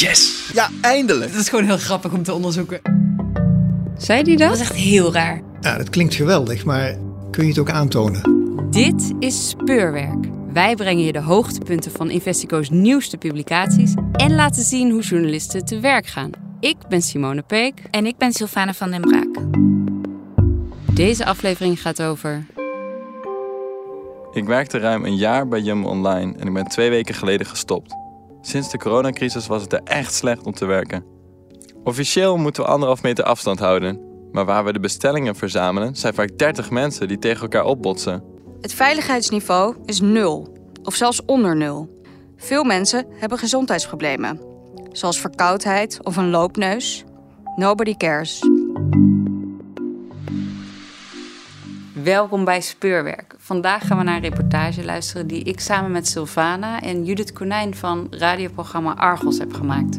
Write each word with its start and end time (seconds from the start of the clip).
Yes! 0.00 0.50
Ja, 0.52 0.68
eindelijk! 0.80 1.32
Dat 1.32 1.40
is 1.40 1.48
gewoon 1.48 1.64
heel 1.64 1.78
grappig 1.78 2.12
om 2.12 2.22
te 2.22 2.32
onderzoeken. 2.32 2.80
Zei 3.98 4.22
die 4.22 4.36
dat? 4.36 4.48
Dat 4.48 4.56
is 4.56 4.62
echt 4.62 4.74
heel 4.74 5.12
raar. 5.12 5.40
Ja, 5.60 5.76
dat 5.76 5.90
klinkt 5.90 6.14
geweldig, 6.14 6.64
maar 6.64 6.96
kun 7.30 7.42
je 7.42 7.48
het 7.48 7.58
ook 7.58 7.70
aantonen? 7.70 8.22
Dit 8.70 9.12
is 9.18 9.48
Speurwerk. 9.48 10.26
Wij 10.52 10.74
brengen 10.74 11.04
je 11.04 11.12
de 11.12 11.20
hoogtepunten 11.20 11.92
van 11.92 12.10
Investico's 12.10 12.70
nieuwste 12.70 13.16
publicaties 13.16 13.94
en 14.12 14.34
laten 14.34 14.62
zien 14.62 14.90
hoe 14.90 15.02
journalisten 15.02 15.64
te 15.64 15.80
werk 15.80 16.06
gaan. 16.06 16.30
Ik 16.60 16.76
ben 16.88 17.02
Simone 17.02 17.42
Peek. 17.42 17.82
En 17.90 18.06
ik 18.06 18.16
ben 18.16 18.32
Sylvana 18.32 18.74
van 18.74 18.90
den 18.90 19.00
Braak. 19.00 19.44
Deze 20.94 21.24
aflevering 21.24 21.80
gaat 21.80 22.02
over. 22.02 22.46
Ik 24.32 24.44
werkte 24.44 24.78
ruim 24.78 25.04
een 25.04 25.16
jaar 25.16 25.48
bij 25.48 25.60
Jumbo 25.60 25.88
Online 25.88 26.34
en 26.38 26.46
ik 26.46 26.52
ben 26.52 26.64
twee 26.64 26.90
weken 26.90 27.14
geleden 27.14 27.46
gestopt. 27.46 27.94
Sinds 28.40 28.70
de 28.70 28.78
coronacrisis 28.78 29.46
was 29.46 29.62
het 29.62 29.72
er 29.72 29.80
echt 29.84 30.14
slecht 30.14 30.46
om 30.46 30.52
te 30.52 30.66
werken. 30.66 31.04
Officieel 31.84 32.36
moeten 32.36 32.62
we 32.62 32.68
anderhalf 32.68 33.02
meter 33.02 33.24
afstand 33.24 33.58
houden, 33.58 34.00
maar 34.32 34.44
waar 34.44 34.64
we 34.64 34.72
de 34.72 34.80
bestellingen 34.80 35.36
verzamelen 35.36 35.96
zijn 35.96 36.14
vaak 36.14 36.38
30 36.38 36.70
mensen 36.70 37.08
die 37.08 37.18
tegen 37.18 37.42
elkaar 37.42 37.64
opbotsen. 37.64 38.24
Het 38.60 38.74
veiligheidsniveau 38.74 39.76
is 39.84 40.00
nul, 40.00 40.56
of 40.82 40.94
zelfs 40.94 41.24
onder 41.24 41.56
nul. 41.56 42.02
Veel 42.36 42.64
mensen 42.64 43.06
hebben 43.10 43.38
gezondheidsproblemen, 43.38 44.40
zoals 44.92 45.20
verkoudheid 45.20 45.98
of 46.02 46.16
een 46.16 46.30
loopneus. 46.30 47.04
Nobody 47.56 47.94
cares. 47.94 48.40
Welkom 52.04 52.44
bij 52.44 52.60
Speurwerk. 52.60 53.34
Vandaag 53.38 53.86
gaan 53.86 53.98
we 53.98 54.04
naar 54.04 54.16
een 54.16 54.22
reportage 54.22 54.84
luisteren 54.84 55.26
die 55.26 55.42
ik 55.42 55.60
samen 55.60 55.90
met 55.90 56.08
Sylvana 56.08 56.80
en 56.80 57.04
Judith 57.04 57.32
Konijn 57.32 57.74
van 57.74 58.06
radioprogramma 58.10 58.94
Argos 58.96 59.38
heb 59.38 59.52
gemaakt. 59.52 59.98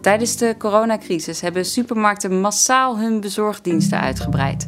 Tijdens 0.00 0.36
de 0.36 0.54
coronacrisis 0.58 1.40
hebben 1.40 1.64
supermarkten 1.64 2.40
massaal 2.40 2.98
hun 2.98 3.20
bezorgdiensten 3.20 4.00
uitgebreid, 4.00 4.66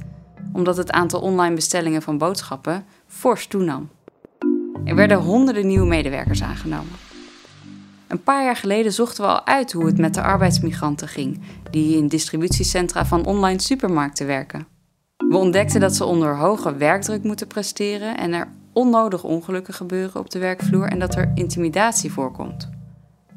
omdat 0.52 0.76
het 0.76 0.90
aantal 0.90 1.20
online 1.20 1.54
bestellingen 1.54 2.02
van 2.02 2.18
boodschappen 2.18 2.84
fors 3.06 3.46
toenam. 3.46 3.90
Er 4.84 4.94
werden 4.94 5.18
honderden 5.18 5.66
nieuwe 5.66 5.86
medewerkers 5.86 6.42
aangenomen. 6.42 6.92
Een 8.08 8.22
paar 8.22 8.44
jaar 8.44 8.56
geleden 8.56 8.92
zochten 8.92 9.24
we 9.24 9.30
al 9.30 9.46
uit 9.46 9.72
hoe 9.72 9.86
het 9.86 9.98
met 9.98 10.14
de 10.14 10.22
arbeidsmigranten 10.22 11.08
ging, 11.08 11.40
die 11.70 11.96
in 11.96 12.08
distributiecentra 12.08 13.06
van 13.06 13.24
online 13.24 13.60
supermarkten 13.60 14.26
werken. 14.26 14.71
We 15.28 15.36
ontdekten 15.36 15.80
dat 15.80 15.94
ze 15.94 16.04
onder 16.04 16.36
hoge 16.36 16.76
werkdruk 16.76 17.22
moeten 17.22 17.46
presteren 17.46 18.16
en 18.16 18.32
er 18.32 18.48
onnodig 18.72 19.24
ongelukken 19.24 19.74
gebeuren 19.74 20.20
op 20.20 20.30
de 20.30 20.38
werkvloer 20.38 20.86
en 20.86 20.98
dat 20.98 21.14
er 21.14 21.32
intimidatie 21.34 22.12
voorkomt. 22.12 22.68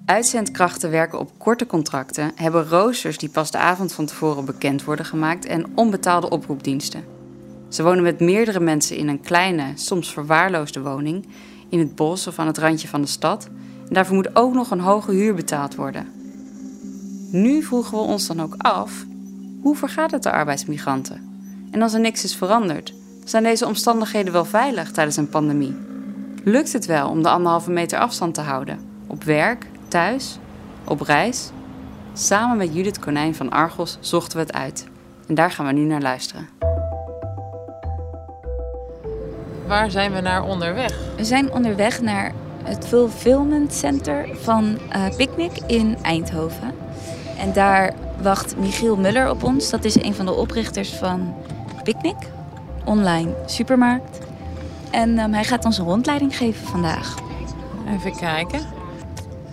Uitzendkrachten 0.06 0.91
werken 0.91 1.19
op 1.19 1.31
korte 1.38 1.66
contracten, 1.66 2.31
hebben 2.36 2.67
roosters 2.67 3.17
die 3.17 3.30
pas 3.30 3.52
de 3.52 3.58
avond 3.58 3.94
van 3.94 4.06
tevoren 4.06 4.45
bekend 4.45 4.83
worden 4.83 5.06
gemaakt 5.06 5.45
en 5.45 5.66
onbetaalde 5.75 6.30
oproepdiensten. 6.30 7.03
Ze 7.69 7.83
wonen 7.83 8.03
met 8.03 8.19
meerdere 8.19 8.59
mensen 8.59 8.97
in 8.97 9.08
een 9.08 9.22
kleine, 9.22 9.72
soms 9.75 10.13
verwaarloosde 10.13 10.81
woning, 10.81 11.28
in 11.69 11.80
het 11.80 11.95
bos 11.95 12.28
of 12.28 12.39
aan 12.39 12.47
het 12.47 12.58
randje 12.58 12.88
van 12.88 13.02
de 13.02 13.08
stad. 13.08 13.50
En 13.88 13.94
daarvoor 13.94 14.16
moet 14.16 14.36
ook 14.36 14.53
nog 14.53 14.72
een 14.72 14.80
hoge 14.80 15.11
huur 15.11 15.36
betaald 15.36 15.75
worden. 15.75 16.08
Nu 17.31 17.63
vroegen 17.63 17.97
we 17.97 18.03
ons 18.03 18.28
dan 18.28 18.41
ook 18.41 18.56
af: 18.58 19.06
hoe 19.61 19.75
vergaat 19.75 20.11
het 20.11 20.23
de 20.23 20.31
arbeidsmigranten? 20.31 21.34
En 21.71 21.81
als 21.81 21.94
er 21.94 21.99
niks 21.99 22.23
is 22.23 22.35
veranderd, 22.35 22.94
zijn 23.23 23.44
deze 23.44 23.66
omstandigheden 23.66 24.33
wel 24.33 24.45
veilig 24.45 24.91
tijdens 24.91 25.17
een 25.17 25.30
pandemie? 25.30 25.75
Lukt 26.44 26.73
het 26.73 26.85
wel 26.85 27.09
om 27.09 27.23
de 27.23 27.30
anderhalve 27.30 27.72
meter 27.72 27.99
afstand 27.99 28.33
te 28.33 28.41
houden? 28.41 28.80
Op 29.07 29.23
werk, 29.23 29.66
thuis, 29.88 30.38
op 30.83 31.02
reis? 31.02 31.49
Samen 32.13 32.57
met 32.57 32.73
Judith 32.73 32.99
Konijn 32.99 33.35
van 33.35 33.49
Argos 33.49 33.97
zochten 33.99 34.38
we 34.38 34.44
het 34.44 34.53
uit. 34.53 34.88
En 35.27 35.35
daar 35.35 35.52
gaan 35.52 35.66
we 35.66 35.72
nu 35.72 35.81
naar 35.81 36.02
luisteren. 36.02 36.50
Waar 39.68 39.91
zijn 39.91 40.13
we 40.13 40.22
naar 40.22 40.44
onderweg? 40.44 40.94
We 41.18 41.23
zijn 41.23 41.51
onderweg 41.51 42.01
naar 42.01 42.34
het 42.63 42.88
Fulfillment 42.88 43.73
Center 43.73 44.28
van 44.41 44.78
uh, 44.95 45.16
Picnic 45.18 45.51
in 45.68 45.97
Eindhoven. 46.01 46.73
En 47.38 47.53
daar 47.53 47.94
wacht 48.22 48.57
Michiel 48.57 48.95
Muller 48.95 49.29
op 49.29 49.44
ons. 49.44 49.69
Dat 49.69 49.85
is 49.85 49.95
een 49.95 50.13
van 50.13 50.25
de 50.25 50.34
oprichters 50.34 50.94
van 50.94 51.35
Picnic, 51.85 52.16
online 52.85 53.35
supermarkt. 53.46 54.19
En 54.91 55.19
um, 55.19 55.34
hij 55.34 55.44
gaat 55.44 55.66
ons 55.66 55.78
een 55.78 55.85
rondleiding 55.85 56.38
geven 56.38 56.68
vandaag. 56.68 57.16
Even 57.90 58.18
kijken. 58.18 58.59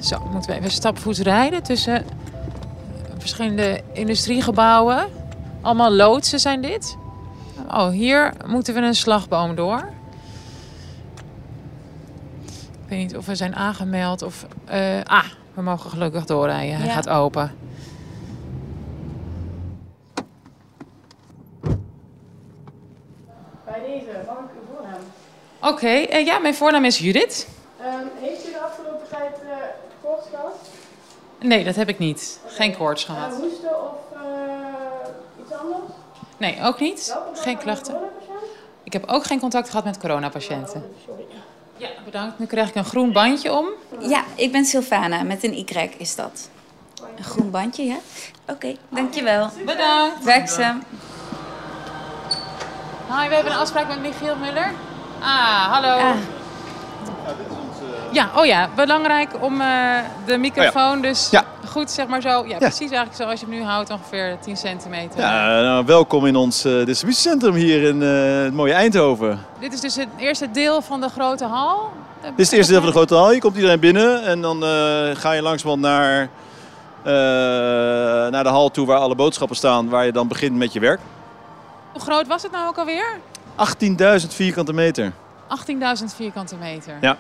Zo, 0.01 0.19
moeten 0.31 0.51
we 0.51 0.57
even 0.57 0.71
stapvoets 0.71 1.19
rijden 1.19 1.63
tussen 1.63 2.05
verschillende 3.19 3.83
industriegebouwen. 3.93 5.09
Allemaal 5.61 5.93
loodsen 5.93 6.41
zijn 6.41 6.63
dit. 6.63 6.97
Oh, 7.69 7.89
hier 7.89 8.33
moeten 8.47 8.75
we 8.75 8.81
een 8.81 8.95
slagboom 8.95 9.55
door. 9.55 9.89
Ik 12.73 12.89
weet 12.89 12.99
niet 12.99 13.17
of 13.17 13.27
we 13.27 13.35
zijn 13.35 13.57
aangemeld 13.57 14.23
of... 14.23 14.47
Uh, 14.73 15.01
ah, 15.05 15.25
we 15.55 15.63
mogen 15.63 15.91
gelukkig 15.91 16.25
doorrijden. 16.25 16.77
Hij 16.77 16.87
ja. 16.87 16.93
gaat 16.93 17.09
open. 17.09 17.53
Bij 23.65 23.81
deze, 23.81 24.21
mag 24.27 24.37
ik 24.39 24.51
uw 24.55 24.75
voornaam? 24.75 25.01
Oké, 25.63 25.71
okay, 25.71 26.09
uh, 26.13 26.27
ja, 26.27 26.39
mijn 26.39 26.55
voornaam 26.55 26.85
is 26.85 26.99
Judith. 26.99 27.47
Um, 27.81 28.11
heeft 28.21 28.49
u 28.49 28.53
de 28.53 28.61
afgelopen 28.61 29.09
tijd 29.11 29.33
uh, 29.45 29.51
koorts 30.03 30.27
gehad? 30.31 30.55
Nee, 31.39 31.65
dat 31.65 31.75
heb 31.75 31.89
ik 31.89 31.99
niet. 31.99 32.41
Okay. 32.43 32.57
Geen 32.57 32.77
koorts 32.77 33.05
gehad. 33.05 33.33
Uh, 33.33 33.39
hoesten 33.39 33.83
of 33.83 33.93
iets 35.43 35.53
anders? 35.53 35.93
Nee, 36.37 36.63
ook 36.63 36.81
niet. 36.81 37.17
Geen 37.35 37.59
klachten. 37.59 37.97
Ik 38.83 38.93
heb 38.93 39.05
ook 39.07 39.25
geen 39.25 39.41
contact 39.41 39.69
gehad 39.69 39.85
met 39.85 39.99
coronapatiënten. 39.99 40.83
Oh, 40.83 41.07
sorry. 41.07 41.25
Ja, 41.77 41.89
bedankt. 42.05 42.39
Nu 42.39 42.47
krijg 42.47 42.69
ik 42.69 42.75
een 42.75 42.85
groen 42.85 43.13
bandje 43.13 43.53
om. 43.53 43.69
Ja, 43.99 44.25
ik 44.35 44.53
ben 44.53 44.65
Sylvana. 44.65 45.23
Met 45.23 45.45
een 45.45 45.53
Y 45.53 45.91
is 45.97 46.15
dat. 46.15 46.49
Een 47.17 47.25
groen 47.25 47.51
bandje, 47.51 47.85
ja? 47.85 47.97
Oké, 48.43 48.53
okay, 48.53 48.79
dankjewel. 48.89 49.51
Bedankt. 49.67 50.25
Werkzaam. 50.25 50.83
Hi, 53.09 53.29
we 53.29 53.35
hebben 53.35 53.53
een 53.53 53.59
afspraak 53.59 53.89
met 53.89 54.01
Michiel 54.01 54.37
Muller. 54.37 54.73
Ah, 55.23 55.73
hallo. 55.73 55.97
Ah. 55.97 56.17
Ja, 58.13 58.31
oh 58.37 58.45
ja, 58.45 58.69
belangrijk 58.77 59.31
om 59.41 59.61
uh, 59.61 59.99
de 60.27 60.39
microfoon 60.39 60.97
oh 60.97 61.03
ja. 61.03 61.09
dus 61.09 61.31
ja. 61.31 61.45
goed, 61.69 61.91
zeg 61.91 62.07
maar 62.07 62.21
zo. 62.21 62.29
Ja, 62.29 62.45
ja, 62.49 62.59
precies 62.59 62.79
eigenlijk 62.79 63.15
zoals 63.15 63.41
je 63.41 63.47
hem 63.47 63.55
nu 63.55 63.63
houdt, 63.63 63.91
ongeveer 63.91 64.37
10 64.41 64.57
centimeter. 64.57 65.21
Ja, 65.21 65.61
nou, 65.61 65.85
welkom 65.87 66.27
in 66.27 66.37
ons 66.37 66.67
uh, 66.67 66.87
distributiecentrum 66.87 67.55
hier 67.55 67.83
in 67.83 68.03
uh, 68.03 68.43
het 68.45 68.55
mooie 68.55 68.73
Eindhoven. 68.73 69.47
Dit 69.61 69.73
is 69.73 69.81
dus 69.81 69.97
het 69.97 70.09
eerste 70.17 70.51
deel 70.51 70.83
van 70.83 71.01
de 71.01 71.09
grote 71.09 71.45
hal. 71.45 71.91
Dit 72.23 72.33
is 72.37 72.47
het 72.47 72.57
eerste 72.57 72.73
deel 72.73 72.81
van 72.81 72.91
de 72.91 72.97
grote 72.97 73.15
hal. 73.15 73.33
Je 73.33 73.41
komt 73.41 73.55
iedereen 73.55 73.81
binnen 73.81 74.23
en 74.25 74.41
dan 74.41 74.63
ga 75.17 75.33
je 75.33 75.43
langzamerhand 75.43 75.81
naar, 75.83 76.29
naar 78.31 78.43
de 78.43 78.49
hal 78.49 78.71
toe 78.71 78.87
waar 78.87 78.99
alle 78.99 79.15
boodschappen 79.15 79.57
staan, 79.57 79.89
waar 79.89 80.05
je 80.05 80.13
dan 80.13 80.29
begint 80.29 80.57
met 80.57 80.73
je 80.73 80.81
werk. 80.81 81.01
Hoe 81.93 82.01
groot 82.01 82.27
was 82.27 82.43
het 82.43 82.53
nou 82.53 82.69
ook 82.69 82.79
alweer? 82.79 83.21
18.000 84.23 84.29
vierkante 84.29 84.73
meter. 84.73 85.13
18.000 86.01 86.05
vierkante 86.17 86.57
meter. 86.57 86.99
Ja. 87.01 87.19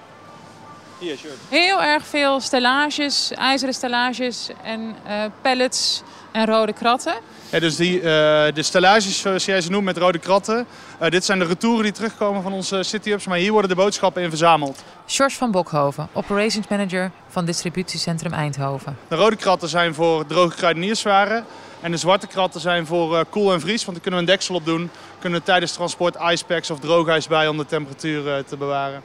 Hier, 0.98 1.18
sure. 1.18 1.34
Heel 1.48 1.82
erg 1.82 2.06
veel 2.06 2.40
stellages, 2.40 3.30
ijzeren 3.32 3.74
stellages 3.74 4.50
en 4.62 4.80
uh, 5.06 5.24
pallets 5.42 6.02
en 6.32 6.46
rode 6.46 6.72
kratten. 6.72 7.14
Ja, 7.50 7.60
dus 7.60 7.76
die, 7.76 7.96
uh, 7.96 8.02
de 8.02 8.62
stellages, 8.62 9.20
zoals 9.20 9.44
jij 9.44 9.60
ze 9.60 9.70
noemt, 9.70 9.84
met 9.84 9.96
rode 9.96 10.18
kratten. 10.18 10.66
Uh, 11.02 11.08
dit 11.08 11.24
zijn 11.24 11.38
de 11.38 11.44
retouren 11.44 11.82
die 11.82 11.92
terugkomen 11.92 12.42
van 12.42 12.52
onze 12.52 12.82
city-ups, 12.82 13.26
maar 13.26 13.38
hier 13.38 13.52
worden 13.52 13.70
de 13.70 13.76
boodschappen 13.76 14.22
in 14.22 14.28
verzameld. 14.28 14.84
George 15.06 15.36
van 15.36 15.50
Bokhoven, 15.50 16.08
Operations 16.12 16.68
Manager 16.68 17.10
van 17.28 17.44
Distributiecentrum 17.44 18.32
Eindhoven. 18.32 18.96
De 19.08 19.16
rode 19.16 19.36
kratten 19.36 19.68
zijn 19.68 19.94
voor 19.94 20.26
droge 20.26 20.56
kruidenierswaren. 20.56 21.44
En 21.80 21.90
de 21.90 21.96
zwarte 21.96 22.26
kratten 22.26 22.60
zijn 22.60 22.86
voor 22.86 23.14
uh, 23.14 23.20
koel 23.28 23.52
en 23.52 23.60
vries, 23.60 23.84
want 23.84 23.92
daar 23.92 24.00
kunnen 24.00 24.20
we 24.20 24.26
een 24.26 24.36
deksel 24.36 24.54
op 24.54 24.64
doen. 24.64 24.90
Kunnen 25.22 25.42
tijdens 25.42 25.72
transport 25.72 26.14
ijspacks 26.14 26.70
of 26.70 26.78
droogijs 26.78 27.26
bij 27.26 27.48
om 27.48 27.56
de 27.56 27.66
temperatuur 27.66 28.26
uh, 28.26 28.34
te 28.46 28.56
bewaren. 28.56 29.02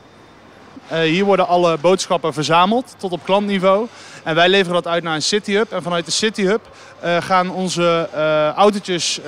Uh, 0.91 0.99
hier 0.99 1.25
worden 1.25 1.47
alle 1.47 1.77
boodschappen 1.77 2.33
verzameld 2.33 2.95
tot 2.97 3.11
op 3.11 3.23
klantniveau. 3.23 3.87
En 4.23 4.35
wij 4.35 4.49
leveren 4.49 4.73
dat 4.73 4.87
uit 4.87 5.03
naar 5.03 5.15
een 5.15 5.21
City 5.21 5.53
Hub. 5.53 5.71
En 5.71 5.83
vanuit 5.83 6.05
de 6.05 6.11
City 6.11 6.43
Hub 6.43 6.61
uh, 7.03 7.17
gaan 7.21 7.49
onze 7.49 8.09
uh, 8.13 8.49
autootjes 8.49 9.19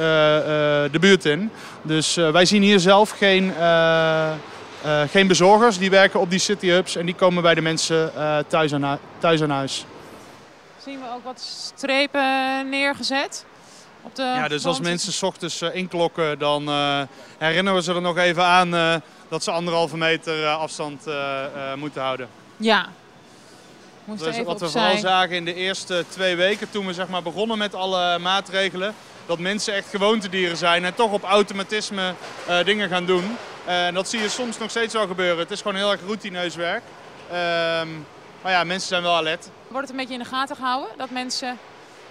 de 0.92 0.98
buurt 1.00 1.26
in. 1.26 1.52
Dus 1.82 2.16
wij 2.16 2.46
zien 2.46 2.62
hier 2.62 2.80
zelf 2.80 3.10
geen, 3.10 3.54
geen 5.10 5.28
bezorgers. 5.28 5.78
Die 5.78 5.90
werken 5.90 6.20
op 6.20 6.30
die 6.30 6.40
City 6.40 6.68
Hubs 6.68 6.96
en 6.96 7.06
die 7.06 7.16
komen 7.16 7.44
bij 7.44 7.56
de 7.56 7.62
mensen 7.62 8.12
thuis 8.48 8.74
aan, 8.74 9.00
thuis 9.18 9.42
aan 9.42 9.50
huis. 9.50 9.86
Zien 10.84 11.00
we 11.00 11.06
ook 11.16 11.24
wat 11.24 11.42
strepen 11.76 12.70
neergezet? 12.70 13.46
Op 14.02 14.16
de 14.16 14.22
ja, 14.22 14.48
dus 14.48 14.66
als 14.66 14.80
mensen 14.80 15.14
s 15.14 15.24
ochtends 15.24 15.62
inklokken, 15.62 16.40
dan 16.40 16.70
herinneren 17.38 17.76
we 17.80 17.84
ze 17.84 17.94
er 17.94 18.02
nog 18.02 18.18
even 18.18 18.44
aan 18.44 19.02
dat 19.30 19.44
ze 19.44 19.52
anderhalve 19.52 19.98
meter 19.98 20.46
afstand 20.48 21.04
moeten 21.76 22.02
houden. 22.02 22.30
Ja. 22.58 22.88
Dus 24.06 24.44
wat 24.44 24.60
we 24.60 24.70
vooral 24.70 24.98
zagen 24.98 25.36
in 25.36 25.46
de 25.46 25.54
eerste 25.54 26.06
twee 26.10 26.36
weken 26.36 26.70
toen 26.70 26.86
we 26.86 26.94
zeg 26.94 27.08
maar, 27.08 27.24
begonnen 27.24 27.58
met 27.58 27.76
alle 27.76 28.20
maatregelen. 28.20 28.94
Dat 29.26 29.40
mensen 29.40 29.74
echt 29.74 29.90
gewoontedieren 29.90 30.58
zijn 30.58 30.86
en 30.86 30.96
toch 30.96 31.12
op 31.12 31.24
automatisme 31.24 32.14
eh, 32.48 32.64
dingen 32.64 32.90
gaan 32.90 33.06
doen. 33.06 33.38
Eh, 33.66 33.88
En 33.88 33.94
dat 33.94 34.10
zie 34.10 34.22
je 34.22 34.30
soms 34.30 34.58
nog 34.58 34.70
steeds 34.70 34.94
wel 34.94 35.08
gebeuren. 35.08 35.38
Het 35.38 35.52
is 35.52 35.62
gewoon 35.62 35.78
heel 35.78 35.92
erg 35.92 36.02
routineus 36.06 36.56
werk. 36.56 36.84
Ehm, 37.32 37.88
maar 38.42 38.52
ja, 38.52 38.64
mensen 38.64 38.88
zijn 38.88 39.02
wel 39.02 39.16
alert. 39.16 39.50
Wordt 39.68 39.82
het 39.88 39.90
een 39.90 39.96
beetje 40.02 40.14
in 40.14 40.24
de 40.24 40.30
gaten 40.30 40.56
gehouden? 40.56 40.90
Dat 40.98 41.10
mensen 41.10 41.58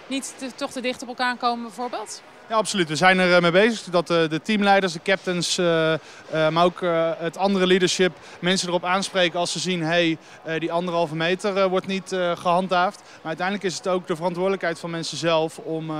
niet 0.08 0.34
toch 0.56 0.70
te 0.70 0.80
dicht 0.80 1.02
op 1.02 1.08
elkaar 1.08 1.36
komen 1.36 1.62
bijvoorbeeld? 1.62 2.22
Ja, 2.48 2.56
absoluut. 2.56 2.88
We 2.88 2.96
zijn 2.96 3.18
er 3.18 3.34
eh, 3.34 3.42
mee 3.42 3.50
bezig. 3.50 3.82
Dat 3.82 4.10
eh, 4.10 4.28
de 4.28 4.40
teamleiders, 4.42 4.92
de 4.92 5.02
captains, 5.02 5.58
eh, 5.58 6.48
maar 6.48 6.64
ook 6.64 6.80
het 7.18 7.36
andere 7.36 7.66
leadership 7.66 8.16
mensen 8.40 8.68
erop 8.68 8.84
aanspreken 8.84 9.38
als 9.38 9.52
ze 9.52 9.58
zien, 9.58 9.82
hey, 9.82 10.18
eh, 10.42 10.60
die 10.60 10.72
anderhalve 10.72 11.16
meter 11.16 11.68
wordt 11.68 11.86
niet 11.86 12.12
eh, 12.12 12.36
gehandhaafd. 12.36 13.00
Maar 13.00 13.26
uiteindelijk 13.26 13.66
is 13.66 13.76
het 13.76 13.88
ook 13.88 14.06
de 14.06 14.16
verantwoordelijkheid 14.16 14.78
van 14.78 14.90
mensen 14.90 15.16
zelf 15.16 15.58
om, 15.58 15.92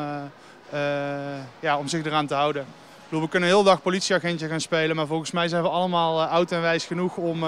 ja, 1.61 1.79
om 1.79 1.89
zich 1.89 2.05
eraan 2.05 2.27
te 2.27 2.35
houden. 2.35 2.63
Ik 2.63 3.05
bedoel, 3.05 3.25
we 3.25 3.31
kunnen 3.31 3.49
heel 3.49 3.63
dag 3.63 3.83
politieagentje 3.83 4.49
gaan 4.49 4.61
spelen, 4.61 4.97
maar 4.97 5.07
volgens 5.07 5.31
mij 5.31 5.49
zijn 5.49 5.63
we 5.63 5.69
allemaal 5.69 6.23
oud 6.23 6.53
en 6.53 6.61
wijs 6.61 6.85
genoeg 6.85 7.17
om 7.17 7.45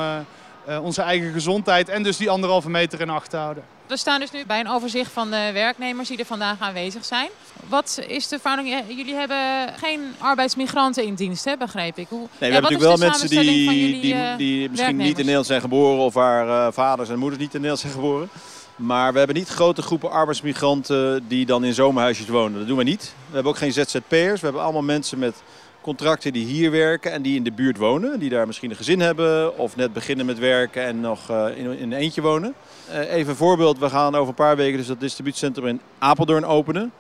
onze 0.83 1.03
eigen 1.03 1.33
gezondheid 1.33 1.89
en 1.89 2.03
dus 2.03 2.17
die 2.17 2.31
anderhalve 2.31 2.71
meter 2.71 3.01
in 3.01 3.11
acht 3.11 3.31
te 3.31 3.37
houden. 3.37 3.65
We 3.87 3.97
staan 3.97 4.21
dus 4.21 4.31
nu 4.31 4.47
bij 4.47 4.61
een 4.61 4.69
overzicht 4.69 5.13
van 5.13 5.31
de 5.31 5.51
werknemers 5.53 6.09
die 6.09 6.19
er 6.19 6.25
vandaag 6.25 6.61
aanwezig 6.61 7.05
zijn. 7.05 7.29
Wat 7.69 8.01
is 8.07 8.29
de 8.29 8.39
verhouding? 8.39 8.75
Eh, 8.75 8.97
Jullie 8.97 9.15
hebben 9.15 9.39
geen 9.79 10.01
arbeidsmigranten 10.19 11.05
in 11.05 11.15
dienst, 11.15 11.45
hè, 11.45 11.57
begreep 11.57 11.99
ik. 11.99 12.07
Hoe, 12.09 12.19
Nee, 12.19 12.29
we 12.39 12.47
ja, 12.47 12.53
hebben 12.53 12.63
wat 12.63 12.71
natuurlijk 12.71 13.01
wel 13.01 13.09
mensen 13.09 13.29
die, 13.29 13.65
jullie, 13.65 14.01
die, 14.01 14.15
eh, 14.15 14.37
die 14.37 14.71
misschien 14.71 14.97
niet 14.97 15.09
in? 15.09 15.17
Nederland 15.17 15.47
zijn 15.47 15.61
geboren 15.61 16.05
of 16.05 16.15
waar 16.15 16.49
eh, 16.67 16.73
vaders 16.73 17.09
en 17.09 17.19
moeders 17.19 17.41
niet 17.41 17.55
in 17.55 17.61
Nederland 17.61 17.81
zijn 17.81 17.93
geboren. 17.93 18.29
Maar 18.77 19.13
we 19.13 19.19
hebben 19.19 19.37
niet 19.37 19.49
grote 19.49 19.83
groepen 19.83 20.11
arbeidsmigranten 20.11 21.29
die 21.29 21.47
dan 21.47 21.65
in 21.65 21.75
zomerhuisjes 21.75 22.29
wonen. 22.29 22.59
Dat 22.59 22.69
doen 22.69 22.79
we 22.79 22.85
niet. 22.85 23.15
We 23.27 23.35
hebben 23.35 23.53
ook 23.53 23.59
geen 23.59 23.73
ZZP'ers. 23.73 24.41
We 24.41 24.47
hebben 24.47 24.63
allemaal 24.63 24.83
mensen 24.83 25.19
met 25.19 25.43
contracten 25.81 26.33
die 26.33 26.47
hier 26.47 26.71
werken 26.71 27.13
en 27.13 27.23
die 27.23 27.37
in 27.37 27.43
de 27.43 27.53
buurt 27.53 27.77
wonen. 27.77 28.19
Die 28.19 28.31
daar 28.31 28.47
misschien 28.47 28.71
een 28.71 28.77
gezin 28.77 29.01
hebben 29.01 29.59
of 29.59 29.77
net 29.77 29.93
beginnen 29.93 30.27
met 30.27 30.39
werken 30.39 30.83
en 30.83 31.01
nog 31.01 31.31
eh, 31.31 31.47
in, 31.57 31.67
een 31.67 31.93
eentje 31.93 32.21
wonen. 32.21 32.55
Eh, 32.89 33.13
even 33.13 33.31
een 33.31 33.37
voorbeeld. 33.37 33.79
We 33.79 33.91
gaan 33.91 34.15
over 34.15 34.29
een 34.29 34.35
paar 34.35 34.57
weken 34.57 34.79
dus 34.79 34.87
dat 34.87 35.01
distributiecentrum 35.01 35.67
in 35.67 35.81
Apeldoorn 35.99 36.45
openen. 36.45 36.93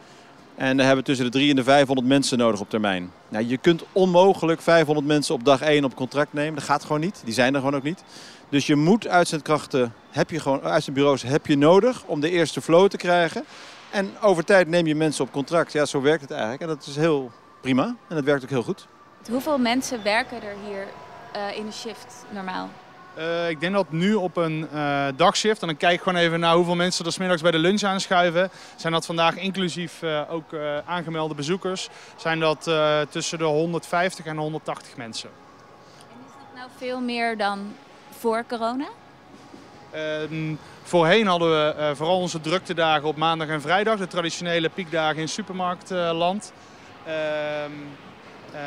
En 0.54 0.76
daar 0.76 0.86
hebben 0.86 1.04
we 1.04 1.10
tussen 1.10 1.24
de 1.24 1.32
300 1.32 1.58
en 1.58 1.72
de 1.72 1.78
500 1.78 2.08
mensen 2.08 2.38
nodig 2.38 2.60
op 2.60 2.70
termijn. 2.70 3.12
Nou, 3.28 3.46
je 3.46 3.56
kunt 3.56 3.84
onmogelijk 3.92 4.60
500 4.60 5.06
mensen 5.06 5.34
op 5.34 5.44
dag 5.44 5.60
1 5.60 5.84
op 5.84 5.94
contract 5.94 6.32
nemen. 6.32 6.54
Dat 6.54 6.64
gaat 6.64 6.82
gewoon 6.82 7.00
niet. 7.00 7.22
Die 7.24 7.34
zijn 7.34 7.54
er 7.54 7.60
gewoon 7.60 7.76
ook 7.76 7.82
niet. 7.82 8.02
Dus 8.48 8.66
je 8.66 8.76
moet 8.76 9.08
uitzendkrachten, 9.08 9.94
heb 10.10 10.30
je 10.30 10.40
gewoon, 10.40 10.62
uitzendbureaus 10.62 11.22
heb 11.22 11.46
je 11.46 11.56
nodig 11.56 12.04
om 12.06 12.20
de 12.20 12.30
eerste 12.30 12.60
flow 12.60 12.88
te 12.88 12.96
krijgen. 12.96 13.44
En 13.90 14.10
over 14.20 14.44
tijd 14.44 14.68
neem 14.68 14.86
je 14.86 14.94
mensen 14.94 15.24
op 15.24 15.32
contract. 15.32 15.72
Ja, 15.72 15.84
zo 15.84 16.00
werkt 16.00 16.22
het 16.22 16.30
eigenlijk. 16.30 16.62
En 16.62 16.68
dat 16.68 16.86
is 16.86 16.96
heel 16.96 17.30
prima. 17.60 17.84
En 18.08 18.14
dat 18.14 18.24
werkt 18.24 18.42
ook 18.42 18.50
heel 18.50 18.62
goed. 18.62 18.86
Hoeveel 19.30 19.58
mensen 19.58 20.02
werken 20.02 20.42
er 20.42 20.54
hier 20.66 20.86
eh, 21.32 21.56
in 21.56 21.66
de 21.66 21.72
shift 21.72 22.24
normaal? 22.30 22.68
Eh, 23.14 23.48
ik 23.48 23.60
denk 23.60 23.74
dat 23.74 23.90
nu 23.92 24.14
op 24.14 24.36
een 24.36 24.68
eh, 24.72 25.06
dagshift, 25.16 25.60
en 25.60 25.66
dan 25.66 25.76
kijk 25.76 25.94
ik 25.94 26.00
gewoon 26.02 26.18
even 26.18 26.40
naar 26.40 26.54
hoeveel 26.54 26.74
mensen 26.74 27.04
er 27.04 27.12
's 27.12 27.18
middags 27.18 27.42
bij 27.42 27.50
de 27.50 27.58
lunch 27.58 27.82
aanschuiven, 27.82 28.50
zijn 28.76 28.92
dat 28.92 29.06
vandaag 29.06 29.36
inclusief 29.36 30.02
eh, 30.02 30.20
ook 30.30 30.52
eh, 30.52 30.78
aangemelde 30.86 31.34
bezoekers, 31.34 31.88
zijn 32.16 32.40
dat 32.40 32.66
eh, 32.66 33.00
tussen 33.00 33.38
de 33.38 33.44
150 33.44 34.24
en 34.24 34.36
180 34.36 34.96
mensen. 34.96 35.30
Nou, 36.54 36.68
veel 36.76 37.00
meer 37.00 37.36
dan 37.36 37.72
voor 38.18 38.44
corona? 38.48 38.88
Ehm, 39.90 40.54
voorheen 40.82 41.26
hadden 41.26 41.50
we 41.50 41.74
eh, 41.74 41.90
vooral 41.94 42.18
onze 42.20 42.40
druktedagen 42.40 43.08
op 43.08 43.16
maandag 43.16 43.48
en 43.48 43.60
vrijdag, 43.60 43.98
de 43.98 44.06
traditionele 44.06 44.68
piekdagen 44.68 45.20
in 45.20 45.28
supermarktland. 45.28 46.52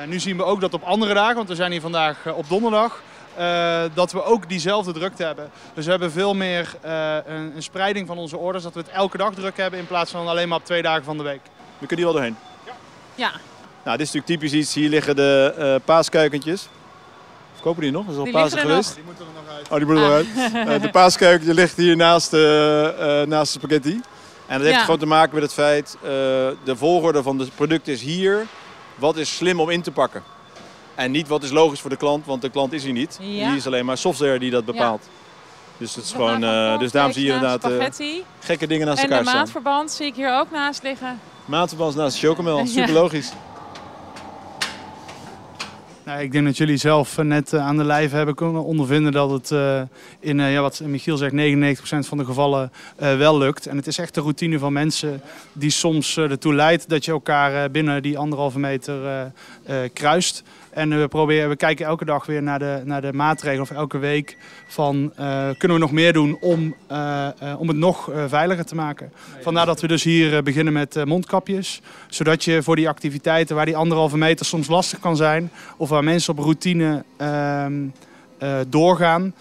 Nu 0.07 0.19
zien 0.19 0.37
we 0.37 0.43
ook 0.43 0.61
dat 0.61 0.73
op 0.73 0.83
andere 0.83 1.13
dagen, 1.13 1.35
want 1.35 1.47
we 1.47 1.55
zijn 1.55 1.71
hier 1.71 1.81
vandaag 1.81 2.25
eh, 2.25 2.37
op 2.37 2.49
donderdag, 2.49 3.01
eh, 3.35 3.83
dat 3.93 4.11
we 4.11 4.23
ook 4.23 4.49
diezelfde 4.49 4.91
drukte 4.93 5.23
hebben. 5.23 5.49
Dus 5.73 5.85
we 5.85 5.91
hebben 5.91 6.11
veel 6.11 6.33
meer 6.33 6.73
eh, 6.81 7.15
een, 7.25 7.55
een 7.55 7.63
spreiding 7.63 8.07
van 8.07 8.17
onze 8.17 8.37
orders, 8.37 8.63
dat 8.63 8.73
we 8.73 8.79
het 8.79 8.89
elke 8.89 9.17
dag 9.17 9.33
druk 9.33 9.57
hebben 9.57 9.79
in 9.79 9.87
plaats 9.87 10.11
van 10.11 10.27
alleen 10.27 10.47
maar 10.47 10.57
op 10.57 10.65
twee 10.65 10.81
dagen 10.81 11.03
van 11.03 11.17
de 11.17 11.23
week. 11.23 11.41
We 11.77 11.87
kunnen 11.87 12.05
hier 12.05 12.05
wel 12.05 12.13
doorheen. 12.13 12.37
Ja, 13.15 13.31
Nou, 13.83 13.97
dit 13.97 14.07
is 14.07 14.13
natuurlijk 14.13 14.25
typisch 14.25 14.59
iets. 14.59 14.73
Hier 14.73 14.89
liggen 14.89 15.15
de 15.15 15.53
eh 15.57 15.75
paaskuikentjes. 15.85 16.67
Verkopen 17.53 17.81
die 17.81 17.91
nog? 17.91 18.05
Dat 18.05 18.13
is 18.13 18.19
al 18.19 18.31
Pasen 18.31 18.59
geweest. 18.59 18.95
Die 18.95 19.03
moeten 19.03 19.25
er 19.25 19.31
nog 19.43 19.55
uit. 19.55 19.69
Oh, 19.69 19.77
die 19.77 19.85
moet 19.85 19.95
er 19.95 20.01
nog 20.01 20.11
uit. 20.11 20.67
Eh, 20.67 20.81
de 20.81 20.89
paaskuikentje 20.89 21.53
ligt 21.53 21.77
hier 21.77 21.95
naast 21.95 22.31
de, 22.31 22.93
eh, 22.99 23.27
naast 23.27 23.53
de 23.53 23.59
spaghetti. 23.59 24.01
En 24.53 24.59
dat 24.59 24.67
heeft 24.67 24.81
gewoon 24.81 24.99
te 24.99 25.05
maken 25.05 25.33
met 25.33 25.43
het 25.43 25.53
feit, 25.53 25.97
eh, 26.01 26.09
de 26.63 26.75
volgorde 26.75 27.23
van 27.23 27.37
de 27.37 27.47
producten 27.55 27.93
is 27.93 28.01
hier. 28.01 28.45
Wat 28.95 29.17
is 29.17 29.35
slim 29.35 29.59
om 29.59 29.69
in 29.69 29.81
te 29.81 29.91
pakken? 29.91 30.23
En 30.95 31.11
niet 31.11 31.27
wat 31.27 31.43
is 31.43 31.51
logisch 31.51 31.79
voor 31.81 31.89
de 31.89 31.95
klant, 31.95 32.25
want 32.25 32.41
de 32.41 32.49
klant 32.49 32.73
is 32.73 32.83
hier 32.83 32.93
niet. 32.93 33.17
Hier 33.21 33.55
is 33.55 33.67
alleen 33.67 33.85
maar 33.85 33.97
software 33.97 34.39
die 34.39 34.51
dat 34.51 34.65
bepaalt. 34.65 35.09
Dus 35.77 35.95
het 35.95 36.05
is 36.05 36.11
gewoon, 36.11 36.43
eh, 36.43 36.79
dus 36.79 36.91
daarom 36.91 37.11
zie 37.11 37.25
je 37.25 37.31
inderdaad 37.31 37.61
spaghetti. 37.61 38.23
gekke 38.39 38.67
dingen 38.67 38.87
naast 38.87 38.99
En 39.01 39.07
de 39.07 39.13
elkaar 39.13 39.27
staan. 39.27 39.41
maatverband 39.41 39.91
zie 39.91 40.05
ik 40.05 40.15
hier 40.15 40.39
ook 40.39 40.51
naast 40.51 40.83
liggen. 40.83 41.19
Maatverband 41.45 41.95
naast 41.95 42.21
de 42.21 42.27
chocomel, 42.27 42.65
super 42.77 42.93
logisch. 42.93 43.31
Nou, 46.05 46.21
ik 46.21 46.31
denk 46.31 46.45
dat 46.45 46.57
jullie 46.57 46.77
zelf 46.77 47.17
eh, 47.17 47.25
net 47.25 47.53
eh, 47.53 47.65
aan 47.65 47.77
de 47.77 47.83
lijf 47.83 48.11
hebben 48.11 48.35
kunnen 48.35 48.63
ondervinden 48.63 49.11
dat 49.11 49.29
het 49.29 49.51
eh, 49.51 49.81
in, 50.19 50.39
ja, 50.39 50.61
wat 50.61 50.79
Michiel 50.79 51.17
zegt, 51.17 51.33
99% 51.33 52.07
van 52.07 52.17
de 52.17 52.25
gevallen 52.25 52.71
wel 52.95 53.37
lukt. 53.37 53.65
En 53.65 53.77
het 53.77 53.87
is 53.87 53.97
echt 53.97 54.13
de 54.13 54.21
routine 54.21 54.59
van 54.59 54.73
mensen 54.73 55.21
die 55.53 55.69
soms 55.69 56.17
ertoe 56.17 56.53
leidt 56.53 56.89
dat 56.89 57.05
je 57.05 57.11
elkaar 57.11 57.71
binnen 57.71 58.01
die 58.01 58.17
anderhalve 58.17 58.59
meter 58.59 59.31
kruist. 59.93 60.43
En 60.73 60.99
we, 60.99 61.07
proberen, 61.07 61.49
we 61.49 61.55
kijken 61.55 61.85
elke 61.85 62.05
dag 62.05 62.25
weer 62.25 62.43
naar 62.43 62.59
de, 62.59 62.81
naar 62.85 63.01
de 63.01 63.13
maatregelen 63.13 63.61
of 63.61 63.71
elke 63.71 63.97
week 63.97 64.37
van 64.67 65.13
eh, 65.15 65.49
kunnen 65.57 65.77
we 65.77 65.83
nog 65.83 65.91
meer 65.91 66.13
doen 66.13 66.37
om, 66.39 66.75
eh, 66.87 67.27
eh, 67.27 67.59
om 67.59 67.67
het 67.67 67.77
nog 67.77 68.11
veiliger 68.27 68.65
te 68.65 68.75
maken. 68.75 69.11
Vandaar 69.41 69.65
dat 69.65 69.81
we 69.81 69.87
dus 69.87 70.03
hier 70.03 70.43
beginnen 70.43 70.73
met 70.73 71.05
mondkapjes. 71.05 71.81
Zodat 72.09 72.43
je 72.43 72.63
voor 72.63 72.75
die 72.75 72.89
activiteiten 72.89 73.55
waar 73.55 73.65
die 73.65 73.77
anderhalve 73.77 74.17
meter 74.17 74.45
soms 74.45 74.67
lastig 74.67 74.99
kan 74.99 75.15
zijn. 75.15 75.51
Of 75.77 75.89
waar 75.89 76.03
mensen 76.03 76.37
op 76.37 76.43
routine 76.43 77.03
ehm, 77.17 77.87
eh, 78.37 78.59
doorgaan. 78.67 79.33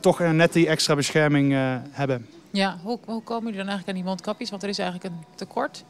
toch 0.00 0.18
net 0.18 0.52
die 0.52 0.68
extra 0.68 0.94
bescherming 0.94 1.54
hebben. 1.90 2.26
Ja, 2.50 2.78
hoe, 2.82 2.98
hoe 3.04 3.22
komen 3.22 3.44
jullie 3.44 3.58
dan 3.58 3.68
eigenlijk 3.68 3.88
aan 3.88 3.94
die 3.94 4.04
mondkapjes? 4.04 4.50
Want 4.50 4.62
er 4.62 4.68
is 4.68 4.78
eigenlijk 4.78 5.14
een 5.14 5.24
tekort. 5.34 5.84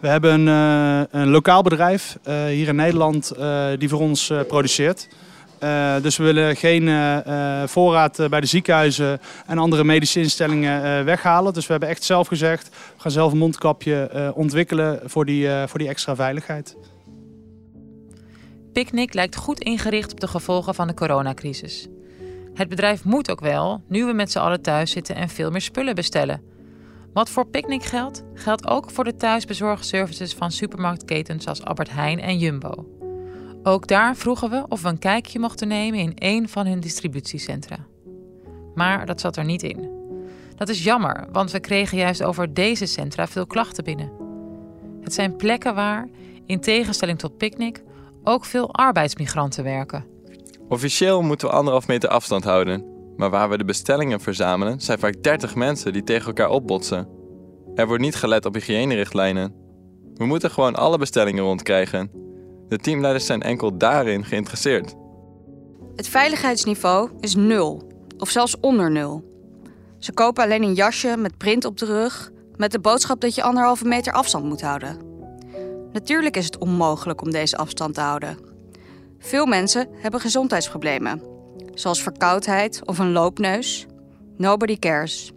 We 0.00 0.08
hebben 0.08 0.32
een, 0.32 0.48
eh, 0.48 1.20
een 1.20 1.28
lokaal 1.28 1.62
bedrijf 1.62 2.18
eh, 2.22 2.44
hier 2.44 2.68
in 2.68 2.76
Nederland 2.76 3.30
eh, 3.30 3.66
die 3.78 3.88
voor 3.88 4.00
ons 4.00 4.32
produceert. 4.48 5.08
Dus 6.02 6.16
we 6.16 6.24
willen 6.24 6.56
geen 6.56 6.88
voorraad 7.68 8.28
bij 8.30 8.40
de 8.40 8.46
ziekenhuizen 8.46 9.20
en 9.46 9.58
andere 9.58 9.84
medische 9.84 10.20
instellingen 10.20 11.04
weghalen. 11.04 11.52
Dus 11.52 11.66
we 11.66 11.70
hebben 11.70 11.88
echt 11.88 12.04
zelf 12.04 12.26
gezegd, 12.28 12.68
we 12.68 13.00
gaan 13.00 13.10
zelf 13.10 13.32
een 13.32 13.38
mondkapje 13.38 14.32
ontwikkelen 14.34 15.00
voor 15.04 15.24
die, 15.24 15.48
voor 15.66 15.78
die 15.78 15.88
extra 15.88 16.14
veiligheid. 16.14 16.76
Picnic 18.72 19.14
lijkt 19.14 19.36
goed 19.36 19.60
ingericht 19.60 20.12
op 20.12 20.20
de 20.20 20.28
gevolgen 20.28 20.74
van 20.74 20.86
de 20.86 20.94
coronacrisis. 20.94 21.88
Het 22.54 22.68
bedrijf 22.68 23.04
moet 23.04 23.30
ook 23.30 23.40
wel, 23.40 23.82
nu 23.88 24.04
we 24.04 24.12
met 24.12 24.30
z'n 24.30 24.38
allen 24.38 24.62
thuis 24.62 24.90
zitten 24.90 25.14
en 25.14 25.28
veel 25.28 25.50
meer 25.50 25.60
spullen 25.60 25.94
bestellen. 25.94 26.51
Wat 27.12 27.30
voor 27.30 27.46
Picnic 27.46 27.82
geldt, 27.82 28.22
geldt 28.34 28.66
ook 28.66 28.90
voor 28.90 29.04
de 29.04 29.16
thuisbezorgservices 29.16 30.34
van 30.34 30.50
supermarktketens 30.50 31.46
als 31.46 31.64
Albert 31.64 31.90
Heijn 31.90 32.20
en 32.20 32.38
Jumbo. 32.38 32.86
Ook 33.62 33.86
daar 33.86 34.16
vroegen 34.16 34.50
we 34.50 34.64
of 34.68 34.82
we 34.82 34.88
een 34.88 34.98
kijkje 34.98 35.38
mochten 35.38 35.68
nemen 35.68 36.00
in 36.00 36.14
één 36.14 36.48
van 36.48 36.66
hun 36.66 36.80
distributiecentra. 36.80 37.76
Maar 38.74 39.06
dat 39.06 39.20
zat 39.20 39.36
er 39.36 39.44
niet 39.44 39.62
in. 39.62 39.90
Dat 40.56 40.68
is 40.68 40.84
jammer, 40.84 41.26
want 41.32 41.50
we 41.50 41.60
kregen 41.60 41.98
juist 41.98 42.22
over 42.22 42.54
deze 42.54 42.86
centra 42.86 43.26
veel 43.26 43.46
klachten 43.46 43.84
binnen. 43.84 44.12
Het 45.00 45.14
zijn 45.14 45.36
plekken 45.36 45.74
waar, 45.74 46.08
in 46.46 46.60
tegenstelling 46.60 47.18
tot 47.18 47.36
Picnic, 47.36 47.82
ook 48.24 48.44
veel 48.44 48.74
arbeidsmigranten 48.74 49.64
werken. 49.64 50.04
Officieel 50.68 51.22
moeten 51.22 51.48
we 51.48 51.54
anderhalf 51.54 51.86
meter 51.86 52.08
afstand 52.08 52.44
houden. 52.44 52.91
Maar 53.22 53.30
waar 53.30 53.48
we 53.48 53.58
de 53.58 53.64
bestellingen 53.64 54.20
verzamelen, 54.20 54.80
zijn 54.80 54.98
vaak 54.98 55.22
30 55.22 55.54
mensen 55.54 55.92
die 55.92 56.04
tegen 56.04 56.26
elkaar 56.26 56.50
opbotsen. 56.50 57.08
Er 57.74 57.86
wordt 57.86 58.02
niet 58.02 58.14
gelet 58.14 58.46
op 58.46 58.54
hygiënerichtlijnen. 58.54 59.54
We 60.14 60.24
moeten 60.24 60.50
gewoon 60.50 60.74
alle 60.74 60.98
bestellingen 60.98 61.44
rondkrijgen. 61.44 62.10
De 62.68 62.76
teamleiders 62.76 63.26
zijn 63.26 63.42
enkel 63.42 63.78
daarin 63.78 64.24
geïnteresseerd. 64.24 64.94
Het 65.96 66.08
veiligheidsniveau 66.08 67.10
is 67.20 67.34
nul, 67.34 67.82
of 68.18 68.28
zelfs 68.28 68.60
onder 68.60 68.90
nul. 68.90 69.24
Ze 69.98 70.12
kopen 70.12 70.44
alleen 70.44 70.62
een 70.62 70.74
jasje 70.74 71.16
met 71.16 71.38
print 71.38 71.64
op 71.64 71.78
de 71.78 71.86
rug, 71.86 72.30
met 72.56 72.72
de 72.72 72.80
boodschap 72.80 73.20
dat 73.20 73.34
je 73.34 73.42
anderhalve 73.42 73.84
meter 73.84 74.12
afstand 74.12 74.44
moet 74.44 74.62
houden. 74.62 74.96
Natuurlijk 75.92 76.36
is 76.36 76.44
het 76.44 76.58
onmogelijk 76.58 77.22
om 77.22 77.30
deze 77.30 77.56
afstand 77.56 77.94
te 77.94 78.00
houden. 78.00 78.38
Veel 79.18 79.46
mensen 79.46 79.88
hebben 79.92 80.20
gezondheidsproblemen, 80.20 81.31
zoals 81.74 82.02
verkoudheid 82.02 82.80
of 82.84 82.98
een 82.98 83.12
loopneus. 83.12 83.86
Nobody 84.36 84.78
cares. 84.78 85.32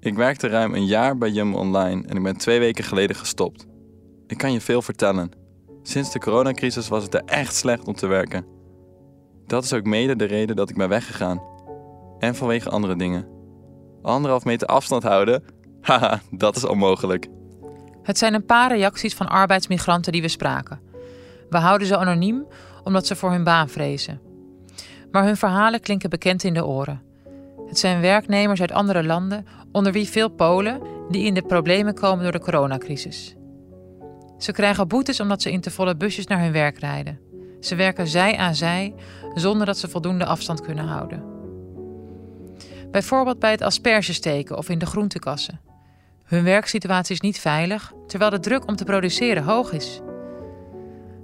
Ik 0.00 0.14
werkte 0.14 0.48
ruim 0.48 0.74
een 0.74 0.86
jaar 0.86 1.18
bij 1.18 1.30
Jumbo 1.30 1.58
Online 1.58 2.06
en 2.06 2.16
ik 2.16 2.22
ben 2.22 2.36
twee 2.36 2.58
weken 2.58 2.84
geleden 2.84 3.16
gestopt. 3.16 3.66
Ik 4.26 4.38
kan 4.38 4.52
je 4.52 4.60
veel 4.60 4.82
vertellen. 4.82 5.30
Sinds 5.82 6.12
de 6.12 6.18
coronacrisis 6.18 6.88
was 6.88 7.02
het 7.02 7.14
er 7.14 7.22
echt 7.24 7.54
slecht 7.54 7.86
om 7.86 7.94
te 7.94 8.06
werken. 8.06 8.46
Dat 9.46 9.64
is 9.64 9.72
ook 9.72 9.84
mede 9.84 10.16
de 10.16 10.24
reden 10.24 10.56
dat 10.56 10.70
ik 10.70 10.76
ben 10.76 10.88
weggegaan. 10.88 11.42
En 12.18 12.34
vanwege 12.34 12.70
andere 12.70 12.96
dingen. 12.96 13.28
Anderhalf 14.02 14.44
meter 14.44 14.66
afstand 14.66 15.02
houden? 15.02 15.44
Haha, 15.80 16.20
dat 16.30 16.56
is 16.56 16.64
onmogelijk. 16.64 17.26
Het 18.02 18.18
zijn 18.18 18.34
een 18.34 18.46
paar 18.46 18.76
reacties 18.76 19.14
van 19.14 19.28
arbeidsmigranten 19.28 20.12
die 20.12 20.22
we 20.22 20.28
spraken. 20.28 20.80
We 21.50 21.58
houden 21.58 21.86
ze 21.86 21.96
anoniem 21.96 22.46
omdat 22.84 23.06
ze 23.06 23.16
voor 23.16 23.30
hun 23.30 23.44
baan 23.44 23.68
vrezen. 23.68 24.31
Maar 25.12 25.24
hun 25.24 25.36
verhalen 25.36 25.80
klinken 25.80 26.10
bekend 26.10 26.44
in 26.44 26.54
de 26.54 26.66
oren. 26.66 27.02
Het 27.66 27.78
zijn 27.78 28.00
werknemers 28.00 28.60
uit 28.60 28.72
andere 28.72 29.04
landen, 29.04 29.46
onder 29.72 29.92
wie 29.92 30.08
veel 30.08 30.28
Polen, 30.28 30.80
die 31.10 31.24
in 31.24 31.34
de 31.34 31.42
problemen 31.42 31.94
komen 31.94 32.22
door 32.22 32.32
de 32.32 32.40
coronacrisis. 32.40 33.36
Ze 34.38 34.52
krijgen 34.52 34.88
boetes 34.88 35.20
omdat 35.20 35.42
ze 35.42 35.52
in 35.52 35.60
te 35.60 35.70
volle 35.70 35.96
busjes 35.96 36.26
naar 36.26 36.40
hun 36.40 36.52
werk 36.52 36.78
rijden. 36.78 37.18
Ze 37.60 37.74
werken 37.74 38.06
zij 38.06 38.36
aan 38.36 38.54
zij 38.54 38.94
zonder 39.34 39.66
dat 39.66 39.78
ze 39.78 39.88
voldoende 39.88 40.24
afstand 40.24 40.60
kunnen 40.60 40.84
houden. 40.84 41.24
Bijvoorbeeld 42.90 43.38
bij 43.38 43.50
het 43.50 43.62
aspergesteken 43.62 44.56
of 44.56 44.68
in 44.68 44.78
de 44.78 44.86
groentekassen. 44.86 45.60
Hun 46.24 46.44
werksituatie 46.44 47.14
is 47.14 47.20
niet 47.20 47.40
veilig, 47.40 47.92
terwijl 48.06 48.30
de 48.30 48.40
druk 48.40 48.68
om 48.68 48.76
te 48.76 48.84
produceren 48.84 49.42
hoog 49.42 49.72
is. 49.72 50.00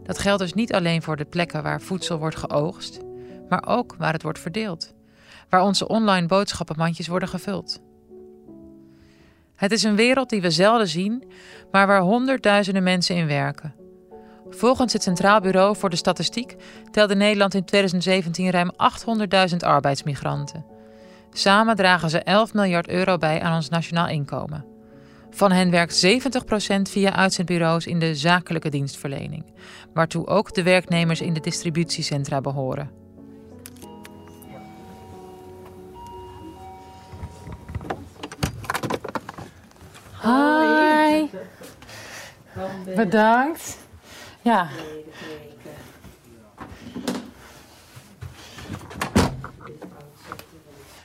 Dat 0.02 0.18
geldt 0.18 0.40
dus 0.40 0.52
niet 0.52 0.74
alleen 0.74 1.02
voor 1.02 1.16
de 1.16 1.24
plekken 1.24 1.62
waar 1.62 1.80
voedsel 1.80 2.18
wordt 2.18 2.36
geoogst, 2.36 3.00
maar 3.48 3.66
ook 3.66 3.94
waar 3.98 4.12
het 4.12 4.22
wordt 4.22 4.38
verdeeld, 4.38 4.94
waar 5.48 5.62
onze 5.62 5.88
online 5.88 6.26
boodschappenmandjes 6.26 7.08
worden 7.08 7.28
gevuld. 7.28 7.80
Het 9.54 9.72
is 9.72 9.82
een 9.82 9.96
wereld 9.96 10.30
die 10.30 10.40
we 10.40 10.50
zelden 10.50 10.88
zien, 10.88 11.24
maar 11.70 11.86
waar 11.86 12.00
honderdduizenden 12.00 12.82
mensen 12.82 13.16
in 13.16 13.26
werken. 13.26 13.74
Volgens 14.50 14.92
het 14.92 15.02
Centraal 15.02 15.40
Bureau 15.40 15.76
voor 15.76 15.90
de 15.90 15.96
Statistiek 15.96 16.56
telde 16.90 17.14
Nederland 17.14 17.54
in 17.54 17.64
2017 17.64 18.50
ruim 18.50 18.70
800.000 19.50 19.56
arbeidsmigranten. 19.56 20.64
Samen 21.32 21.76
dragen 21.76 22.10
ze 22.10 22.18
11 22.18 22.54
miljard 22.54 22.88
euro 22.88 23.16
bij 23.16 23.40
aan 23.40 23.54
ons 23.54 23.68
nationaal 23.68 24.08
inkomen. 24.08 24.64
Van 25.30 25.52
hen 25.52 25.70
werkt 25.70 26.06
70% 26.06 26.82
via 26.82 27.12
uitzendbureaus 27.12 27.86
in 27.86 27.98
de 27.98 28.14
zakelijke 28.14 28.68
dienstverlening, 28.68 29.44
waartoe 29.94 30.26
ook 30.26 30.54
de 30.54 30.62
werknemers 30.62 31.20
in 31.20 31.32
de 31.32 31.40
distributiecentra 31.40 32.40
behoren. 32.40 32.90
Bedankt. 42.96 43.76
Ja. 44.42 44.68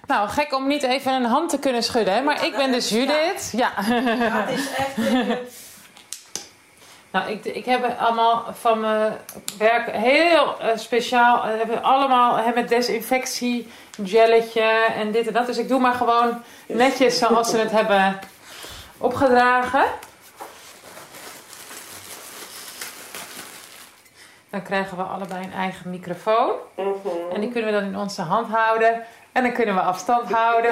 Nou, 0.07 0.29
gek 0.29 0.53
om 0.53 0.67
niet 0.67 0.83
even 0.83 1.13
een 1.13 1.25
hand 1.25 1.49
te 1.49 1.59
kunnen 1.59 1.83
schudden, 1.83 2.13
hè? 2.13 2.21
maar 2.21 2.45
ik 2.45 2.55
ben 2.55 2.71
dus 2.71 2.89
Judith. 2.89 3.49
Ja. 3.51 3.71
Dat 4.45 4.57
is 4.57 4.75
echt. 4.75 4.95
Nou, 7.13 7.31
ik, 7.31 7.45
ik 7.45 7.65
heb 7.65 7.99
allemaal 7.99 8.45
van 8.53 8.79
mijn 8.79 9.13
werk 9.57 9.91
heel 9.91 10.55
uh, 10.61 10.67
speciaal. 10.75 11.37
Uh, 11.37 11.57
hebben 11.57 11.83
allemaal 11.83 12.37
hè, 12.37 12.51
met 12.53 12.69
desinfectie, 12.69 13.67
gelletje 14.03 14.85
en 14.95 15.11
dit 15.11 15.27
en 15.27 15.33
dat. 15.33 15.45
Dus 15.45 15.57
ik 15.57 15.67
doe 15.67 15.79
maar 15.79 15.93
gewoon 15.93 16.43
netjes 16.67 17.17
zoals 17.17 17.49
ze 17.49 17.57
het 17.57 17.71
hebben 17.71 18.19
opgedragen. 18.97 19.83
Dan 24.53 24.61
krijgen 24.61 24.97
we 24.97 25.03
allebei 25.03 25.43
een 25.43 25.51
eigen 25.51 25.89
microfoon. 25.89 26.51
En 27.33 27.41
die 27.41 27.51
kunnen 27.51 27.73
we 27.73 27.79
dan 27.79 27.89
in 27.89 27.97
onze 27.97 28.21
hand 28.21 28.47
houden. 28.47 29.01
En 29.31 29.43
dan 29.43 29.53
kunnen 29.53 29.75
we 29.75 29.81
afstand 29.81 30.31
houden. 30.31 30.71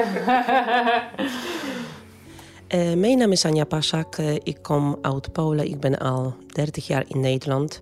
uh, 2.69 2.93
mijn 3.03 3.17
naam 3.17 3.31
is 3.31 3.45
Anja 3.45 3.63
Pasak. 3.63 4.17
Uh, 4.17 4.33
ik 4.33 4.57
kom 4.61 4.97
uit 5.01 5.31
Polen. 5.31 5.65
Ik 5.65 5.79
ben 5.79 5.97
al 5.97 6.35
30 6.47 6.87
jaar 6.87 7.03
in 7.07 7.19
Nederland. 7.19 7.81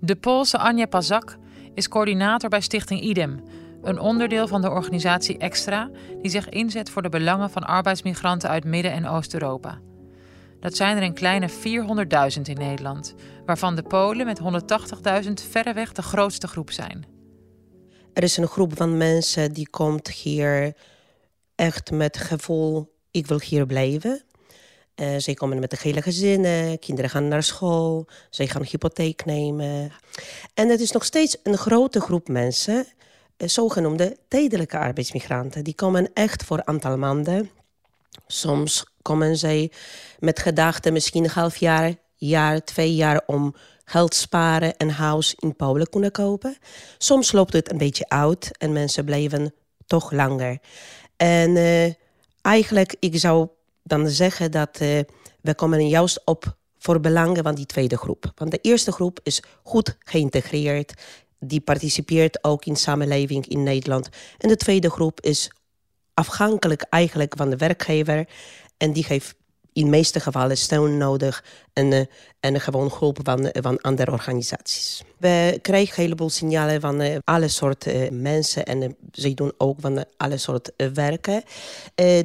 De 0.00 0.16
Poolse 0.16 0.58
Anja 0.58 0.86
Pazak 0.86 1.36
is 1.74 1.88
coördinator 1.88 2.48
bij 2.48 2.60
Stichting 2.60 3.00
IDEM. 3.00 3.42
Een 3.82 4.00
onderdeel 4.00 4.48
van 4.48 4.62
de 4.62 4.70
organisatie 4.70 5.38
Extra, 5.38 5.90
die 6.22 6.30
zich 6.30 6.48
inzet 6.48 6.90
voor 6.90 7.02
de 7.02 7.08
belangen 7.08 7.50
van 7.50 7.62
arbeidsmigranten 7.64 8.48
uit 8.48 8.64
Midden- 8.64 8.92
en 8.92 9.08
Oost-Europa. 9.08 9.78
Dat 10.60 10.76
zijn 10.76 10.96
er 10.96 11.02
een 11.02 11.14
kleine 11.14 11.48
400.000 11.50 12.40
in 12.42 12.56
Nederland, 12.58 13.14
waarvan 13.46 13.76
de 13.76 13.82
Polen 13.82 14.26
met 14.26 14.40
180.000 15.24 15.32
verreweg 15.50 15.92
de 15.92 16.02
grootste 16.02 16.48
groep 16.48 16.70
zijn. 16.70 17.06
Er 18.12 18.22
is 18.22 18.36
een 18.36 18.46
groep 18.46 18.76
van 18.76 18.96
mensen 18.96 19.52
die 19.52 19.68
komt 19.70 20.08
hier 20.08 20.74
echt 21.54 21.90
met 21.90 22.16
het 22.16 22.26
gevoel: 22.26 22.94
ik 23.10 23.26
wil 23.26 23.40
hier 23.40 23.66
blijven. 23.66 24.22
Uh, 25.00 25.14
zij 25.16 25.34
komen 25.34 25.58
met 25.58 25.70
de 25.70 25.76
hele 25.80 26.02
gezinnen, 26.02 26.78
kinderen 26.78 27.10
gaan 27.10 27.28
naar 27.28 27.42
school, 27.42 28.06
zij 28.30 28.46
gaan 28.46 28.64
hypotheek 28.64 29.24
nemen. 29.24 29.92
En 30.54 30.68
het 30.68 30.80
is 30.80 30.90
nog 30.90 31.04
steeds 31.04 31.36
een 31.42 31.56
grote 31.56 32.00
groep 32.00 32.28
mensen, 32.28 32.86
uh, 33.36 33.48
zogenoemde 33.48 34.16
tijdelijke 34.28 34.78
arbeidsmigranten. 34.78 35.64
Die 35.64 35.74
komen 35.74 36.10
echt 36.14 36.44
voor 36.44 36.56
een 36.56 36.66
aantal 36.66 36.96
maanden. 36.96 37.50
Soms 38.26 38.84
komen 39.08 39.36
zij 39.36 39.70
met 40.18 40.38
gedachten 40.38 40.92
misschien 40.92 41.24
een 41.24 41.30
half 41.30 41.56
jaar, 41.56 41.94
jaar, 42.16 42.64
twee 42.64 42.94
jaar 42.94 43.22
om 43.26 43.54
geld 43.84 44.14
sparen 44.14 44.76
en 44.76 44.90
huis 44.90 45.34
in 45.38 45.56
Polen 45.56 45.88
kunnen 45.88 46.10
kopen. 46.10 46.56
Soms 46.98 47.32
loopt 47.32 47.52
het 47.52 47.70
een 47.70 47.78
beetje 47.78 48.08
oud 48.08 48.50
en 48.58 48.72
mensen 48.72 49.04
blijven 49.04 49.54
toch 49.86 50.12
langer. 50.12 50.58
En 51.16 51.50
uh, 51.50 51.92
eigenlijk, 52.40 52.96
ik 52.98 53.18
zou 53.18 53.48
dan 53.82 54.08
zeggen 54.08 54.50
dat 54.50 54.80
uh, 54.80 55.00
we 55.40 55.54
komen 55.54 55.88
juist 55.88 56.20
op 56.24 56.56
voor 56.78 57.00
belangen 57.00 57.42
van 57.42 57.54
die 57.54 57.66
tweede 57.66 57.96
groep. 57.96 58.32
Want 58.34 58.50
de 58.50 58.58
eerste 58.62 58.92
groep 58.92 59.20
is 59.22 59.42
goed 59.62 59.96
geïntegreerd. 59.98 60.92
Die 61.38 61.60
participeert 61.60 62.44
ook 62.44 62.64
in 62.64 62.76
samenleving 62.76 63.46
in 63.46 63.62
Nederland. 63.62 64.08
En 64.38 64.48
de 64.48 64.56
tweede 64.56 64.90
groep 64.90 65.20
is 65.20 65.50
afhankelijk 66.14 66.82
eigenlijk 66.82 67.34
van 67.36 67.50
de 67.50 67.56
werkgever. 67.56 68.28
En 68.78 68.92
die 68.92 69.04
geeft 69.04 69.34
in 69.78 69.84
de 69.84 69.90
meeste 69.90 70.20
gevallen 70.20 70.56
steun 70.56 70.96
nodig 70.96 71.44
en, 71.72 71.92
uh, 71.92 72.04
en 72.40 72.60
gewoon 72.60 72.92
hulp 72.98 73.18
van, 73.22 73.50
van 73.52 73.80
andere 73.80 74.12
organisaties. 74.12 75.02
We 75.16 75.58
krijgen 75.62 75.94
een 75.96 76.02
heleboel 76.02 76.30
signalen 76.30 76.80
van 76.80 77.02
uh, 77.02 77.16
alle 77.24 77.48
soorten 77.48 78.22
mensen 78.22 78.64
en 78.64 78.96
ze 79.12 79.34
doen 79.34 79.52
ook 79.56 79.80
van 79.80 80.04
alle 80.16 80.36
soorten 80.36 80.94
werken. 80.94 81.42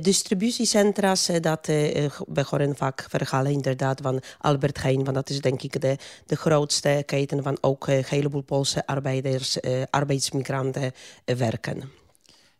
distributiecentra's, 0.01 1.29
dat 1.41 1.65
we 1.65 2.45
horen 2.49 2.75
vaak 2.75 3.05
verhalen 3.09 3.51
inderdaad 3.51 4.01
van 4.01 4.21
Albert 4.39 4.81
Heijn, 4.81 5.03
want 5.03 5.15
dat 5.15 5.29
is 5.29 5.41
denk 5.41 5.61
ik 5.61 5.81
de, 5.81 5.97
de 6.25 6.35
grootste 6.35 7.03
keten 7.05 7.43
van 7.43 7.57
ook 7.61 7.87
een 7.87 8.03
heleboel 8.07 8.41
Poolse 8.43 8.85
arbeiders, 8.87 9.57
arbeidsmigranten 9.89 10.91
werken. 11.25 12.02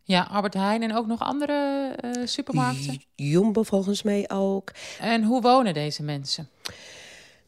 Ja, 0.05 0.27
Albert 0.31 0.53
Heijn 0.53 0.83
en 0.83 0.95
ook 0.95 1.07
nog 1.07 1.19
andere 1.19 1.91
uh, 2.05 2.11
supermarkten? 2.25 3.01
Jumbo 3.15 3.63
volgens 3.63 4.03
mij 4.03 4.29
ook. 4.29 4.71
En 4.99 5.23
hoe 5.23 5.41
wonen 5.41 5.73
deze 5.73 6.03
mensen? 6.03 6.49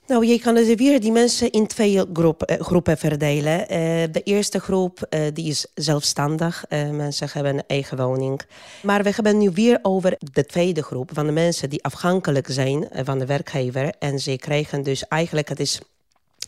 Nou, 0.08 0.26
je 0.26 0.40
kan 0.40 0.56
dus 0.56 0.76
weer 0.76 1.00
die 1.00 1.12
mensen 1.12 1.52
in 1.52 1.68
twee 1.68 2.06
groep, 2.14 2.52
uh, 2.52 2.60
groepen 2.60 2.98
verdelen. 2.98 3.60
Uh, 3.60 3.68
de 4.12 4.22
eerste 4.24 4.60
groep 4.60 5.08
uh, 5.10 5.22
die 5.34 5.50
is 5.50 5.68
zelfstandig. 5.74 6.66
mensen 6.70 7.30
hebben 7.32 7.54
een 7.54 7.64
eigen 7.68 7.98
woning. 7.98 8.42
Maar 8.82 9.04
we 9.04 9.12
hebben 9.16 9.38
nu 9.38 9.50
weer 9.52 9.80
over 9.82 10.18
de 10.32 10.46
tweede 10.46 10.84
groep 10.84 11.10
van 11.14 11.26
de 11.26 11.32
mensen 11.32 11.70
die 11.70 11.84
afhankelijk 11.84 12.48
zijn 12.50 12.88
van 13.04 13.20
de 13.20 13.26
werkgever. 13.26 13.94
En 14.00 14.20
ze 14.20 14.38
krijgen 14.38 14.84
dus 14.84 15.08
eigenlijk, 15.08 15.50
het 15.50 15.60
is 15.60 15.82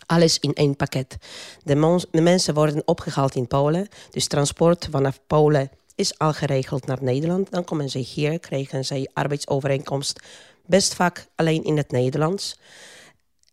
alles 0.05 0.39
in 0.39 0.53
één 0.53 0.75
pakket. 0.75 1.17
De, 1.63 2.05
de 2.11 2.21
mensen 2.21 2.53
worden 2.53 2.81
opgehaald 2.85 3.35
in 3.35 3.47
Polen. 3.47 3.87
Dus 4.11 4.27
transport 4.27 4.87
vanaf 4.91 5.19
Polen 5.27 5.69
is 5.97 6.17
al 6.17 6.33
geregeld 6.33 6.85
naar 6.85 7.03
Nederland. 7.03 7.51
Dan 7.51 7.63
komen 7.63 7.89
ze 7.89 7.97
hier, 7.97 8.39
krijgen 8.39 8.85
ze 8.85 9.09
arbeidsovereenkomst, 9.13 10.19
best 10.65 10.93
vaak 10.93 11.27
alleen 11.35 11.63
in 11.63 11.77
het 11.77 11.91
Nederlands. 11.91 12.59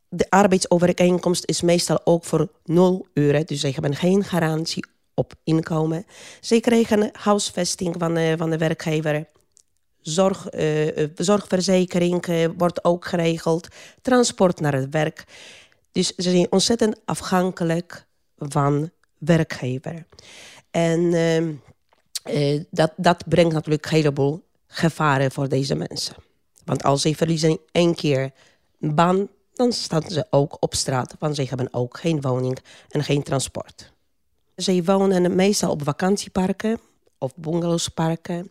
De 0.09 0.31
arbeidsovereenkomst 0.31 1.45
is 1.45 1.63
meestal 1.63 2.01
ook 2.05 2.25
voor 2.25 2.49
0 2.65 3.07
euro, 3.13 3.45
dus 3.45 3.61
ze 3.61 3.69
hebben 3.69 3.95
geen 3.95 4.25
garantie 4.25 4.85
op 5.15 5.35
inkomen. 5.45 6.07
Ze 6.41 6.61
krijgen 6.61 7.11
huisvesting 7.13 7.95
van, 7.99 8.19
uh, 8.19 8.33
van 8.37 8.51
de 8.51 8.59
werkgever. 8.59 9.27
Zorg, 10.01 10.55
uh, 10.55 11.09
zorgverzekering 11.15 12.27
uh, 12.27 12.47
wordt 12.57 12.85
ook 12.85 13.05
geregeld. 13.05 13.69
Transport 14.03 14.61
naar 14.61 14.75
het 14.75 14.91
werk. 14.91 15.25
Dus 15.93 16.15
ze 16.15 16.31
zijn 16.31 16.53
ontzettend 16.53 17.01
afhankelijk 17.05 18.07
van 18.37 18.91
werkgever. 19.19 20.07
En 20.71 21.01
uh, 21.01 21.49
dat, 22.71 22.93
dat 22.97 23.29
brengt 23.29 23.53
natuurlijk 23.53 23.85
een 23.85 23.91
heleboel 23.91 24.43
gevaren 24.67 25.33
voor 25.33 25.49
deze 25.49 25.75
mensen. 25.75 26.15
Want 26.65 26.83
als 26.83 27.03
ze 27.03 27.15
verliezen 27.15 27.59
één 27.73 27.95
keer 27.95 28.33
een 28.81 28.95
baan, 28.95 29.29
dan 29.53 29.73
staan 29.73 30.11
ze 30.11 30.27
ook 30.31 30.57
op 30.61 30.75
straat, 30.75 31.15
want 31.19 31.37
ze 31.37 31.43
hebben 31.43 31.69
ook 31.71 31.99
geen 31.99 32.21
woning 32.21 32.59
en 32.89 33.05
geen 33.05 33.23
transport. 33.23 33.93
Ze 34.57 34.83
wonen 34.85 35.35
meestal 35.35 35.71
op 35.71 35.83
vakantieparken 35.83 36.81
of 37.19 37.33
bungalowsparken. 37.37 38.51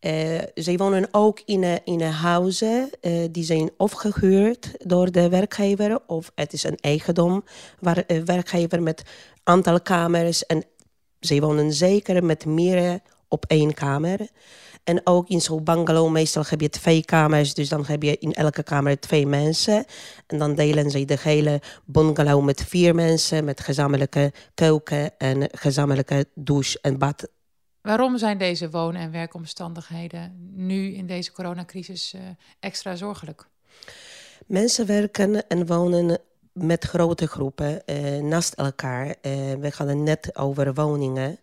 Uh, 0.00 0.38
ze 0.54 0.76
wonen 0.76 1.08
ook 1.10 1.42
in, 1.44 1.84
in 1.84 2.00
huizen 2.00 2.90
die 3.30 3.44
zijn 3.44 3.70
opgehuurd 3.76 4.74
door 4.78 5.12
de 5.12 5.28
werkgever 5.28 6.00
of 6.06 6.32
het 6.34 6.52
is 6.52 6.64
een 6.64 6.76
eigendom 6.80 7.44
waar 7.80 8.04
de 8.06 8.24
werkgever 8.24 8.82
met 8.82 9.02
aantal 9.42 9.80
kamers 9.80 10.46
en 10.46 10.64
ze 11.26 11.40
wonen 11.40 11.72
zeker 11.72 12.24
met 12.24 12.46
meer 12.46 13.00
op 13.28 13.44
één 13.48 13.74
kamer. 13.74 14.28
En 14.84 15.00
ook 15.04 15.28
in 15.28 15.40
zo'n 15.40 15.64
bungalow, 15.64 16.10
meestal 16.10 16.44
heb 16.48 16.60
je 16.60 16.68
twee 16.68 17.04
kamers, 17.04 17.54
dus 17.54 17.68
dan 17.68 17.84
heb 17.86 18.02
je 18.02 18.18
in 18.18 18.32
elke 18.32 18.62
kamer 18.62 19.00
twee 19.00 19.26
mensen. 19.26 19.84
En 20.26 20.38
dan 20.38 20.54
delen 20.54 20.90
ze 20.90 21.04
de 21.04 21.18
hele 21.20 21.60
bungalow 21.84 22.44
met 22.44 22.64
vier 22.64 22.94
mensen, 22.94 23.44
met 23.44 23.60
gezamenlijke 23.60 24.32
keuken 24.54 25.18
en 25.18 25.48
gezamenlijke 25.52 26.26
douche 26.34 26.78
en 26.80 26.98
bad. 26.98 27.28
Waarom 27.80 28.18
zijn 28.18 28.38
deze 28.38 28.70
woon- 28.70 28.94
en 28.94 29.10
werkomstandigheden 29.10 30.50
nu 30.54 30.94
in 30.94 31.06
deze 31.06 31.32
coronacrisis 31.32 32.14
uh, 32.14 32.20
extra 32.60 32.96
zorgelijk? 32.96 33.48
Mensen 34.46 34.86
werken 34.86 35.48
en 35.48 35.66
wonen 35.66 36.18
met 36.52 36.84
grote 36.84 37.26
groepen 37.26 37.82
uh, 37.86 38.22
naast 38.22 38.54
elkaar. 38.54 39.06
Uh, 39.06 39.14
we 39.60 39.72
het 39.76 39.96
net 39.96 40.36
over 40.36 40.74
woningen 40.74 41.38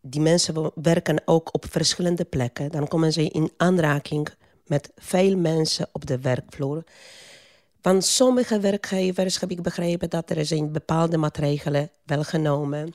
die 0.00 0.20
mensen 0.20 0.70
werken 0.74 1.22
ook 1.24 1.54
op 1.54 1.64
verschillende 1.70 2.24
plekken. 2.24 2.70
Dan 2.70 2.88
komen 2.88 3.12
ze 3.12 3.28
in 3.28 3.52
aanraking 3.56 4.28
met 4.66 4.90
veel 4.96 5.36
mensen 5.36 5.88
op 5.92 6.06
de 6.06 6.18
werkvloer. 6.18 6.84
Van 7.80 8.02
sommige 8.02 8.60
werkgevers 8.60 9.40
heb 9.40 9.50
ik 9.50 9.62
begrepen 9.62 10.10
dat 10.10 10.30
er 10.30 10.46
zijn 10.46 10.72
bepaalde 10.72 11.16
maatregelen 11.16 11.90
wel 12.04 12.24
genomen 12.24 12.94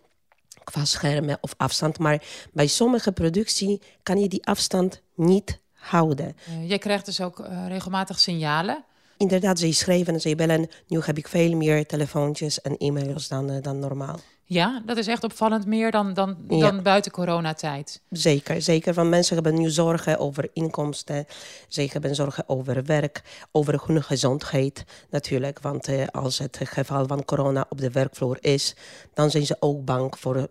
qua 0.64 0.86
schermen 0.86 1.38
of 1.42 1.54
afstand. 1.58 2.00
Maar 2.00 2.24
bij 2.54 2.68
sommige 2.68 3.12
productie 3.12 3.82
kan 4.04 4.20
je 4.20 4.28
die 4.28 4.46
afstand 4.46 5.02
niet 5.16 5.60
houden. 5.74 6.36
Uh, 6.50 6.70
jij 6.70 6.78
krijgt 6.78 7.06
dus 7.06 7.22
ook 7.22 7.48
regelmatig 7.68 8.20
signalen. 8.20 8.84
Inderdaad, 9.24 9.60
ze 9.60 9.74
schrijven 9.74 10.14
en 10.14 10.22
ze 10.22 10.36
bellen. 10.36 10.68
Nu 10.88 11.00
heb 11.04 11.18
ik 11.18 11.28
veel 11.28 11.56
meer 11.56 11.86
telefoontjes 11.86 12.62
en 12.62 12.78
e-mails 12.78 13.28
dan, 13.28 13.52
uh, 13.52 13.62
dan 13.62 13.80
normaal. 13.80 14.20
Ja, 14.44 14.82
dat 14.86 14.98
is 14.98 15.08
echt 15.08 15.24
opvallend 15.24 15.66
meer 15.66 15.92
dan, 15.92 16.14
dan, 16.14 16.38
ja. 16.48 16.60
dan 16.60 16.84
buiten 16.84 17.12
coronatijd. 17.12 18.02
Zeker, 18.10 18.62
zeker. 18.62 18.94
Want 18.94 19.10
mensen 19.10 19.36
hebben 19.36 19.62
nu 19.62 19.70
zorgen 19.70 20.20
over 20.20 20.50
inkomsten. 20.54 21.26
Ze 21.68 21.88
hebben 21.92 22.16
zorgen 22.16 22.44
over 22.50 22.84
werk, 22.84 23.22
over 23.52 23.82
hun 23.86 24.04
gezondheid 24.04 24.84
natuurlijk. 25.10 25.60
Want 25.60 25.90
uh, 25.90 26.08
als 26.08 26.40
het 26.40 26.60
geval 26.64 27.08
van 27.08 27.26
corona 27.26 27.66
op 27.70 27.82
de 27.82 27.92
werkvloer 27.92 28.38
is... 28.42 28.76
dan 29.14 29.30
zijn 29.30 29.46
ze 29.46 29.56
ook 29.60 29.86
bang 29.86 30.20
voor 30.20 30.48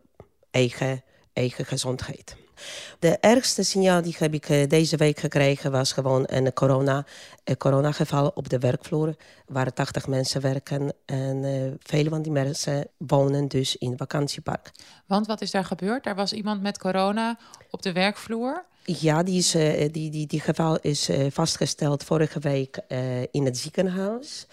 eigen, 0.50 1.02
eigen 1.33 1.64
gezondheid. 1.64 2.37
De 2.99 3.19
ergste 3.21 3.62
signaal 3.62 4.02
die 4.02 4.16
heb 4.19 4.35
ik 4.35 4.49
uh, 4.49 4.69
deze 4.69 4.97
week 4.97 5.19
gekregen 5.19 5.71
was 5.71 5.92
gewoon 5.92 6.25
een 6.26 6.52
corona, 6.52 7.07
een 7.45 7.57
coronageval 7.57 8.28
op 8.35 8.49
de 8.49 8.59
werkvloer. 8.59 9.14
Waar 9.47 9.73
80 9.73 10.07
mensen 10.07 10.40
werken 10.40 10.92
en 11.07 11.42
uh, 11.45 11.73
vele 11.78 12.09
van 12.09 12.23
die 12.23 12.33
mensen 12.33 12.87
wonen 12.97 13.49
dus 13.49 13.76
in 13.76 13.97
vakantiepark. 13.97 14.71
Want 15.07 15.26
wat 15.26 15.40
is 15.40 15.50
daar 15.50 15.64
gebeurd? 15.64 16.04
Daar 16.04 16.14
was 16.14 16.33
iemand 16.33 16.62
met 16.62 16.78
corona 16.78 17.38
op 17.71 17.83
de 17.83 17.92
werkvloer? 17.92 18.64
Ja, 18.85 19.23
die, 19.23 19.38
is, 19.38 19.54
uh, 19.54 19.88
die, 19.90 20.11
die, 20.11 20.26
die 20.26 20.40
geval 20.40 20.78
is 20.78 21.11
vastgesteld 21.28 22.04
vorige 22.04 22.38
week 22.38 22.78
in 23.31 23.45
het 23.45 23.59
ziekenhuis. 23.59 24.47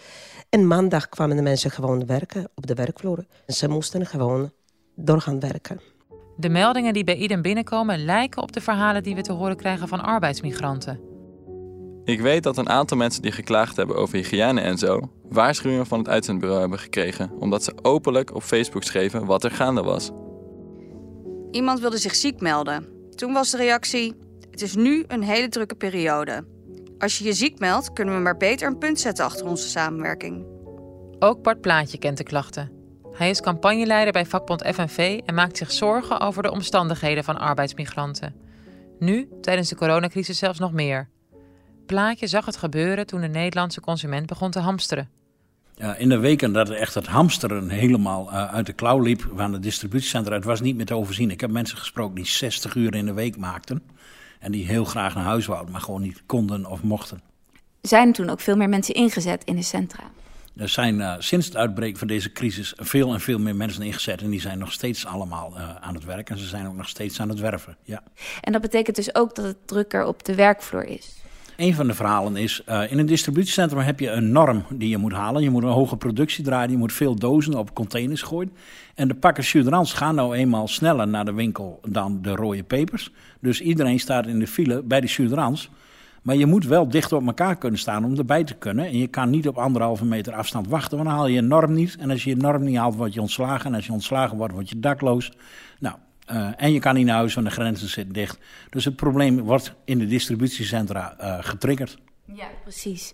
En 0.48 0.66
maandag 0.66 1.08
kwamen 1.08 1.36
de 1.36 1.42
mensen 1.42 1.70
gewoon 1.70 2.06
werken 2.06 2.48
op 2.54 2.66
de 2.66 2.74
werkvloer. 2.74 3.24
En 3.46 3.54
ze 3.54 3.68
moesten 3.68 4.06
gewoon 4.06 4.52
doorgaan 4.94 5.40
werken. 5.40 5.80
De 6.40 6.48
meldingen 6.48 6.92
die 6.92 7.04
bij 7.04 7.16
IDEM 7.16 7.42
binnenkomen 7.42 8.04
lijken 8.04 8.42
op 8.42 8.52
de 8.52 8.60
verhalen 8.60 9.02
die 9.02 9.14
we 9.14 9.22
te 9.22 9.32
horen 9.32 9.56
krijgen 9.56 9.88
van 9.88 10.00
arbeidsmigranten. 10.00 11.00
Ik 12.04 12.20
weet 12.20 12.42
dat 12.42 12.56
een 12.56 12.68
aantal 12.68 12.96
mensen 12.96 13.22
die 13.22 13.32
geklaagd 13.32 13.76
hebben 13.76 13.96
over 13.96 14.16
hygiëne 14.16 14.60
en 14.60 14.78
zo, 14.78 15.00
waarschuwingen 15.28 15.86
van 15.86 15.98
het 15.98 16.08
uitzendbureau 16.08 16.60
hebben 16.60 16.78
gekregen, 16.78 17.30
omdat 17.38 17.64
ze 17.64 17.72
openlijk 17.82 18.34
op 18.34 18.42
Facebook 18.42 18.82
schreven 18.82 19.26
wat 19.26 19.44
er 19.44 19.50
gaande 19.50 19.82
was. 19.82 20.10
Iemand 21.50 21.80
wilde 21.80 21.98
zich 21.98 22.14
ziek 22.14 22.40
melden. 22.40 22.86
Toen 23.14 23.32
was 23.32 23.50
de 23.50 23.56
reactie: 23.56 24.14
Het 24.50 24.62
is 24.62 24.74
nu 24.74 25.04
een 25.06 25.22
hele 25.22 25.48
drukke 25.48 25.74
periode. 25.74 26.44
Als 26.98 27.18
je 27.18 27.24
je 27.24 27.32
ziek 27.32 27.58
meldt, 27.58 27.92
kunnen 27.92 28.14
we 28.14 28.20
maar 28.20 28.36
beter 28.36 28.68
een 28.68 28.78
punt 28.78 29.00
zetten 29.00 29.24
achter 29.24 29.46
onze 29.46 29.68
samenwerking. 29.68 30.44
Ook 31.18 31.42
Bart 31.42 31.60
Plaatje 31.60 31.98
kent 31.98 32.16
de 32.16 32.24
klachten. 32.24 32.79
Hij 33.12 33.30
is 33.30 33.40
campagneleider 33.40 34.12
bij 34.12 34.26
vakbond 34.26 34.66
FNV 34.74 35.20
en 35.26 35.34
maakt 35.34 35.56
zich 35.56 35.72
zorgen 35.72 36.20
over 36.20 36.42
de 36.42 36.50
omstandigheden 36.50 37.24
van 37.24 37.38
arbeidsmigranten. 37.38 38.34
Nu, 38.98 39.28
tijdens 39.40 39.68
de 39.68 39.76
coronacrisis, 39.76 40.38
zelfs 40.38 40.58
nog 40.58 40.72
meer. 40.72 41.08
Plaatje 41.86 42.26
zag 42.26 42.46
het 42.46 42.56
gebeuren 42.56 43.06
toen 43.06 43.20
de 43.20 43.28
Nederlandse 43.28 43.80
consument 43.80 44.26
begon 44.26 44.50
te 44.50 44.58
hamsteren. 44.58 45.08
Ja, 45.74 45.94
in 45.94 46.08
de 46.08 46.18
weken 46.18 46.52
dat 46.52 46.70
echt 46.70 46.94
het 46.94 47.06
hamsteren 47.06 47.68
helemaal 47.68 48.28
uh, 48.28 48.52
uit 48.52 48.66
de 48.66 48.72
klauw 48.72 49.00
liep 49.00 49.28
van 49.34 49.52
de 49.52 49.58
distributiecentra, 49.58 50.34
het 50.34 50.44
was 50.44 50.60
niet 50.60 50.76
meer 50.76 50.86
te 50.86 50.94
overzien. 50.94 51.30
Ik 51.30 51.40
heb 51.40 51.50
mensen 51.50 51.78
gesproken 51.78 52.14
die 52.14 52.26
60 52.26 52.74
uur 52.74 52.94
in 52.94 53.06
de 53.06 53.12
week 53.12 53.36
maakten 53.36 53.82
en 54.38 54.52
die 54.52 54.66
heel 54.66 54.84
graag 54.84 55.14
naar 55.14 55.24
huis 55.24 55.46
wouden, 55.46 55.72
maar 55.72 55.80
gewoon 55.80 56.02
niet 56.02 56.22
konden 56.26 56.66
of 56.66 56.82
mochten. 56.82 57.20
Zijn 57.80 58.12
toen 58.12 58.30
ook 58.30 58.40
veel 58.40 58.56
meer 58.56 58.68
mensen 58.68 58.94
ingezet 58.94 59.44
in 59.44 59.56
de 59.56 59.62
centra? 59.62 60.04
Er 60.56 60.68
zijn 60.68 60.98
uh, 60.98 61.14
sinds 61.18 61.46
het 61.46 61.56
uitbreken 61.56 61.98
van 61.98 62.08
deze 62.08 62.32
crisis 62.32 62.72
veel 62.76 63.12
en 63.12 63.20
veel 63.20 63.38
meer 63.38 63.56
mensen 63.56 63.82
ingezet. 63.82 64.22
En 64.22 64.30
die 64.30 64.40
zijn 64.40 64.58
nog 64.58 64.72
steeds 64.72 65.06
allemaal 65.06 65.52
uh, 65.56 65.76
aan 65.80 65.94
het 65.94 66.04
werk. 66.04 66.30
En 66.30 66.38
ze 66.38 66.46
zijn 66.46 66.66
ook 66.66 66.76
nog 66.76 66.88
steeds 66.88 67.20
aan 67.20 67.28
het 67.28 67.40
werven. 67.40 67.76
Ja. 67.84 68.02
En 68.40 68.52
dat 68.52 68.60
betekent 68.60 68.96
dus 68.96 69.14
ook 69.14 69.34
dat 69.34 69.44
het 69.44 69.56
drukker 69.66 70.04
op 70.04 70.24
de 70.24 70.34
werkvloer 70.34 70.84
is? 70.84 71.20
Een 71.56 71.74
van 71.74 71.86
de 71.86 71.94
verhalen 71.94 72.36
is, 72.36 72.62
uh, 72.68 72.92
in 72.92 72.98
een 72.98 73.06
distributiecentrum 73.06 73.80
heb 73.80 74.00
je 74.00 74.10
een 74.10 74.32
norm 74.32 74.64
die 74.68 74.88
je 74.88 74.96
moet 74.96 75.12
halen. 75.12 75.42
Je 75.42 75.50
moet 75.50 75.62
een 75.62 75.68
hoge 75.68 75.96
productie 75.96 76.44
draaien, 76.44 76.70
je 76.70 76.76
moet 76.76 76.92
veel 76.92 77.14
dozen 77.14 77.54
op 77.54 77.74
containers 77.74 78.22
gooien. 78.22 78.52
En 78.94 79.08
de 79.08 79.14
pakken 79.14 79.44
suderans 79.44 79.92
gaan 79.92 80.14
nou 80.14 80.34
eenmaal 80.34 80.68
sneller 80.68 81.08
naar 81.08 81.24
de 81.24 81.32
winkel 81.32 81.80
dan 81.88 82.22
de 82.22 82.34
rode 82.34 82.62
pepers. 82.62 83.12
Dus 83.40 83.60
iedereen 83.60 84.00
staat 84.00 84.26
in 84.26 84.38
de 84.38 84.46
file 84.46 84.82
bij 84.82 85.00
de 85.00 85.06
suderans. 85.06 85.70
Maar 86.22 86.36
je 86.36 86.46
moet 86.46 86.64
wel 86.64 86.88
dicht 86.88 87.12
op 87.12 87.26
elkaar 87.26 87.56
kunnen 87.56 87.78
staan 87.78 88.04
om 88.04 88.18
erbij 88.18 88.44
te 88.44 88.54
kunnen. 88.54 88.84
En 88.84 88.98
je 88.98 89.06
kan 89.06 89.30
niet 89.30 89.48
op 89.48 89.58
anderhalve 89.58 90.04
meter 90.04 90.32
afstand 90.32 90.68
wachten, 90.68 90.96
want 90.96 91.08
dan 91.08 91.18
haal 91.18 91.26
je 91.26 91.34
je 91.34 91.40
norm 91.40 91.72
niet. 91.72 91.96
En 91.96 92.10
als 92.10 92.24
je 92.24 92.30
je 92.30 92.36
norm 92.36 92.64
niet 92.64 92.76
haalt, 92.76 92.94
word 92.94 93.14
je 93.14 93.20
ontslagen. 93.20 93.66
En 93.66 93.74
als 93.74 93.86
je 93.86 93.92
ontslagen 93.92 94.36
wordt, 94.36 94.54
word 94.54 94.68
je 94.68 94.80
dakloos. 94.80 95.32
Nou, 95.78 95.96
uh, 96.32 96.48
en 96.56 96.72
je 96.72 96.80
kan 96.80 96.94
niet 96.94 97.06
naar 97.06 97.16
huis, 97.16 97.34
want 97.34 97.46
de 97.46 97.52
grenzen 97.52 97.88
zitten 97.88 98.14
dicht. 98.14 98.38
Dus 98.70 98.84
het 98.84 98.96
probleem 98.96 99.40
wordt 99.40 99.74
in 99.84 99.98
de 99.98 100.06
distributiecentra 100.06 101.16
uh, 101.20 101.36
getriggerd. 101.40 101.98
Ja, 102.24 102.46
precies. 102.62 103.12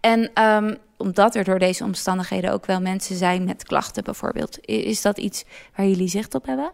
En 0.00 0.42
um, 0.42 0.76
omdat 0.96 1.34
er 1.34 1.44
door 1.44 1.58
deze 1.58 1.84
omstandigheden 1.84 2.52
ook 2.52 2.66
wel 2.66 2.80
mensen 2.80 3.16
zijn 3.16 3.44
met 3.44 3.64
klachten 3.64 4.04
bijvoorbeeld... 4.04 4.58
is 4.66 5.02
dat 5.02 5.18
iets 5.18 5.44
waar 5.76 5.86
jullie 5.86 6.08
zicht 6.08 6.34
op 6.34 6.46
hebben? 6.46 6.70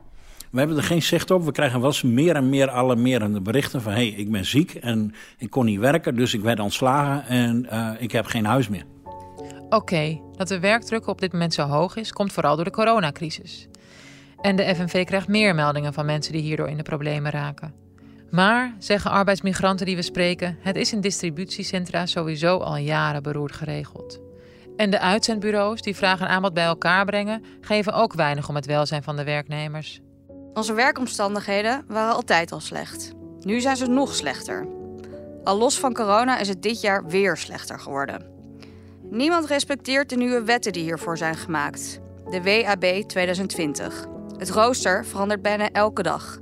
We 0.55 0.61
hebben 0.61 0.77
er 0.79 0.83
geen 0.83 1.03
zicht 1.03 1.31
op. 1.31 1.45
We 1.45 1.53
krijgen 1.53 1.81
wel 1.81 1.89
eens 1.89 2.03
meer 2.03 2.37
en 2.37 2.49
meer 2.49 2.71
alarmerende 2.71 3.41
berichten 3.41 3.83
van... 3.83 3.93
hé, 3.93 3.99
hey, 3.99 4.09
ik 4.09 4.31
ben 4.31 4.45
ziek 4.45 4.75
en 4.75 5.15
ik 5.39 5.51
kon 5.51 5.65
niet 5.65 5.79
werken, 5.79 6.17
dus 6.17 6.35
ik 6.35 6.41
werd 6.41 6.61
ontslagen 6.61 7.27
en 7.27 7.67
uh, 7.73 7.91
ik 7.99 8.13
heb 8.13 8.27
geen 8.27 8.45
huis 8.45 8.69
meer. 8.69 8.85
Oké, 9.69 10.21
dat 10.37 10.49
de 10.49 10.61
werkdruk 10.61 11.07
op 11.07 11.21
dit 11.21 11.33
moment 11.33 11.55
zo 11.55 11.63
hoog 11.63 11.97
is, 11.97 12.13
komt 12.13 12.33
vooral 12.33 12.57
door 12.57 12.65
de 12.65 12.71
coronacrisis. 12.71 13.69
En 14.41 14.57
de 14.57 14.75
FNV 14.75 15.05
krijgt 15.05 15.29
meer 15.29 15.55
meldingen 15.55 15.93
van 15.93 16.07
mensen 16.07 16.33
die 16.33 16.43
hierdoor 16.43 16.69
in 16.69 16.77
de 16.77 16.83
problemen 16.83 17.31
raken. 17.31 17.75
Maar, 18.31 18.75
zeggen 18.79 19.11
arbeidsmigranten 19.11 19.87
die 19.87 19.97
we 19.97 20.03
spreken, 20.03 20.57
het 20.61 20.77
is 20.77 20.93
in 20.93 21.01
distributiecentra 21.01 22.07
sowieso 22.07 22.59
al 22.59 22.77
jaren 22.77 23.23
beroerd 23.23 23.53
geregeld. 23.53 24.21
En 24.77 24.91
de 24.91 25.01
uitzendbureaus 25.01 25.83
die 25.83 25.97
vraag 25.97 26.21
en 26.21 26.29
aanbod 26.29 26.55
bij 26.55 26.65
elkaar 26.65 27.05
brengen, 27.05 27.45
geven 27.61 27.93
ook 27.93 28.13
weinig 28.13 28.49
om 28.49 28.55
het 28.55 28.67
welzijn 28.67 29.03
van 29.03 29.17
de 29.17 29.25
werknemers. 29.25 30.01
Onze 30.55 30.73
werkomstandigheden 30.73 31.85
waren 31.89 32.15
altijd 32.15 32.53
al 32.53 32.61
slecht. 32.61 33.13
Nu 33.41 33.61
zijn 33.61 33.77
ze 33.77 33.87
nog 33.87 34.15
slechter. 34.15 34.67
Al 35.45 35.59
los 35.59 35.79
van 35.79 35.95
corona 35.95 36.39
is 36.39 36.49
het 36.49 36.63
dit 36.63 36.81
jaar 36.81 37.07
weer 37.07 37.37
slechter 37.37 37.79
geworden. 37.79 38.27
Niemand 39.11 39.47
respecteert 39.47 40.09
de 40.09 40.17
nieuwe 40.17 40.45
wetten 40.45 40.73
die 40.73 40.83
hiervoor 40.83 41.19
zijn 41.19 41.37
gemaakt. 41.37 42.01
De 42.31 42.43
WAB 42.43 43.09
2020. 43.09 44.07
Het 44.37 44.51
rooster 44.51 45.05
verandert 45.05 45.43
bijna 45.43 45.71
elke 45.71 46.03
dag. 46.03 46.39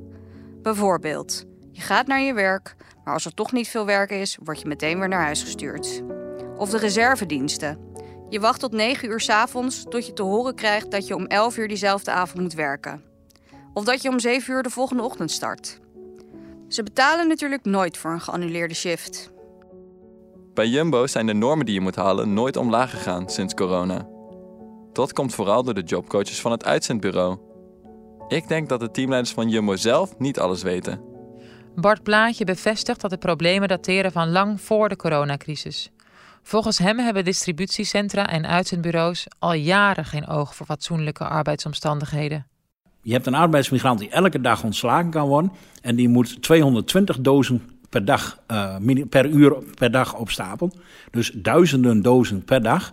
Bijvoorbeeld, 0.62 1.44
je 1.70 1.80
gaat 1.80 2.06
naar 2.06 2.20
je 2.20 2.34
werk, 2.34 2.74
maar 3.04 3.14
als 3.14 3.24
er 3.24 3.34
toch 3.34 3.52
niet 3.52 3.68
veel 3.68 3.86
werk 3.86 4.10
is, 4.10 4.38
word 4.42 4.60
je 4.60 4.68
meteen 4.68 4.98
weer 4.98 5.08
naar 5.08 5.22
huis 5.22 5.42
gestuurd. 5.42 6.02
Of 6.56 6.70
de 6.70 6.78
reservediensten. 6.78 7.78
Je 8.28 8.40
wacht 8.40 8.60
tot 8.60 8.72
9 8.72 9.08
uur 9.08 9.20
's 9.20 9.28
avonds 9.28 9.84
tot 9.88 10.06
je 10.06 10.12
te 10.12 10.22
horen 10.22 10.54
krijgt 10.54 10.90
dat 10.90 11.06
je 11.06 11.14
om 11.14 11.26
11 11.26 11.56
uur 11.56 11.68
diezelfde 11.68 12.10
avond 12.10 12.42
moet 12.42 12.54
werken. 12.54 13.11
Of 13.72 13.84
dat 13.84 14.02
je 14.02 14.08
om 14.08 14.18
7 14.20 14.54
uur 14.54 14.62
de 14.62 14.70
volgende 14.70 15.02
ochtend 15.02 15.30
start. 15.30 15.80
Ze 16.68 16.82
betalen 16.82 17.28
natuurlijk 17.28 17.64
nooit 17.64 17.96
voor 17.96 18.10
een 18.10 18.20
geannuleerde 18.20 18.74
shift. 18.74 19.32
Bij 20.54 20.66
Jumbo 20.66 21.06
zijn 21.06 21.26
de 21.26 21.32
normen 21.32 21.66
die 21.66 21.74
je 21.74 21.80
moet 21.80 21.96
halen 21.96 22.34
nooit 22.34 22.56
omlaag 22.56 22.90
gegaan 22.90 23.28
sinds 23.28 23.54
corona. 23.54 24.08
Dat 24.92 25.12
komt 25.12 25.34
vooral 25.34 25.62
door 25.62 25.74
de 25.74 25.82
jobcoaches 25.82 26.40
van 26.40 26.50
het 26.50 26.64
uitzendbureau. 26.64 27.38
Ik 28.28 28.48
denk 28.48 28.68
dat 28.68 28.80
de 28.80 28.90
teamleiders 28.90 29.34
van 29.34 29.48
Jumbo 29.48 29.76
zelf 29.76 30.18
niet 30.18 30.38
alles 30.38 30.62
weten. 30.62 31.00
Bart 31.74 32.02
Plaatje 32.02 32.44
bevestigt 32.44 33.00
dat 33.00 33.10
de 33.10 33.18
problemen 33.18 33.68
dateren 33.68 34.12
van 34.12 34.30
lang 34.30 34.60
voor 34.60 34.88
de 34.88 34.96
coronacrisis. 34.96 35.90
Volgens 36.42 36.78
hem 36.78 36.98
hebben 36.98 37.24
distributiecentra 37.24 38.26
en 38.28 38.46
uitzendbureaus 38.46 39.26
al 39.38 39.52
jaren 39.52 40.04
geen 40.04 40.26
oog 40.26 40.54
voor 40.54 40.66
fatsoenlijke 40.66 41.24
arbeidsomstandigheden. 41.24 42.51
Je 43.02 43.12
hebt 43.12 43.26
een 43.26 43.34
arbeidsmigrant 43.34 43.98
die 43.98 44.10
elke 44.10 44.40
dag 44.40 44.64
ontslagen 44.64 45.10
kan 45.10 45.28
worden. 45.28 45.52
En 45.80 45.96
die 45.96 46.08
moet 46.08 46.42
220 46.42 47.20
dozen 47.20 47.62
per, 47.88 48.04
dag, 48.04 48.38
uh, 48.50 48.76
per 49.08 49.26
uur 49.26 49.54
per 49.74 49.90
dag 49.90 50.14
opstapelen. 50.14 50.72
Dus 51.10 51.30
duizenden 51.34 52.02
dozen 52.02 52.44
per 52.44 52.62
dag. 52.62 52.92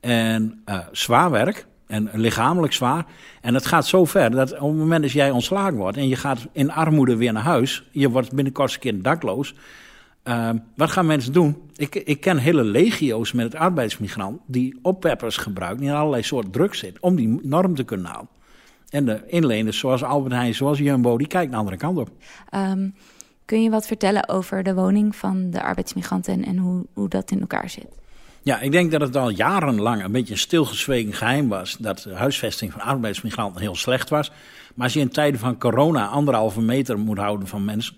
En 0.00 0.62
uh, 0.66 0.78
zwaar 0.92 1.30
werk. 1.30 1.66
En 1.86 2.10
lichamelijk 2.12 2.72
zwaar. 2.72 3.06
En 3.40 3.54
het 3.54 3.66
gaat 3.66 3.86
zo 3.86 4.04
ver 4.04 4.30
dat 4.30 4.52
op 4.52 4.68
het 4.68 4.78
moment 4.78 5.02
dat 5.02 5.12
jij 5.12 5.30
ontslagen 5.30 5.74
wordt 5.74 5.96
en 5.96 6.08
je 6.08 6.16
gaat 6.16 6.46
in 6.52 6.70
armoede 6.70 7.16
weer 7.16 7.32
naar 7.32 7.42
huis, 7.42 7.84
je 7.90 8.10
wordt 8.10 8.34
binnenkort 8.34 8.74
een 8.74 8.80
keer 8.80 9.02
dakloos. 9.02 9.54
Uh, 10.24 10.50
wat 10.76 10.90
gaan 10.90 11.06
mensen 11.06 11.32
doen? 11.32 11.56
Ik, 11.76 11.94
ik 11.94 12.20
ken 12.20 12.38
hele 12.38 12.64
legio's 12.64 13.32
met 13.32 13.44
het 13.44 13.54
arbeidsmigrant 13.54 14.40
die 14.46 14.78
oppeppers 14.82 15.36
gebruiken, 15.36 15.80
die 15.80 15.88
in 15.88 15.94
allerlei 15.94 16.22
soorten 16.22 16.50
druk 16.50 16.74
zitten, 16.74 17.02
om 17.02 17.16
die 17.16 17.38
norm 17.42 17.74
te 17.74 17.84
kunnen 17.84 18.06
halen. 18.06 18.28
En 18.92 19.04
de 19.04 19.22
inleners 19.26 19.78
zoals 19.78 20.02
Albert 20.02 20.34
Heijn, 20.34 20.54
zoals 20.54 20.78
Jumbo, 20.78 21.18
die 21.18 21.26
kijken 21.26 21.50
de 21.50 21.56
andere 21.56 21.76
kant 21.76 21.98
op. 21.98 22.10
Um, 22.54 22.94
kun 23.44 23.62
je 23.62 23.70
wat 23.70 23.86
vertellen 23.86 24.28
over 24.28 24.62
de 24.62 24.74
woning 24.74 25.16
van 25.16 25.50
de 25.50 25.62
arbeidsmigranten 25.62 26.32
en, 26.32 26.44
en 26.44 26.56
hoe, 26.56 26.86
hoe 26.92 27.08
dat 27.08 27.30
in 27.30 27.40
elkaar 27.40 27.70
zit? 27.70 27.86
Ja, 28.42 28.60
ik 28.60 28.72
denk 28.72 28.90
dat 28.90 29.00
het 29.00 29.16
al 29.16 29.28
jarenlang 29.28 30.04
een 30.04 30.12
beetje 30.12 30.32
een 30.32 30.38
stilgezwegen 30.38 31.12
geheim 31.12 31.48
was 31.48 31.76
dat 31.76 31.98
de 31.98 32.14
huisvesting 32.14 32.72
van 32.72 32.80
arbeidsmigranten 32.80 33.60
heel 33.60 33.74
slecht 33.74 34.08
was. 34.08 34.30
Maar 34.74 34.84
als 34.84 34.94
je 34.94 35.00
in 35.00 35.08
tijden 35.08 35.40
van 35.40 35.58
corona 35.58 36.06
anderhalve 36.06 36.60
meter 36.60 36.98
moet 36.98 37.18
houden 37.18 37.48
van 37.48 37.64
mensen. 37.64 37.96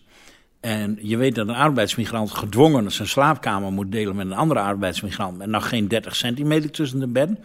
En 0.60 0.98
je 1.00 1.16
weet 1.16 1.34
dat 1.34 1.48
een 1.48 1.54
arbeidsmigrant 1.54 2.30
gedwongen 2.30 2.92
zijn 2.92 3.08
slaapkamer 3.08 3.72
moet 3.72 3.92
delen 3.92 4.16
met 4.16 4.26
een 4.26 4.32
andere 4.32 4.60
arbeidsmigrant. 4.60 5.40
En 5.40 5.50
nog 5.50 5.68
geen 5.68 5.88
30 5.88 6.16
centimeter 6.16 6.70
tussen 6.70 7.00
de 7.00 7.08
bedden. 7.08 7.38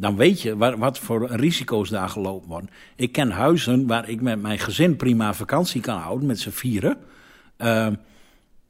Dan 0.00 0.16
weet 0.16 0.42
je 0.42 0.56
wat, 0.56 0.76
wat 0.76 0.98
voor 0.98 1.26
risico's 1.30 1.88
daar 1.88 2.08
gelopen 2.08 2.48
worden. 2.48 2.70
Ik 2.96 3.12
ken 3.12 3.30
huizen 3.30 3.86
waar 3.86 4.08
ik 4.08 4.20
met 4.20 4.42
mijn 4.42 4.58
gezin 4.58 4.96
prima 4.96 5.34
vakantie 5.34 5.80
kan 5.80 5.98
houden, 5.98 6.26
met 6.26 6.40
z'n 6.40 6.50
vieren. 6.50 6.96
Uh, 7.58 7.86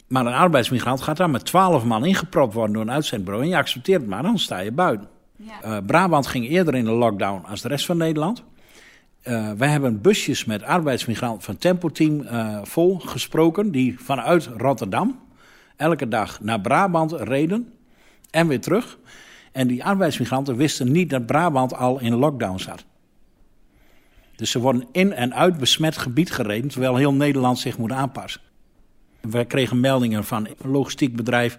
maar 0.06 0.26
een 0.26 0.32
arbeidsmigrant 0.32 1.00
gaat 1.00 1.16
daar 1.16 1.30
met 1.30 1.44
twaalf 1.44 1.84
man 1.84 2.04
ingepropt 2.04 2.54
worden 2.54 2.72
door 2.72 2.82
een 2.82 2.90
uitzendbureau. 2.90 3.44
En 3.44 3.50
je 3.50 3.56
accepteert 3.56 4.00
het 4.00 4.10
maar, 4.10 4.22
dan 4.22 4.38
sta 4.38 4.58
je 4.58 4.72
buiten. 4.72 5.08
Ja. 5.36 5.64
Uh, 5.64 5.76
Brabant 5.86 6.26
ging 6.26 6.48
eerder 6.48 6.74
in 6.74 6.84
de 6.84 6.90
lockdown 6.90 7.44
als 7.46 7.60
de 7.60 7.68
rest 7.68 7.86
van 7.86 7.96
Nederland. 7.96 8.42
Uh, 9.24 9.50
wij 9.52 9.68
hebben 9.68 10.00
busjes 10.00 10.44
met 10.44 10.62
arbeidsmigranten 10.62 11.42
van 11.42 11.56
Tempo 11.56 11.88
Team 11.88 12.20
uh, 12.20 12.58
vol 12.62 12.98
gesproken. 12.98 13.70
Die 13.70 14.00
vanuit 14.00 14.50
Rotterdam 14.56 15.20
elke 15.76 16.08
dag 16.08 16.40
naar 16.40 16.60
Brabant 16.60 17.12
reden 17.12 17.72
en 18.30 18.48
weer 18.48 18.60
terug. 18.60 18.98
En 19.58 19.66
die 19.66 19.84
arbeidsmigranten 19.84 20.56
wisten 20.56 20.92
niet 20.92 21.10
dat 21.10 21.26
Brabant 21.26 21.74
al 21.74 22.00
in 22.00 22.14
lockdown 22.14 22.58
zat. 22.58 22.84
Dus 24.36 24.50
ze 24.50 24.58
worden 24.58 24.86
in 24.92 25.12
en 25.12 25.34
uit 25.34 25.58
besmet 25.58 25.96
gebied 25.96 26.30
gereden, 26.30 26.70
terwijl 26.70 26.96
heel 26.96 27.12
Nederland 27.12 27.58
zich 27.58 27.78
moet 27.78 27.92
aanpassen. 27.92 28.40
Wij 29.20 29.44
kregen 29.44 29.80
meldingen 29.80 30.24
van 30.24 30.46
een 30.46 30.70
logistiek 30.70 31.16
bedrijf. 31.16 31.58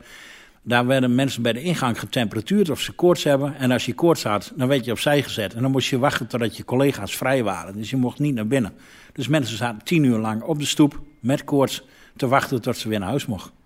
Daar 0.61 0.85
werden 0.85 1.15
mensen 1.15 1.41
bij 1.41 1.53
de 1.53 1.61
ingang 1.61 1.99
getemperatuurd 1.99 2.69
of 2.69 2.79
ze 2.79 2.91
koorts 2.91 3.23
hebben. 3.23 3.55
En 3.55 3.71
als 3.71 3.85
je 3.85 3.93
koorts 3.93 4.23
had, 4.23 4.53
dan 4.55 4.67
werd 4.67 4.85
je 4.85 4.91
opzij 4.91 5.23
gezet. 5.23 5.53
En 5.53 5.61
dan 5.61 5.71
moest 5.71 5.89
je 5.89 5.99
wachten 5.99 6.27
totdat 6.27 6.57
je 6.57 6.65
collega's 6.65 7.17
vrij 7.17 7.43
waren. 7.43 7.73
Dus 7.73 7.89
je 7.89 7.97
mocht 7.97 8.19
niet 8.19 8.35
naar 8.35 8.47
binnen. 8.47 8.73
Dus 9.13 9.27
mensen 9.27 9.57
zaten 9.57 9.83
tien 9.83 10.03
uur 10.03 10.17
lang 10.17 10.41
op 10.41 10.59
de 10.59 10.65
stoep 10.65 11.01
met 11.19 11.43
koorts 11.43 11.83
te 12.15 12.27
wachten 12.27 12.61
tot 12.61 12.77
ze 12.77 12.89
weer 12.89 12.99
naar 12.99 13.09
huis 13.09 13.25
mochten. 13.25 13.58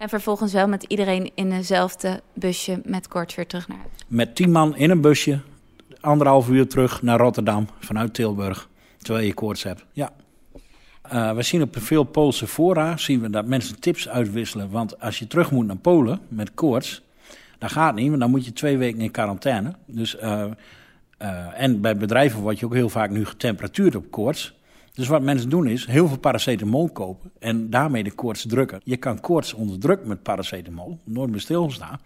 En 0.00 0.08
vervolgens 0.08 0.52
wel 0.52 0.68
met 0.68 0.82
iedereen 0.82 1.30
in 1.34 1.52
eenzelfde 1.52 2.20
busje 2.34 2.80
met 2.84 3.08
koorts 3.08 3.34
weer 3.34 3.46
terug 3.46 3.68
naar 3.68 3.78
huis? 3.78 3.90
Met 4.06 4.34
tien 4.34 4.50
man 4.50 4.76
in 4.76 4.90
een 4.90 5.00
busje, 5.00 5.40
anderhalf 6.00 6.48
uur 6.48 6.68
terug 6.68 7.02
naar 7.02 7.18
Rotterdam 7.18 7.68
vanuit 7.78 8.14
Tilburg. 8.14 8.68
Terwijl 8.98 9.26
je 9.26 9.34
koorts 9.34 9.62
hebt, 9.62 9.84
ja. 9.92 10.12
Uh, 11.12 11.34
we 11.34 11.42
zien 11.42 11.62
op 11.62 11.76
veel 11.78 12.04
Poolse 12.04 12.46
fora 12.46 12.96
zien 12.96 13.20
we 13.20 13.30
dat 13.30 13.46
mensen 13.46 13.80
tips 13.80 14.08
uitwisselen. 14.08 14.70
Want 14.70 15.00
als 15.00 15.18
je 15.18 15.26
terug 15.26 15.50
moet 15.50 15.66
naar 15.66 15.76
Polen 15.76 16.20
met 16.28 16.54
koorts, 16.54 17.02
dan 17.58 17.70
gaat 17.70 17.94
niet, 17.94 18.08
want 18.08 18.20
dan 18.20 18.30
moet 18.30 18.44
je 18.44 18.52
twee 18.52 18.78
weken 18.78 19.00
in 19.00 19.10
quarantaine. 19.10 19.74
Dus, 19.86 20.16
uh, 20.16 20.44
uh, 21.22 21.62
en 21.62 21.80
bij 21.80 21.96
bedrijven 21.96 22.40
word 22.40 22.58
je 22.58 22.66
ook 22.66 22.74
heel 22.74 22.88
vaak 22.88 23.10
nu 23.10 23.26
getemperatuurd 23.26 23.96
op 23.96 24.10
koorts. 24.10 24.54
Dus 24.92 25.08
wat 25.08 25.22
mensen 25.22 25.50
doen 25.50 25.66
is 25.66 25.86
heel 25.86 26.08
veel 26.08 26.18
paracetamol 26.18 26.88
kopen 26.88 27.30
en 27.38 27.70
daarmee 27.70 28.04
de 28.04 28.12
koorts 28.12 28.46
drukken. 28.46 28.80
Je 28.84 28.96
kan 28.96 29.20
koorts 29.20 29.54
onderdrukken 29.54 30.08
met 30.08 30.22
paracetamol, 30.22 30.98
nooit 31.04 31.30
meer 31.30 31.40
stilstaan. 31.40 32.00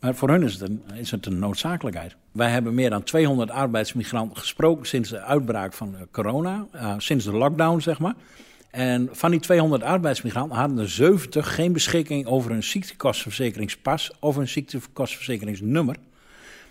Maar 0.00 0.14
voor 0.14 0.28
hun 0.28 0.42
is 0.42 0.52
het, 0.52 0.68
een, 0.68 0.82
is 0.94 1.10
het 1.10 1.26
een 1.26 1.38
noodzakelijkheid. 1.38 2.16
Wij 2.32 2.50
hebben 2.50 2.74
meer 2.74 2.90
dan 2.90 3.02
200 3.02 3.50
arbeidsmigranten 3.50 4.36
gesproken 4.36 4.86
sinds 4.86 5.10
de 5.10 5.20
uitbraak 5.20 5.72
van 5.72 5.94
corona, 6.10 6.66
uh, 6.74 6.94
sinds 6.98 7.24
de 7.24 7.32
lockdown 7.32 7.80
zeg 7.80 7.98
maar. 7.98 8.14
En 8.70 9.08
van 9.12 9.30
die 9.30 9.40
200 9.40 9.82
arbeidsmigranten 9.82 10.56
hadden 10.56 10.78
er 10.78 10.90
70 10.90 11.54
geen 11.54 11.72
beschikking 11.72 12.26
over 12.26 12.50
een 12.50 12.62
ziektekostenverzekeringspas 12.62 14.10
of 14.20 14.36
een 14.36 14.48
ziektekostenverzekeringsnummer. 14.48 15.96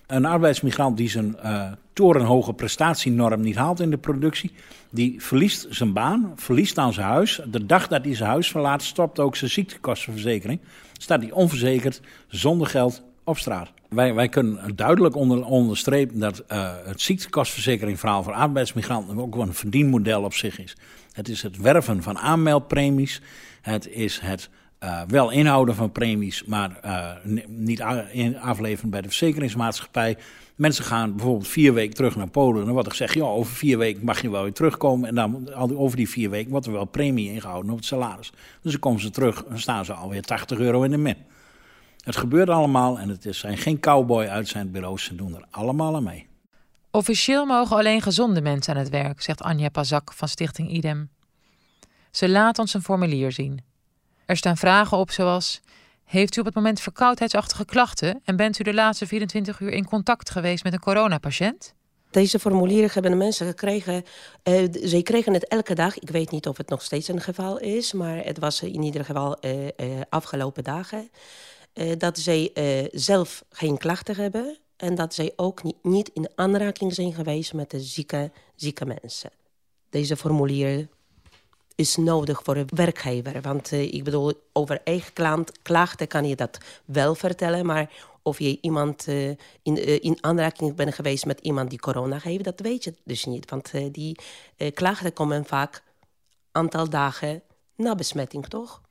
Een 0.10 0.26
arbeidsmigrant 0.26 0.98
die 0.98 1.10
zijn 1.10 1.36
uh, 1.44 1.72
torenhoge 1.94 2.54
prestatienorm 2.54 3.42
niet 3.42 3.56
haalt 3.56 3.80
in 3.80 3.90
de 3.90 3.98
productie, 3.98 4.52
die 4.90 5.24
verliest 5.24 5.68
zijn 5.70 5.94
baan, 5.94 6.34
verliest 6.36 6.76
dan 6.76 6.94
zijn 6.94 7.08
huis. 7.08 7.42
De 7.46 7.66
dag 7.66 7.88
dat 7.88 8.04
hij 8.06 8.16
zijn 8.16 8.30
huis 8.30 8.52
verlaat, 8.52 8.84
stopt 8.84 9.20
ook 9.20 9.36
zijn 9.36 9.52
ziektekostenverzekering. 9.52 10.60
Staat 10.94 11.22
hij 11.22 11.32
onverzekerd, 11.32 12.02
zonder 12.28 12.68
geld 12.68 13.02
op 13.24 13.38
straat. 13.38 13.72
Wij, 13.90 14.14
wij 14.14 14.30
kunnen 14.30 14.76
duidelijk 14.76 15.16
onder, 15.16 15.46
onderstrepen 15.46 16.20
dat 16.20 16.44
uh, 16.52 16.72
het 16.86 17.02
ziektekostverzekeringverhaal 17.02 18.24
voor 18.24 18.34
arbeidsmigranten 18.34 19.20
ook 19.20 19.36
wel 19.36 19.46
een 19.46 19.54
verdienmodel 19.54 20.24
op 20.24 20.34
zich 20.34 20.60
is. 20.60 20.78
Het 21.12 21.30
is 21.30 21.42
het 21.42 21.58
werven 21.58 22.04
van 22.04 22.18
aanmeldpremies. 22.18 23.22
Het 23.62 23.88
is 23.88 24.20
het 24.20 24.50
uh, 24.84 25.02
wel 25.08 25.30
inhouden 25.30 25.76
van 25.76 25.92
premies, 25.92 26.44
maar 26.44 26.80
uh, 26.86 27.12
niet 27.48 27.82
afleveren 28.42 28.90
bij 28.90 29.02
de 29.02 29.08
verzekeringsmaatschappij. 29.08 30.18
Mensen 30.56 30.84
gaan 30.84 31.16
bijvoorbeeld 31.16 31.48
vier 31.48 31.74
weken 31.74 31.96
terug 31.96 32.16
naar 32.16 32.30
Polen. 32.30 32.64
Dan 32.64 32.74
wordt 32.74 32.86
er 32.86 32.92
gezegd, 32.92 33.14
ja, 33.14 33.24
over 33.24 33.54
vier 33.54 33.78
weken 33.78 34.06
mag 34.06 34.22
je 34.22 34.30
wel 34.30 34.44
weer 34.44 34.54
terugkomen. 34.54 35.10
En 35.10 35.16
dan 35.16 35.54
over 35.56 35.98
die 35.98 36.10
vier 36.10 36.30
weken 36.30 36.52
wordt 36.52 36.66
er 36.66 36.72
wel 36.72 36.86
premie 36.86 37.32
ingehouden 37.32 37.72
op 37.72 37.78
het 37.78 37.86
salaris. 37.86 38.32
Dus 38.62 38.72
dan 38.72 38.82
komen 38.82 39.02
ze 39.02 39.10
terug 39.10 39.44
en 39.44 39.60
staan 39.60 39.86
ze 39.86 39.94
alweer 39.94 40.22
80 40.22 40.60
euro 40.60 40.84
in 40.84 40.92
de 40.92 40.98
min. 40.98 41.18
Het 42.04 42.16
gebeurt 42.16 42.50
allemaal 42.50 43.00
en 43.00 43.10
het 43.10 43.26
zijn 43.30 43.58
geen 43.58 43.80
cowboy 43.80 44.26
uit 44.26 44.48
zijn 44.48 44.72
bureaus. 44.72 45.04
Ze 45.04 45.16
doen 45.16 45.36
er 45.36 45.46
allemaal 45.52 45.96
aan 45.96 46.04
mee. 46.04 46.28
Officieel 46.92 47.46
mogen 47.46 47.78
alleen 47.78 48.02
gezonde 48.02 48.42
mensen 48.42 48.74
aan 48.74 48.80
het 48.80 48.90
werk, 48.90 49.22
zegt 49.22 49.42
Anja 49.42 49.70
Pazak 49.70 50.14
van 50.14 50.28
Stichting 50.28 50.72
IDEM. 50.72 51.10
Ze 52.12 52.30
laat 52.30 52.60
ons 52.60 52.74
een 52.74 52.82
formulier 52.82 53.32
zien. 53.32 53.69
Er 54.30 54.38
staan 54.38 54.58
vragen 54.58 54.98
op 54.98 55.12
zoals: 55.12 55.62
Heeft 56.04 56.36
u 56.36 56.40
op 56.40 56.46
het 56.46 56.56
moment 56.56 56.80
verkoudheidsachtige 56.80 57.66
klachten 57.66 58.22
en 58.24 58.36
bent 58.36 58.60
u 58.60 58.64
de 58.64 58.74
laatste 58.74 59.08
24 59.08 59.60
uur 59.60 59.72
in 59.72 59.86
contact 59.86 60.30
geweest 60.30 60.64
met 60.64 60.74
een 60.74 60.80
coronapatiënt? 60.80 61.74
Deze 62.12 62.40
formulieren 62.40 62.90
hebben 62.94 63.12
de 63.12 63.18
mensen 63.18 63.48
gekregen. 63.48 64.04
Uh, 64.44 64.74
ze 64.86 65.02
kregen 65.04 65.34
het 65.34 65.48
elke 65.48 65.76
dag. 65.76 66.00
Ik 66.00 66.10
weet 66.10 66.32
niet 66.32 66.48
of 66.48 66.58
het 66.58 66.70
nog 66.70 66.82
steeds 66.82 67.08
een 67.08 67.22
geval 67.22 67.60
is, 67.60 67.94
maar 67.94 68.26
het 68.26 68.40
was 68.40 68.62
in 68.62 68.84
ieder 68.84 69.06
geval 69.06 69.38
uh, 69.42 69.68
afgelopen 70.10 70.64
dagen. 70.64 71.10
dat 71.98 72.20
zij 72.20 72.52
zelf 72.92 73.44
geen 73.50 73.78
klachten 73.78 74.16
hebben 74.16 74.58
en 74.78 74.96
dat 74.96 75.14
zij 75.14 75.34
ook 75.36 75.64
niet, 75.64 75.84
niet 75.84 76.10
in 76.14 76.30
aanraking 76.36 76.94
zijn 76.94 77.14
geweest 77.14 77.54
met 77.54 77.72
de 77.72 77.80
zieke, 77.80 78.32
zieke 78.56 78.86
mensen. 78.86 79.32
Deze 79.90 80.18
formulieren 80.18 80.90
is 81.80 81.96
nodig 81.96 82.42
voor 82.44 82.56
een 82.56 82.70
werkgever. 82.76 83.42
Want 83.42 83.72
uh, 83.72 83.82
ik 83.82 84.04
bedoel, 84.04 84.34
over 84.54 84.82
eigen 84.84 85.14
klant, 85.14 85.52
klachten 85.62 86.08
kan 86.08 86.28
je 86.28 86.36
dat 86.36 86.58
wel 86.86 87.16
vertellen. 87.16 87.66
Maar 87.66 87.90
of 88.22 88.40
je 88.40 88.58
iemand 88.62 89.08
uh, 89.08 89.30
in, 89.64 89.78
uh, 89.78 90.04
in 90.04 90.18
aanraking 90.22 90.76
bent 90.76 90.94
geweest 90.94 91.26
met 91.26 91.40
iemand 91.40 91.70
die 91.70 91.80
corona 91.80 92.20
heeft, 92.24 92.44
dat 92.44 92.60
weet 92.60 92.84
je 92.84 92.94
dus 93.04 93.26
niet. 93.26 93.50
Want 93.50 93.72
die 93.92 94.20
klachten 94.74 95.14
komen 95.14 95.46
vaak 95.46 95.84
aantal 96.52 96.90
dagen 96.90 97.42
na 97.76 97.96
besmetting, 97.96 98.46
toch? 98.48 98.82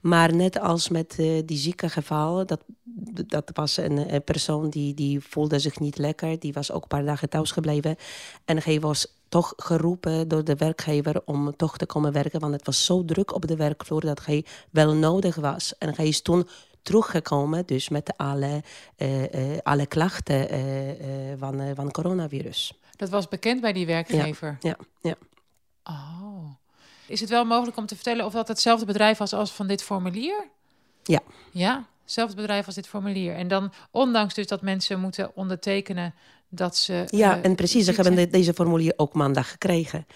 Maar 0.00 0.34
net 0.34 0.60
als 0.60 0.88
met 0.88 1.16
uh, 1.18 1.42
die 1.44 1.58
ziekengevallen, 1.58 2.46
dat, 2.46 2.60
dat 3.26 3.50
was 3.52 3.76
een, 3.76 4.14
een, 4.14 4.24
persoon 4.24 4.70
die, 4.70 4.94
die 4.94 5.20
voelde 5.20 5.58
zich 5.58 5.78
niet 5.78 5.98
lekker. 5.98 6.38
Die 6.38 6.52
was 6.52 6.72
ook 6.72 6.82
een 6.82 6.88
paar 6.88 7.04
dagen 7.04 7.28
thuis 7.28 7.50
gebleven. 7.50 7.96
En 8.44 8.62
hij 8.62 8.80
was 8.80 9.18
toch 9.28 9.52
geroepen 9.56 10.28
door 10.28 10.44
de 10.44 10.56
werkgever 10.56 11.22
om 11.24 11.56
toch 11.56 11.76
te 11.76 11.86
komen 11.86 12.12
werken. 12.12 12.40
Want 12.40 12.52
het 12.52 12.66
was 12.66 12.84
zo 12.84 13.04
druk 13.04 13.34
op 13.34 13.46
de 13.46 13.56
werkvloer 13.56 14.00
dat 14.00 14.24
hij 14.24 14.44
wel 14.70 14.94
nodig 14.94 15.36
was. 15.36 15.78
En 15.78 15.94
hij 15.94 16.08
is 16.08 16.22
toen 16.22 16.48
teruggekomen, 16.82 17.66
dus 17.66 17.88
met 17.88 18.16
alle, 18.16 18.62
uh, 18.96 19.22
uh, 19.22 19.58
alle 19.62 19.86
klachten 19.86 20.54
uh, 20.54 21.32
van, 21.38 21.74
van 21.74 21.90
coronavirus. 21.90 22.72
Dat 22.96 23.08
was 23.08 23.28
bekend 23.28 23.60
bij 23.60 23.72
die 23.72 23.86
werkgever? 23.86 24.56
Ja, 24.60 24.76
ja. 25.00 25.14
Oh. 25.84 26.58
Is 27.10 27.20
het 27.20 27.28
wel 27.28 27.44
mogelijk 27.44 27.76
om 27.76 27.86
te 27.86 27.94
vertellen 27.94 28.24
of 28.24 28.32
dat 28.32 28.48
hetzelfde 28.48 28.86
bedrijf 28.86 29.18
was 29.18 29.32
als 29.32 29.52
van 29.52 29.66
dit 29.66 29.82
formulier? 29.82 30.48
Ja. 31.02 31.20
Ja, 31.50 31.86
hetzelfde 32.02 32.36
bedrijf 32.36 32.66
als 32.66 32.74
dit 32.74 32.88
formulier. 32.88 33.34
En 33.34 33.48
dan, 33.48 33.72
ondanks 33.90 34.34
dus 34.34 34.46
dat 34.46 34.62
mensen 34.62 35.00
moeten 35.00 35.36
ondertekenen 35.36 36.14
dat 36.48 36.76
ze... 36.76 37.04
Ja, 37.06 37.42
en 37.42 37.54
precies, 37.54 37.84
ze 37.84 37.92
hebben 37.92 38.30
deze 38.30 38.54
formulier 38.54 38.92
ook 38.96 39.12
maandag 39.12 39.50
gekregen. 39.50 40.06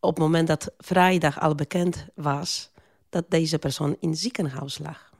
Op 0.00 0.14
het 0.14 0.18
moment 0.18 0.48
dat 0.48 0.70
vrijdag 0.78 1.40
al 1.40 1.54
bekend 1.54 2.06
was 2.14 2.70
dat 3.08 3.24
deze 3.30 3.58
persoon 3.58 3.96
in 4.00 4.14
ziekenhuis 4.14 4.78
lag. 4.78 5.10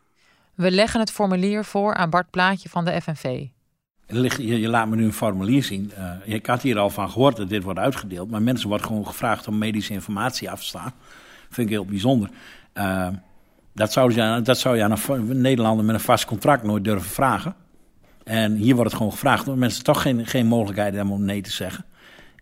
We 0.55 0.70
leggen 0.70 1.00
het 1.00 1.11
formulier 1.11 1.64
voor 1.64 1.94
aan 1.94 2.11
Bart 2.11 2.31
Plaatje 2.31 2.68
van 2.68 2.85
de 2.85 3.00
FNV. 3.00 3.46
Je, 4.07 4.69
laat 4.69 4.88
me 4.88 4.97
nu 4.97 5.05
een 5.05 5.12
formulier 5.12 5.62
zien. 5.62 5.92
Uh, 5.99 6.35
ik 6.35 6.47
had 6.47 6.62
hier 6.62 6.79
al 6.79 6.90
van 6.90 7.11
gehoord 7.11 7.37
dat 7.37 7.49
dit 7.49 7.62
wordt 7.62 7.79
uitgedeeld. 7.79 8.31
Maar 8.31 8.42
mensen 8.42 8.69
worden 8.69 8.87
gewoon 8.87 9.07
gevraagd 9.07 9.49
om 9.49 9.59
medische 9.59 9.92
informatie 9.92 10.51
af 10.51 10.61
te 10.61 10.66
staan. 10.66 10.92
Vind 11.51 11.69
ik 11.69 11.75
heel 11.75 11.85
bijzonder. 11.85 12.31
Uh, 12.75 13.09
dat 13.75 13.92
zou 13.92 14.14
je, 14.14 14.40
dat 14.42 14.59
zou 14.59 14.77
je 14.77 14.83
aan 14.83 14.97
een 15.09 15.40
Nederlander 15.40 15.85
met 15.85 15.95
een 15.95 16.01
vast 16.01 16.25
contract 16.25 16.62
nooit 16.62 16.85
durven 16.85 17.11
vragen. 17.11 17.55
En 18.25 18.55
hier 18.55 18.75
wordt 18.75 18.90
het 18.90 18.99
gewoon 18.99 19.12
gevraagd. 19.12 19.40
Omdat 19.40 19.59
mensen 19.59 19.85
toch 19.85 20.03
geen, 20.03 20.27
geen 20.27 20.47
mogelijkheid 20.47 20.95
hebben 20.95 21.14
om 21.14 21.25
nee 21.25 21.40
te 21.40 21.53
zeggen. 21.53 21.85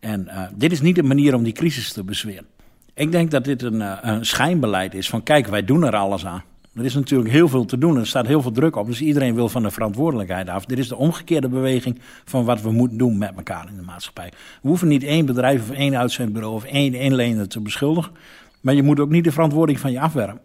En 0.00 0.26
uh, 0.28 0.42
dit 0.54 0.72
is 0.72 0.80
niet 0.80 0.94
de 0.94 1.02
manier 1.02 1.34
om 1.34 1.42
die 1.42 1.52
crisis 1.52 1.92
te 1.92 2.04
bezweren. 2.04 2.46
Ik 2.94 3.12
denk 3.12 3.30
dat 3.30 3.44
dit 3.44 3.62
een, 3.62 4.08
een 4.08 4.26
schijnbeleid 4.26 4.94
is 4.94 5.08
van 5.08 5.22
kijk, 5.22 5.46
wij 5.46 5.64
doen 5.64 5.84
er 5.84 5.96
alles 5.96 6.26
aan. 6.26 6.42
Er 6.76 6.84
is 6.84 6.94
natuurlijk 6.94 7.30
heel 7.30 7.48
veel 7.48 7.64
te 7.64 7.78
doen. 7.78 7.98
Er 7.98 8.06
staat 8.06 8.26
heel 8.26 8.42
veel 8.42 8.52
druk 8.52 8.76
op. 8.76 8.86
Dus 8.86 9.00
iedereen 9.00 9.34
wil 9.34 9.48
van 9.48 9.62
de 9.62 9.70
verantwoordelijkheid 9.70 10.48
af. 10.48 10.64
Dit 10.64 10.78
is 10.78 10.88
de 10.88 10.96
omgekeerde 10.96 11.48
beweging 11.48 12.00
van 12.24 12.44
wat 12.44 12.62
we 12.62 12.72
moeten 12.72 12.98
doen 12.98 13.18
met 13.18 13.32
elkaar 13.36 13.68
in 13.68 13.76
de 13.76 13.82
maatschappij. 13.82 14.32
We 14.62 14.68
hoeven 14.68 14.88
niet 14.88 15.02
één 15.02 15.26
bedrijf 15.26 15.62
of 15.62 15.76
één 15.76 15.98
uitzendbureau 15.98 16.54
of 16.54 16.64
één 16.64 16.94
inlener 16.94 17.48
te 17.48 17.60
beschuldigen. 17.60 18.12
Maar 18.60 18.74
je 18.74 18.82
moet 18.82 19.00
ook 19.00 19.10
niet 19.10 19.24
de 19.24 19.32
verantwoording 19.32 19.80
van 19.80 19.92
je 19.92 20.00
afwerpen. 20.00 20.40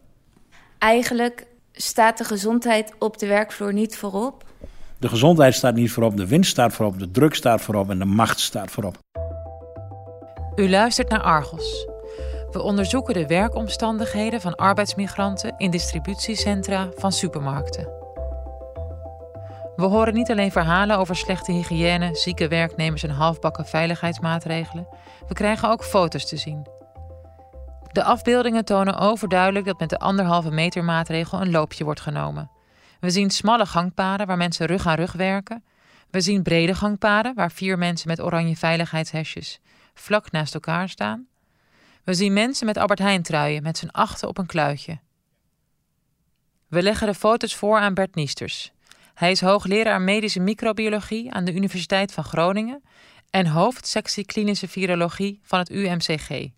Eigenlijk 0.77 1.47
staat 1.71 2.17
de 2.17 2.23
gezondheid 2.23 2.93
op 2.99 3.17
de 3.17 3.27
werkvloer 3.27 3.73
niet 3.73 3.97
voorop. 3.97 4.43
De 4.97 5.07
gezondheid 5.07 5.55
staat 5.55 5.75
niet 5.75 5.91
voorop, 5.91 6.17
de 6.17 6.27
winst 6.27 6.49
staat 6.49 6.73
voorop, 6.73 6.99
de 6.99 7.11
druk 7.11 7.35
staat 7.35 7.61
voorop 7.61 7.89
en 7.89 7.99
de 7.99 8.05
macht 8.05 8.39
staat 8.39 8.71
voorop. 8.71 8.97
U 10.55 10.69
luistert 10.69 11.09
naar 11.09 11.21
Argos. 11.21 11.88
We 12.51 12.61
onderzoeken 12.61 13.13
de 13.13 13.27
werkomstandigheden 13.27 14.41
van 14.41 14.55
arbeidsmigranten 14.55 15.53
in 15.57 15.71
distributiecentra 15.71 16.89
van 16.95 17.11
supermarkten. 17.11 17.97
We 19.75 19.85
horen 19.85 20.13
niet 20.13 20.31
alleen 20.31 20.51
verhalen 20.51 20.97
over 20.97 21.15
slechte 21.15 21.51
hygiëne, 21.51 22.15
zieke 22.15 22.47
werknemers 22.47 23.03
en 23.03 23.09
halfbakken 23.09 23.65
veiligheidsmaatregelen. 23.65 24.87
We 25.27 25.33
krijgen 25.33 25.69
ook 25.69 25.83
foto's 25.83 26.27
te 26.27 26.37
zien. 26.37 26.67
De 27.91 28.03
afbeeldingen 28.03 28.65
tonen 28.65 28.97
overduidelijk 28.97 29.65
dat 29.65 29.79
met 29.79 29.89
de 29.89 29.99
anderhalve 29.99 30.51
meter 30.51 30.83
maatregel 30.83 31.41
een 31.41 31.51
loopje 31.51 31.83
wordt 31.83 32.01
genomen. 32.01 32.51
We 32.99 33.09
zien 33.09 33.29
smalle 33.29 33.65
gangpaden 33.65 34.27
waar 34.27 34.37
mensen 34.37 34.65
rug 34.65 34.85
aan 34.85 34.95
rug 34.95 35.11
werken. 35.11 35.63
We 36.09 36.21
zien 36.21 36.43
brede 36.43 36.75
gangpaden 36.75 37.35
waar 37.35 37.51
vier 37.51 37.77
mensen 37.77 38.07
met 38.07 38.21
oranje 38.21 38.55
veiligheidshesjes 38.55 39.59
vlak 39.93 40.31
naast 40.31 40.53
elkaar 40.53 40.89
staan. 40.89 41.27
We 42.03 42.13
zien 42.13 42.33
mensen 42.33 42.65
met 42.65 42.77
Albert 42.77 42.99
Heijn 42.99 43.23
truien 43.23 43.63
met 43.63 43.77
z'n 43.77 43.89
achten 43.91 44.27
op 44.27 44.37
een 44.37 44.45
kluitje. 44.45 44.99
We 46.67 46.81
leggen 46.81 47.07
de 47.07 47.13
foto's 47.13 47.55
voor 47.55 47.79
aan 47.79 47.93
Bert 47.93 48.15
Niesters. 48.15 48.71
Hij 49.13 49.31
is 49.31 49.41
hoogleraar 49.41 50.01
medische 50.01 50.39
microbiologie 50.39 51.31
aan 51.31 51.45
de 51.45 51.53
Universiteit 51.53 52.13
van 52.13 52.23
Groningen 52.23 52.83
en 53.29 53.47
hoofdsectie 53.47 54.25
klinische 54.25 54.67
virologie 54.67 55.39
van 55.43 55.59
het 55.59 55.69
UMCG. 55.69 56.49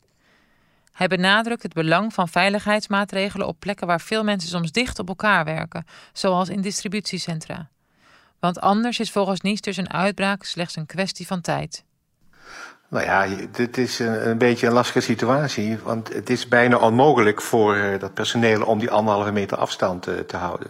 Hij 0.92 1.08
benadrukt 1.08 1.64
het 1.64 1.74
belang 1.74 2.14
van 2.14 2.28
veiligheidsmaatregelen 2.28 3.48
op 3.48 3.60
plekken 3.60 3.88
waar 3.88 4.02
veel 4.02 4.24
mensen 4.24 4.50
soms 4.50 4.72
dicht 4.72 5.00
op 5.00 5.08
elkaar 5.08 5.46
werken, 5.46 5.86
zoals 6.14 6.50
in 6.50 6.62
distributiecentra. 6.62 7.70
Want 8.40 8.60
anders 8.60 9.00
is 9.00 9.12
volgens 9.12 9.42
Niesters 9.42 9.78
een 9.78 9.94
uitbraak 9.94 10.44
slechts 10.44 10.76
een 10.76 10.86
kwestie 10.86 11.28
van 11.28 11.42
tijd. 11.42 11.84
Nou 12.92 13.06
ja, 13.06 13.28
dit 13.52 13.78
is 13.78 14.00
een, 14.00 14.30
een, 14.30 14.38
beetje 14.38 14.68
een 14.68 14.74
lastige 14.74 15.00
situatie. 15.00 15.78
Want 15.84 16.14
het 16.14 16.30
is 16.30 16.48
bijna 16.48 16.78
onmogelijk 16.78 17.42
voor 17.42 17.76
uh, 17.76 18.00
dat 18.00 18.14
personeel 18.14 18.64
om 18.64 18.80
die 18.80 18.92
anderhalve 18.92 19.32
meter 19.32 19.58
afstand 19.58 20.08
uh, 20.08 20.20
te 20.20 20.38
houden. 20.38 20.68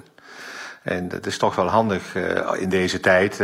En 0.83 1.07
dat 1.07 1.25
is 1.25 1.37
toch 1.37 1.55
wel 1.55 1.67
handig 1.67 2.15
uh, 2.15 2.51
in 2.57 2.69
deze 2.69 2.99
tijd. 2.99 3.41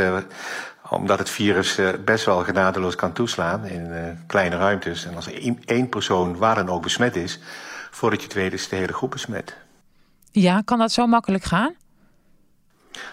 omdat 0.89 1.19
het 1.19 1.29
virus 1.29 1.79
best 2.05 2.25
wel 2.25 2.43
genadeloos 2.43 2.95
kan 2.95 3.13
toeslaan 3.13 3.65
in 3.65 3.91
kleine 4.27 4.57
ruimtes. 4.57 5.05
En 5.05 5.15
als 5.15 5.29
één, 5.65 5.89
persoon 5.89 6.37
waar 6.37 6.55
dan 6.55 6.69
ook 6.69 6.81
besmet 6.81 7.15
is, 7.15 7.39
voordat 7.91 8.21
je 8.21 8.29
weet 8.33 8.53
is 8.53 8.69
de 8.69 8.75
hele 8.75 8.93
groep 8.93 9.11
besmet. 9.11 9.55
Ja, 10.31 10.61
kan 10.65 10.79
dat 10.79 10.91
zo 10.91 11.07
makkelijk 11.07 11.43
gaan? 11.43 11.75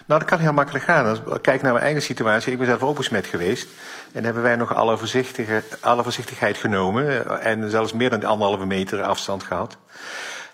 Nou, 0.05 0.19
dat 0.19 0.29
kan 0.29 0.39
heel 0.39 0.53
makkelijk 0.53 0.85
gaan. 0.85 1.17
Kijk 1.41 1.61
naar 1.61 1.71
mijn 1.71 1.83
eigen 1.83 2.01
situatie, 2.01 2.51
ik 2.51 2.57
ben 2.57 2.67
zelf 2.67 2.83
ook 2.83 2.97
besmet 2.97 3.27
geweest. 3.27 3.67
En 4.11 4.23
hebben 4.23 4.43
wij 4.43 4.55
nog 4.55 4.75
alle, 4.75 4.97
alle 5.79 6.03
voorzichtigheid 6.03 6.57
genomen. 6.57 7.25
Eh, 7.25 7.51
en 7.51 7.69
zelfs 7.69 7.93
meer 7.93 8.09
dan 8.09 8.19
de 8.19 8.25
anderhalve 8.25 8.65
meter 8.65 9.03
afstand 9.03 9.43
gehad. 9.43 9.77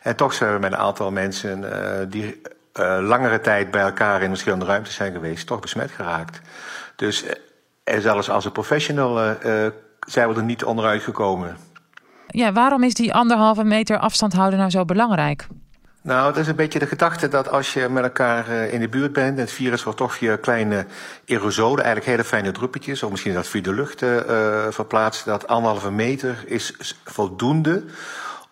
En 0.01 0.15
toch 0.15 0.33
zijn 0.33 0.53
we 0.53 0.59
met 0.59 0.71
een 0.71 0.77
aantal 0.77 1.11
mensen 1.11 1.63
uh, 1.63 1.69
die 2.07 2.41
uh, 2.79 2.97
langere 3.01 3.41
tijd 3.41 3.71
bij 3.71 3.81
elkaar 3.81 4.21
in 4.21 4.29
verschillende 4.29 4.65
ruimtes 4.65 4.95
zijn 4.95 5.13
geweest, 5.13 5.47
toch 5.47 5.59
besmet 5.59 5.91
geraakt. 5.91 6.41
Dus 6.95 7.25
zelfs 7.83 8.29
als 8.29 8.45
een 8.45 8.51
professional 8.51 9.35
zijn 10.07 10.29
we 10.29 10.35
er 10.35 10.43
niet 10.43 10.63
onderuit 10.63 11.03
gekomen. 11.03 11.57
Ja, 12.27 12.51
waarom 12.51 12.83
is 12.83 12.93
die 12.93 13.13
anderhalve 13.13 13.63
meter 13.63 13.97
afstand 13.97 14.33
houden 14.33 14.59
nou 14.59 14.71
zo 14.71 14.85
belangrijk? 14.85 15.47
Nou, 16.03 16.27
het 16.27 16.37
is 16.37 16.47
een 16.47 16.55
beetje 16.55 16.79
de 16.79 16.87
gedachte 16.87 17.27
dat 17.27 17.49
als 17.49 17.73
je 17.73 17.89
met 17.89 18.03
elkaar 18.03 18.49
uh, 18.49 18.73
in 18.73 18.79
de 18.79 18.89
buurt 18.89 19.13
bent... 19.13 19.35
en 19.35 19.39
het 19.39 19.51
virus 19.51 19.83
wordt 19.83 19.99
toch 19.99 20.13
via 20.13 20.35
kleine 20.35 20.85
aerosolen, 21.27 21.83
eigenlijk 21.83 22.05
hele 22.05 22.23
fijne 22.23 22.51
druppeltjes... 22.51 23.03
of 23.03 23.11
misschien 23.11 23.33
dat 23.33 23.47
via 23.47 23.61
de 23.61 23.73
lucht 23.73 24.01
uh, 24.01 24.19
verplaatst... 24.69 25.25
dat 25.25 25.47
anderhalve 25.47 25.91
meter 25.91 26.43
is 26.45 26.97
voldoende 27.03 27.83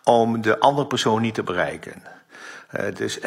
om 0.04 0.42
de 0.42 0.58
andere 0.58 0.86
persoon 0.86 1.20
niet 1.20 1.34
te 1.34 1.42
bereiken. 1.42 2.02
Dus 2.94 3.20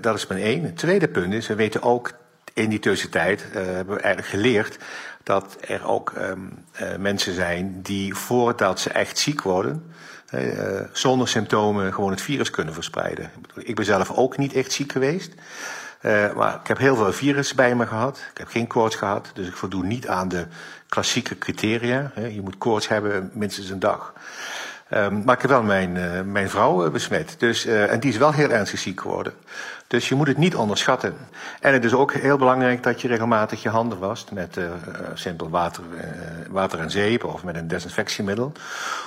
dat 0.00 0.14
is 0.14 0.26
mijn 0.26 0.40
één. 0.40 0.64
Het 0.64 0.76
tweede 0.76 1.08
punt 1.08 1.32
is, 1.32 1.46
we 1.46 1.54
weten 1.54 1.82
ook 1.82 2.10
in 2.54 2.68
die 2.68 2.78
tussentijd... 2.78 3.44
hebben 3.52 3.94
we 3.94 4.00
eigenlijk 4.00 4.32
geleerd 4.34 4.78
dat 5.22 5.56
er 5.60 5.86
ook 5.86 6.12
um, 6.18 6.64
mensen 6.98 7.34
zijn 7.34 7.82
die 7.82 8.14
voordat 8.14 8.80
ze 8.80 8.90
echt 8.90 9.18
ziek 9.18 9.42
worden... 9.42 9.92
Uh, 10.34 10.80
zonder 10.92 11.28
symptomen 11.28 11.94
gewoon 11.94 12.10
het 12.10 12.20
virus 12.20 12.50
kunnen 12.50 12.74
verspreiden. 12.74 13.30
Ik 13.54 13.74
ben 13.74 13.84
zelf 13.84 14.10
ook 14.10 14.36
niet 14.36 14.52
echt 14.52 14.72
ziek 14.72 14.92
geweest. 14.92 15.32
Uh, 16.02 16.32
maar 16.32 16.54
ik 16.54 16.66
heb 16.66 16.78
heel 16.78 16.96
veel 16.96 17.12
virus 17.12 17.54
bij 17.54 17.74
me 17.74 17.86
gehad. 17.86 18.20
Ik 18.30 18.38
heb 18.38 18.48
geen 18.48 18.66
koorts 18.66 18.96
gehad. 18.96 19.30
Dus 19.34 19.46
ik 19.46 19.56
voldoe 19.56 19.84
niet 19.84 20.08
aan 20.08 20.28
de 20.28 20.46
klassieke 20.88 21.38
criteria. 21.38 22.12
Je 22.14 22.40
moet 22.42 22.58
koorts 22.58 22.88
hebben 22.88 23.30
minstens 23.32 23.70
een 23.70 23.78
dag. 23.78 24.12
Um, 24.94 25.24
maar 25.24 25.34
ik 25.34 25.40
heb 25.40 25.50
wel 25.50 25.62
mijn, 25.62 25.96
uh, 25.96 26.20
mijn 26.20 26.50
vrouw 26.50 26.90
besmet. 26.90 27.34
Dus, 27.38 27.66
en 27.66 28.00
die 28.00 28.10
is 28.10 28.16
wel 28.16 28.32
heel 28.32 28.50
ernstig 28.50 28.78
ziek 28.78 29.00
geworden. 29.00 29.32
Dus 29.86 30.08
je 30.08 30.14
moet 30.14 30.26
het 30.26 30.36
niet 30.36 30.56
onderschatten. 30.56 31.14
En 31.60 31.72
het 31.72 31.84
is 31.84 31.92
ook 31.92 32.12
heel 32.12 32.38
belangrijk 32.38 32.82
dat 32.82 33.00
je 33.00 33.08
regelmatig 33.08 33.62
je 33.62 33.68
handen 33.68 33.98
wast 33.98 34.32
met 34.32 34.58
simpel 35.14 35.50
water, 35.50 35.82
water 36.50 36.78
en 36.78 36.90
zeep 36.90 37.24
of 37.24 37.44
met 37.44 37.56
een 37.56 37.68
desinfectiemiddel. 37.68 38.52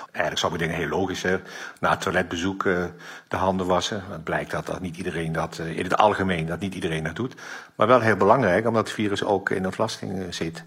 Eigenlijk 0.05 0.37
zou 0.37 0.53
ik 0.53 0.59
denken 0.59 0.77
heel 0.77 0.87
logisch, 0.87 1.21
hè? 1.21 1.39
na 1.79 1.89
het 1.89 2.01
toiletbezoek 2.01 2.63
de 3.27 3.35
handen 3.35 3.67
wassen. 3.67 4.03
Het 4.09 4.23
blijkt 4.23 4.51
dat, 4.51 4.65
dat 4.65 4.79
niet 4.79 4.97
iedereen 4.97 5.31
dat, 5.31 5.57
in 5.57 5.83
het 5.83 5.97
algemeen, 5.97 6.45
dat 6.45 6.59
niet 6.59 6.75
iedereen 6.75 7.03
dat 7.03 7.15
doet. 7.15 7.35
Maar 7.75 7.87
wel 7.87 7.99
heel 7.99 8.17
belangrijk, 8.17 8.67
omdat 8.67 8.83
het 8.87 8.95
virus 8.95 9.23
ook 9.23 9.49
in 9.49 9.61
de 9.61 9.67
ontlasting 9.67 10.33
zit 10.33 10.63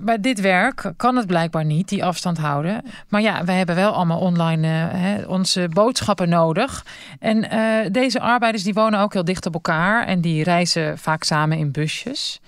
bij 0.00 0.20
dit 0.20 0.40
werk 0.40 0.92
kan 0.96 1.16
het 1.16 1.26
blijkbaar 1.26 1.64
niet, 1.64 1.88
die 1.88 2.04
afstand 2.04 2.38
houden. 2.38 2.82
Maar 3.08 3.20
ja, 3.20 3.44
we 3.44 3.52
hebben 3.52 3.74
wel 3.74 3.92
allemaal 3.92 4.20
online 4.20 4.90
uh, 5.20 5.28
onze 5.28 5.68
boodschappen 5.72 6.28
nodig. 6.28 6.84
En 7.18 7.54
uh, 7.54 7.92
deze 7.92 8.20
arbeiders 8.20 8.62
die 8.62 8.74
wonen 8.74 9.00
ook 9.00 9.12
heel 9.12 9.24
dicht 9.24 9.46
op 9.46 9.54
elkaar. 9.54 10.06
En 10.06 10.20
die 10.20 10.42
reizen 10.42 10.98
vaak 10.98 11.22
samen 11.22 11.58
in 11.58 11.72
busjes. 11.72 12.40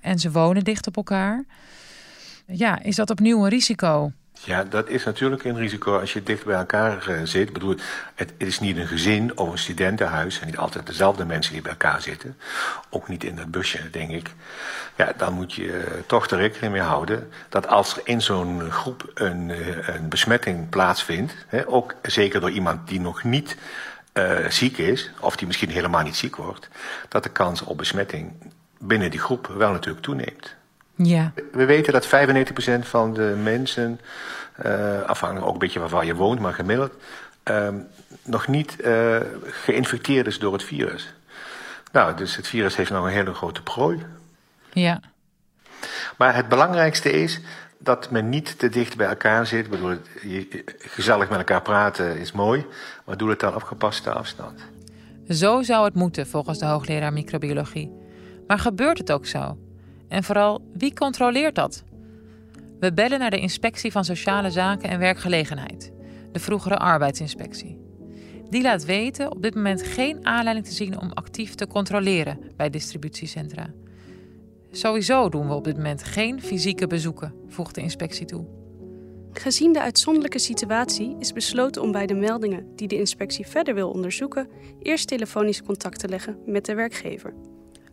En 0.00 0.18
ze 0.18 0.30
wonen 0.30 0.64
dicht 0.64 0.86
op 0.86 0.96
elkaar. 0.96 1.44
Ja, 2.46 2.82
is 2.82 2.96
dat 2.96 3.10
opnieuw 3.10 3.42
een 3.42 3.50
risico? 3.50 4.12
Ja, 4.44 4.64
dat 4.64 4.88
is 4.88 5.04
natuurlijk 5.04 5.44
een 5.44 5.56
risico 5.56 5.98
als 5.98 6.12
je 6.12 6.22
dicht 6.22 6.44
bij 6.44 6.56
elkaar 6.56 7.08
uh, 7.08 7.20
zit. 7.24 7.48
Ik 7.48 7.52
bedoel, 7.52 7.76
het, 8.14 8.32
het, 8.38 8.48
is 8.48 8.60
niet 8.60 8.76
een 8.76 8.86
gezin 8.86 9.38
of 9.38 9.50
een 9.50 9.58
studentenhuis. 9.58 10.40
En 10.40 10.46
niet 10.46 10.56
altijd 10.56 10.86
dezelfde 10.86 11.24
mensen 11.24 11.52
die 11.52 11.62
bij 11.62 11.70
elkaar 11.70 12.02
zitten. 12.02 12.36
Ook 12.90 13.08
niet 13.08 13.24
in 13.24 13.38
het 13.38 13.50
busje, 13.50 13.90
denk 13.90 14.10
ik. 14.10 14.30
Ja, 14.96 15.12
dan 15.16 15.32
moet 15.32 15.52
je 15.52 15.64
uh, 15.64 15.82
toch 16.06 16.30
er 16.30 16.38
rekening 16.38 16.72
mee 16.72 16.82
houden 16.82 17.30
dat 17.48 17.68
als 17.68 17.96
er 17.96 18.02
in 18.04 18.22
zo'n 18.22 18.70
groep 18.70 19.10
een, 19.14 19.48
uh, 19.48 19.88
een 19.88 20.08
besmetting 20.08 20.68
plaatsvindt, 20.68 21.34
hè, 21.46 21.68
ook 21.68 21.94
zeker 22.02 22.40
door 22.40 22.50
iemand 22.50 22.88
die 22.88 23.00
nog 23.00 23.24
niet 23.24 23.56
ziek 24.48 24.78
is, 24.78 25.10
of 25.20 25.36
die 25.36 25.46
misschien 25.46 25.70
helemaal 25.70 26.02
niet 26.02 26.16
ziek 26.16 26.36
wordt, 26.36 26.68
dat 27.08 27.22
de 27.22 27.28
kans 27.28 27.62
op 27.62 27.78
besmetting 27.78 28.32
binnen 28.78 29.10
die 29.10 29.20
groep 29.20 29.46
wel 29.46 29.72
natuurlijk 29.72 30.04
toeneemt. 30.04 30.54
Ja. 30.94 31.32
We 31.52 31.64
weten 31.64 31.92
dat 31.92 32.06
95% 32.06 32.10
van 32.80 33.14
de 33.14 33.34
mensen, 33.42 34.00
uh, 34.66 35.02
afhankelijk 35.02 35.46
ook 35.46 35.52
een 35.52 35.58
beetje 35.58 35.80
van 35.80 35.88
waar 35.88 36.04
je 36.04 36.14
woont, 36.14 36.40
maar 36.40 36.52
gemiddeld, 36.52 36.92
uh, 37.50 37.68
nog 38.24 38.48
niet 38.48 38.76
uh, 38.80 39.16
geïnfecteerd 39.44 40.26
is 40.26 40.38
door 40.38 40.52
het 40.52 40.64
virus. 40.64 41.14
Nou, 41.92 42.16
dus 42.16 42.36
het 42.36 42.48
virus 42.48 42.76
heeft 42.76 42.90
nog 42.90 43.04
een 43.04 43.10
hele 43.10 43.34
grote 43.34 43.62
prooi. 43.62 44.06
Ja. 44.72 45.00
Maar 46.16 46.34
het 46.34 46.48
belangrijkste 46.48 47.10
is 47.10 47.40
dat 47.78 48.10
men 48.10 48.28
niet 48.28 48.58
te 48.58 48.68
dicht 48.68 48.96
bij 48.96 49.06
elkaar 49.06 49.46
zit. 49.46 49.64
Ik 49.64 49.70
bedoel, 49.70 49.96
gezellig 50.78 51.28
met 51.28 51.38
elkaar 51.38 51.62
praten 51.62 52.18
is 52.18 52.32
mooi, 52.32 52.66
maar 53.04 53.16
doe 53.16 53.30
het 53.30 53.40
dan 53.40 53.54
op 53.54 53.62
gepaste 53.62 54.12
afstand. 54.12 54.60
Zo 55.28 55.62
zou 55.62 55.84
het 55.84 55.94
moeten 55.94 56.26
volgens 56.26 56.58
de 56.58 56.66
hoogleraar 56.66 57.12
microbiologie. 57.12 57.92
Maar 58.46 58.58
gebeurt 58.58 58.98
het 58.98 59.12
ook 59.12 59.26
zo? 59.26 59.56
En 60.12 60.24
vooral, 60.24 60.60
wie 60.72 60.94
controleert 60.94 61.54
dat? 61.54 61.84
We 62.80 62.92
bellen 62.92 63.18
naar 63.18 63.30
de 63.30 63.38
Inspectie 63.38 63.92
van 63.92 64.04
Sociale 64.04 64.50
Zaken 64.50 64.88
en 64.88 64.98
Werkgelegenheid, 64.98 65.92
de 66.32 66.38
vroegere 66.38 66.76
arbeidsinspectie. 66.76 67.78
Die 68.50 68.62
laat 68.62 68.84
weten 68.84 69.30
op 69.30 69.42
dit 69.42 69.54
moment 69.54 69.82
geen 69.82 70.26
aanleiding 70.26 70.66
te 70.66 70.72
zien 70.72 71.00
om 71.00 71.12
actief 71.12 71.54
te 71.54 71.66
controleren 71.66 72.38
bij 72.56 72.70
distributiecentra. 72.70 73.70
Sowieso 74.70 75.28
doen 75.28 75.48
we 75.48 75.54
op 75.54 75.64
dit 75.64 75.76
moment 75.76 76.04
geen 76.04 76.42
fysieke 76.42 76.86
bezoeken, 76.86 77.34
voegt 77.48 77.74
de 77.74 77.80
inspectie 77.80 78.26
toe. 78.26 78.46
Gezien 79.32 79.72
de 79.72 79.82
uitzonderlijke 79.82 80.38
situatie 80.38 81.16
is 81.18 81.32
besloten 81.32 81.82
om 81.82 81.92
bij 81.92 82.06
de 82.06 82.14
meldingen 82.14 82.76
die 82.76 82.88
de 82.88 82.98
inspectie 82.98 83.46
verder 83.46 83.74
wil 83.74 83.90
onderzoeken, 83.90 84.48
eerst 84.82 85.08
telefonisch 85.08 85.62
contact 85.62 85.98
te 85.98 86.08
leggen 86.08 86.38
met 86.46 86.64
de 86.64 86.74
werkgever. 86.74 87.34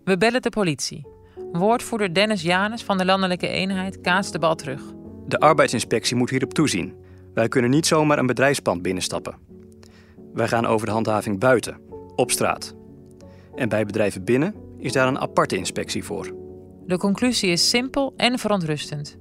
We 0.04 0.18
bellen 0.18 0.42
de 0.42 0.50
politie, 0.50 1.18
Woordvoerder 1.52 2.14
Dennis 2.14 2.42
Janus 2.42 2.84
van 2.84 2.98
de 2.98 3.06
Landelijke 3.06 3.48
Eenheid 3.48 4.02
kaast 4.02 4.32
de 4.32 4.40
bal 4.40 4.56
terug. 4.56 4.82
De 5.28 5.40
arbeidsinspectie 5.40 6.16
moet 6.16 6.30
hierop 6.30 6.54
toezien. 6.54 6.94
Wij 7.34 7.48
kunnen 7.48 7.70
niet 7.70 7.86
zomaar 7.86 8.18
een 8.18 8.26
bedrijfspand 8.26 8.82
binnenstappen. 8.82 9.36
Wij 10.34 10.48
gaan 10.48 10.66
over 10.66 10.86
de 10.86 10.94
handhaving 10.94 11.40
buiten, 11.40 11.78
op 12.16 12.32
straat. 12.32 12.76
En 13.56 13.70
bij 13.70 13.86
bedrijven 13.86 14.24
binnen 14.24 14.56
is 14.78 14.92
daar 14.92 15.08
een 15.08 15.20
aparte 15.20 15.58
inspectie 15.58 16.04
voor. 16.04 16.34
De 16.86 16.98
conclusie 16.98 17.50
is 17.50 17.70
simpel 17.70 18.14
en 18.18 18.40
verontrustend. 18.40 19.18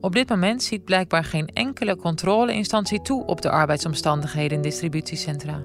Op 0.00 0.12
dit 0.12 0.28
moment 0.28 0.62
ziet 0.62 0.84
blijkbaar 0.84 1.24
geen 1.24 1.46
enkele 1.46 1.96
controleinstantie 1.96 3.02
toe 3.02 3.26
op 3.26 3.40
de 3.40 3.50
arbeidsomstandigheden 3.50 4.56
in 4.56 4.62
distributiecentra. 4.62 5.62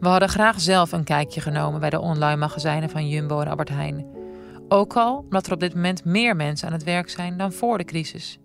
We 0.00 0.08
hadden 0.08 0.28
graag 0.28 0.60
zelf 0.60 0.92
een 0.92 1.04
kijkje 1.04 1.40
genomen 1.40 1.80
bij 1.80 1.90
de 1.90 2.00
online 2.00 2.36
magazijnen 2.36 2.90
van 2.90 3.08
Jumbo 3.08 3.40
en 3.40 3.48
Albert 3.48 3.68
Heijn. 3.68 4.06
Ook 4.72 4.96
al 4.96 5.16
omdat 5.16 5.46
er 5.46 5.52
op 5.52 5.60
dit 5.60 5.74
moment 5.74 6.04
meer 6.04 6.36
mensen 6.36 6.66
aan 6.66 6.72
het 6.72 6.84
werk 6.84 7.10
zijn 7.10 7.36
dan 7.36 7.52
voor 7.52 7.78
de 7.78 7.84
crisis. 7.84 8.38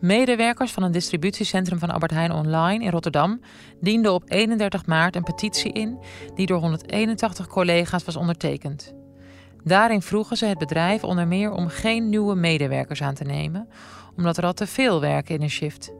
Medewerkers 0.00 0.72
van 0.72 0.82
een 0.82 0.92
distributiecentrum 0.92 1.78
van 1.78 1.90
Albert 1.90 2.10
Heijn 2.10 2.32
Online 2.32 2.84
in 2.84 2.90
Rotterdam 2.90 3.40
dienden 3.80 4.12
op 4.12 4.22
31 4.26 4.86
maart 4.86 5.16
een 5.16 5.22
petitie 5.22 5.72
in 5.72 5.98
die 6.34 6.46
door 6.46 6.58
181 6.58 7.46
collega's 7.46 8.04
was 8.04 8.16
ondertekend. 8.16 8.94
Daarin 9.64 10.02
vroegen 10.02 10.36
ze 10.36 10.46
het 10.46 10.58
bedrijf 10.58 11.04
onder 11.04 11.26
meer 11.26 11.50
om 11.50 11.68
geen 11.68 12.08
nieuwe 12.08 12.34
medewerkers 12.34 13.02
aan 13.02 13.14
te 13.14 13.24
nemen, 13.24 13.68
omdat 14.16 14.36
er 14.36 14.44
al 14.44 14.52
te 14.52 14.66
veel 14.66 15.00
werken 15.00 15.34
in 15.34 15.42
een 15.42 15.50
shift. 15.50 15.92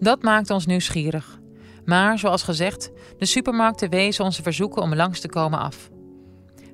Dat 0.00 0.22
maakte 0.22 0.54
ons 0.54 0.66
nieuwsgierig. 0.66 1.40
Maar 1.84 2.18
zoals 2.18 2.42
gezegd, 2.42 2.90
de 3.18 3.26
supermarkten 3.26 3.90
wezen 3.90 4.24
onze 4.24 4.42
verzoeken 4.42 4.82
om 4.82 4.94
langs 4.94 5.20
te 5.20 5.28
komen 5.28 5.58
af. 5.58 5.90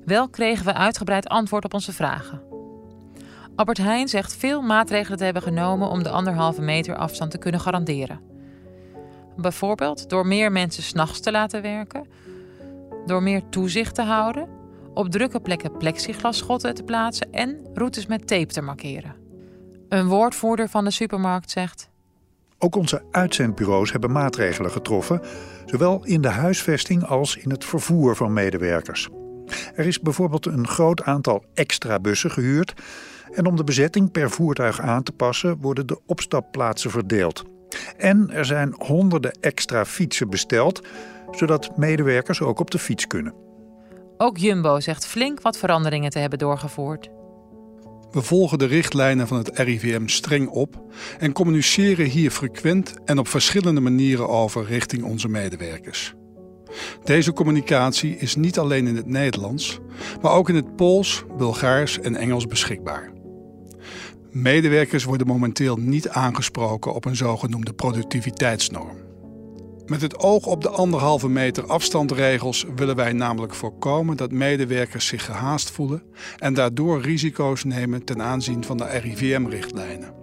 Wel 0.09 0.29
kregen 0.29 0.65
we 0.65 0.73
uitgebreid 0.73 1.27
antwoord 1.27 1.65
op 1.65 1.73
onze 1.73 1.93
vragen. 1.93 2.41
Albert 3.55 3.77
Heijn 3.77 4.07
zegt 4.07 4.35
veel 4.35 4.61
maatregelen 4.61 5.17
te 5.17 5.23
hebben 5.23 5.41
genomen 5.41 5.89
om 5.89 6.03
de 6.03 6.09
anderhalve 6.09 6.61
meter 6.61 6.95
afstand 6.95 7.31
te 7.31 7.37
kunnen 7.37 7.59
garanderen. 7.59 8.19
Bijvoorbeeld 9.37 10.09
door 10.09 10.27
meer 10.27 10.51
mensen 10.51 10.83
s'nachts 10.83 11.19
te 11.19 11.31
laten 11.31 11.61
werken, 11.61 12.07
door 13.05 13.23
meer 13.23 13.41
toezicht 13.49 13.95
te 13.95 14.01
houden, 14.01 14.47
op 14.93 15.09
drukke 15.09 15.39
plekken 15.39 15.77
plexiglasschotten 15.77 16.75
te 16.75 16.83
plaatsen 16.83 17.31
en 17.31 17.59
routes 17.73 18.05
met 18.05 18.27
tape 18.27 18.53
te 18.53 18.61
markeren. 18.61 19.15
Een 19.89 20.07
woordvoerder 20.07 20.69
van 20.69 20.83
de 20.83 20.91
supermarkt 20.91 21.51
zegt: 21.51 21.89
Ook 22.57 22.75
onze 22.75 23.03
uitzendbureaus 23.11 23.91
hebben 23.91 24.11
maatregelen 24.11 24.71
getroffen, 24.71 25.21
zowel 25.65 26.05
in 26.05 26.21
de 26.21 26.29
huisvesting 26.29 27.03
als 27.05 27.35
in 27.35 27.49
het 27.49 27.65
vervoer 27.65 28.15
van 28.15 28.33
medewerkers. 28.33 29.09
Er 29.75 29.85
is 29.85 29.99
bijvoorbeeld 29.99 30.45
een 30.45 30.67
groot 30.67 31.03
aantal 31.03 31.43
extra 31.53 31.99
bussen 31.99 32.31
gehuurd. 32.31 32.73
En 33.31 33.45
om 33.45 33.55
de 33.55 33.63
bezetting 33.63 34.11
per 34.11 34.29
voertuig 34.31 34.81
aan 34.81 35.03
te 35.03 35.11
passen, 35.11 35.57
worden 35.57 35.87
de 35.87 35.99
opstapplaatsen 36.05 36.91
verdeeld. 36.91 37.43
En 37.97 38.29
er 38.31 38.45
zijn 38.45 38.75
honderden 38.77 39.31
extra 39.39 39.85
fietsen 39.85 40.29
besteld, 40.29 40.87
zodat 41.31 41.77
medewerkers 41.77 42.41
ook 42.41 42.59
op 42.59 42.71
de 42.71 42.79
fiets 42.79 43.07
kunnen. 43.07 43.33
Ook 44.17 44.37
Jumbo 44.37 44.79
zegt 44.79 45.07
flink 45.07 45.41
wat 45.41 45.57
veranderingen 45.57 46.09
te 46.09 46.19
hebben 46.19 46.39
doorgevoerd. 46.39 47.09
We 48.11 48.21
volgen 48.21 48.59
de 48.59 48.65
richtlijnen 48.65 49.27
van 49.27 49.37
het 49.37 49.57
RIVM 49.59 50.07
streng 50.07 50.47
op 50.47 50.81
en 51.19 51.31
communiceren 51.31 52.05
hier 52.05 52.31
frequent 52.31 52.93
en 53.05 53.19
op 53.19 53.27
verschillende 53.27 53.81
manieren 53.81 54.29
over 54.29 54.65
richting 54.65 55.03
onze 55.03 55.27
medewerkers. 55.27 56.13
Deze 57.03 57.33
communicatie 57.33 58.17
is 58.17 58.35
niet 58.35 58.59
alleen 58.59 58.87
in 58.87 58.95
het 58.95 59.07
Nederlands, 59.07 59.79
maar 60.21 60.31
ook 60.31 60.49
in 60.49 60.55
het 60.55 60.75
Pools, 60.75 61.23
Bulgaars 61.37 61.99
en 61.99 62.15
Engels 62.15 62.47
beschikbaar. 62.47 63.11
Medewerkers 64.31 65.03
worden 65.03 65.27
momenteel 65.27 65.75
niet 65.75 66.09
aangesproken 66.09 66.93
op 66.93 67.05
een 67.05 67.15
zogenoemde 67.15 67.73
productiviteitsnorm. 67.73 68.97
Met 69.85 70.01
het 70.01 70.19
oog 70.19 70.45
op 70.45 70.61
de 70.61 70.69
anderhalve 70.69 71.29
meter 71.29 71.65
afstandregels 71.65 72.65
willen 72.75 72.95
wij 72.95 73.13
namelijk 73.13 73.53
voorkomen 73.53 74.17
dat 74.17 74.31
medewerkers 74.31 75.07
zich 75.07 75.25
gehaast 75.25 75.71
voelen 75.71 76.03
en 76.37 76.53
daardoor 76.53 77.01
risico's 77.01 77.63
nemen 77.63 78.03
ten 78.03 78.21
aanzien 78.21 78.63
van 78.63 78.77
de 78.77 78.85
RIVM-richtlijnen. 78.85 80.13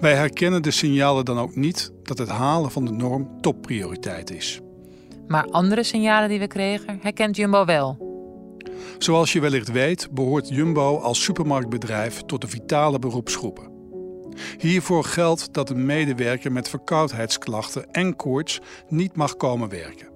Wij 0.00 0.14
herkennen 0.14 0.62
de 0.62 0.70
signalen 0.70 1.24
dan 1.24 1.38
ook 1.38 1.56
niet 1.56 1.92
dat 2.02 2.18
het 2.18 2.28
halen 2.28 2.70
van 2.70 2.84
de 2.84 2.92
norm 2.92 3.40
topprioriteit 3.40 4.30
is. 4.30 4.60
Maar 5.26 5.44
andere 5.44 5.82
signalen 5.82 6.28
die 6.28 6.38
we 6.38 6.46
kregen, 6.46 6.98
herkent 7.02 7.36
Jumbo 7.36 7.64
wel. 7.64 8.10
Zoals 8.98 9.32
je 9.32 9.40
wellicht 9.40 9.70
weet, 9.70 10.08
behoort 10.10 10.48
Jumbo 10.48 10.98
als 10.98 11.22
supermarktbedrijf 11.22 12.22
tot 12.22 12.40
de 12.40 12.48
vitale 12.48 12.98
beroepsgroepen. 12.98 13.70
Hiervoor 14.58 15.04
geldt 15.04 15.54
dat 15.54 15.70
een 15.70 15.86
medewerker 15.86 16.52
met 16.52 16.68
verkoudheidsklachten 16.68 17.90
en 17.90 18.16
koorts 18.16 18.60
niet 18.88 19.16
mag 19.16 19.36
komen 19.36 19.68
werken. 19.68 20.10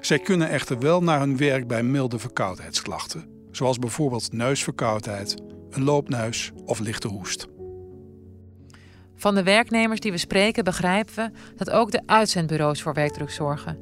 Zij 0.00 0.18
kunnen 0.18 0.48
echter 0.48 0.78
wel 0.78 1.02
naar 1.02 1.18
hun 1.20 1.36
werk 1.36 1.66
bij 1.66 1.82
milde 1.82 2.18
verkoudheidsklachten, 2.18 3.28
zoals 3.50 3.78
bijvoorbeeld 3.78 4.32
neusverkoudheid, 4.32 5.42
een 5.70 5.84
loopneus 5.84 6.50
of 6.64 6.78
lichte 6.78 7.08
hoest. 7.08 7.46
Van 9.14 9.34
de 9.34 9.42
werknemers 9.42 10.00
die 10.00 10.10
we 10.10 10.18
spreken 10.18 10.64
begrijpen 10.64 11.14
we 11.14 11.30
dat 11.56 11.70
ook 11.70 11.90
de 11.90 12.02
uitzendbureaus 12.06 12.82
voor 12.82 12.94
werkdruk 12.94 13.30
zorgen. 13.30 13.78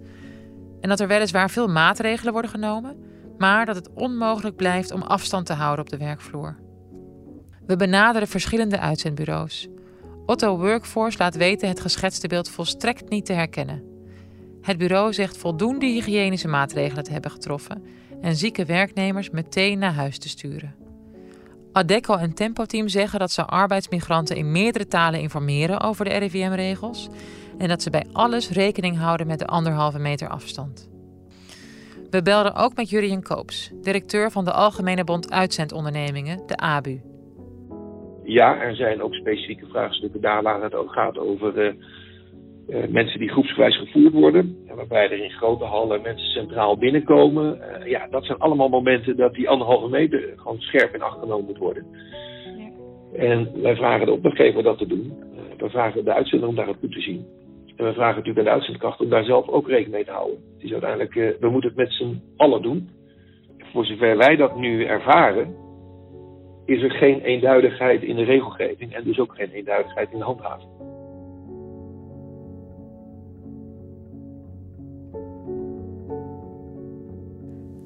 En 0.81 0.89
dat 0.89 1.01
er 1.01 1.09
weliswaar 1.09 1.51
veel 1.51 1.69
maatregelen 1.69 2.33
worden 2.33 2.51
genomen, 2.51 2.97
maar 3.39 3.67
dat 3.67 3.77
het 3.77 3.93
onmogelijk 3.95 4.57
blijft 4.57 4.93
om 4.93 5.03
afstand 5.03 5.47
te 5.47 5.53
houden 5.53 5.85
op 5.85 5.91
de 5.91 5.97
werkvloer. 5.97 6.59
We 7.67 7.77
benaderen 7.77 8.29
verschillende 8.29 8.79
uitzendbureaus. 8.79 9.69
Otto 10.27 10.59
Workforce 10.59 11.19
laat 11.19 11.37
weten 11.37 11.69
het 11.69 11.81
geschetste 11.81 12.29
beeld 12.29 12.49
volstrekt 12.49 13.09
niet 13.09 13.27
te 13.27 13.33
herkennen. 13.33 13.83
Het 14.61 14.79
bureau 14.79 15.13
zegt 15.13 15.37
voldoende 15.37 15.87
hygiënische 15.87 16.49
maatregelen 16.49 17.05
te 17.05 17.13
hebben 17.13 17.31
getroffen 17.31 17.83
en 18.21 18.37
zieke 18.37 18.65
werknemers 18.65 19.31
meteen 19.31 19.79
naar 19.79 19.95
huis 19.95 20.19
te 20.19 20.29
sturen. 20.29 20.75
Adecco 21.73 22.17
en 22.17 22.35
Tempo 22.35 22.65
Team 22.65 22.89
zeggen 22.89 23.19
dat 23.19 23.31
ze 23.31 23.45
arbeidsmigranten 23.45 24.37
in 24.37 24.53
meerdere 24.53 24.87
talen 24.87 25.21
informeren 25.21 25.81
over 25.81 26.05
de 26.05 26.11
RIVM-regels 26.11 27.09
en 27.59 27.69
dat 27.69 27.83
ze 27.83 27.91
bij 27.91 28.05
alles 28.13 28.51
rekening 28.51 28.99
houden 28.99 29.27
met 29.27 29.39
de 29.39 29.47
anderhalve 29.47 29.99
meter 29.99 30.29
afstand. 30.29 30.91
We 32.11 32.23
belden 32.23 32.55
ook 32.55 32.77
met 32.77 32.91
Jurien 32.91 33.23
Koops, 33.23 33.73
directeur 33.83 34.31
van 34.31 34.45
de 34.45 34.53
Algemene 34.53 35.05
Bond 35.05 35.31
Uitzendondernemingen, 35.31 36.43
de 36.47 36.57
ABU. 36.57 37.01
ja, 38.25 38.61
er 38.61 38.77
zijn 38.77 39.03
ook 39.03 39.15
specifieke 39.15 39.67
vraagstukken 39.67 40.21
daar 40.21 40.43
waar 40.43 40.63
het 40.63 40.75
ook 40.75 40.93
gaat 40.93 41.19
over 41.19 41.67
uh, 41.67 41.75
uh, 42.69 42.89
mensen 42.89 43.19
die 43.19 43.29
groepsgewijs 43.29 43.79
gevoerd 43.79 44.13
worden. 44.13 44.57
Waarbij 44.75 45.11
er 45.11 45.25
in 45.25 45.31
grote 45.31 45.65
hallen 45.65 46.03
mensen 46.03 46.27
centraal 46.27 46.79
binnenkomen. 46.79 47.59
Uh, 47.59 47.87
ja, 47.87 48.07
dat 48.11 48.25
zijn 48.25 48.39
allemaal 48.39 48.69
momenten 48.69 49.17
dat 49.17 49.35
die 49.35 49.49
anderhalve 49.49 49.89
meter 49.89 50.33
gewoon 50.37 50.61
scherp 50.61 50.95
in 50.95 51.03
acht 51.03 51.19
genomen 51.19 51.45
moet 51.45 51.59
worden. 51.59 51.87
En 53.17 53.63
wij 53.63 53.77
vragen 53.77 54.07
de 54.07 54.13
opdrachtgever 54.13 54.63
dat 54.63 54.79
te 54.79 54.87
doen. 54.87 55.13
we 55.59 55.69
vragen 55.69 56.05
de 56.05 56.13
uitzender 56.13 56.49
om 56.49 56.55
daar 56.55 56.75
goed 56.81 56.93
te 56.93 57.01
zien. 57.01 57.27
En 57.79 57.85
we 57.85 57.93
vragen 57.93 58.17
natuurlijk 58.17 58.39
aan 58.39 58.45
de 58.45 58.51
uitzendkracht 58.51 59.01
om 59.01 59.09
daar 59.09 59.25
zelf 59.25 59.49
ook 59.49 59.69
rekening 59.69 59.93
mee 59.93 60.05
te 60.05 60.11
houden. 60.11 60.39
Het 60.55 60.65
is 60.65 60.73
uiteindelijk, 60.73 61.15
we 61.41 61.49
moeten 61.51 61.71
het 61.71 61.79
met 61.79 61.93
z'n 61.93 62.23
allen 62.37 62.63
doen. 62.63 62.89
Voor 63.59 63.85
zover 63.85 64.17
wij 64.17 64.37
dat 64.37 64.57
nu 64.57 64.85
ervaren, 64.85 65.55
is 66.65 66.83
er 66.83 66.91
geen 66.91 67.21
eenduidigheid 67.21 68.03
in 68.03 68.17
de 68.17 68.25
regelgeving 68.25 68.93
en 68.93 69.05
dus 69.05 69.19
ook 69.19 69.35
geen 69.35 69.51
eenduidigheid 69.51 70.13
in 70.13 70.19
de 70.19 70.25
handhaving. 70.25 70.69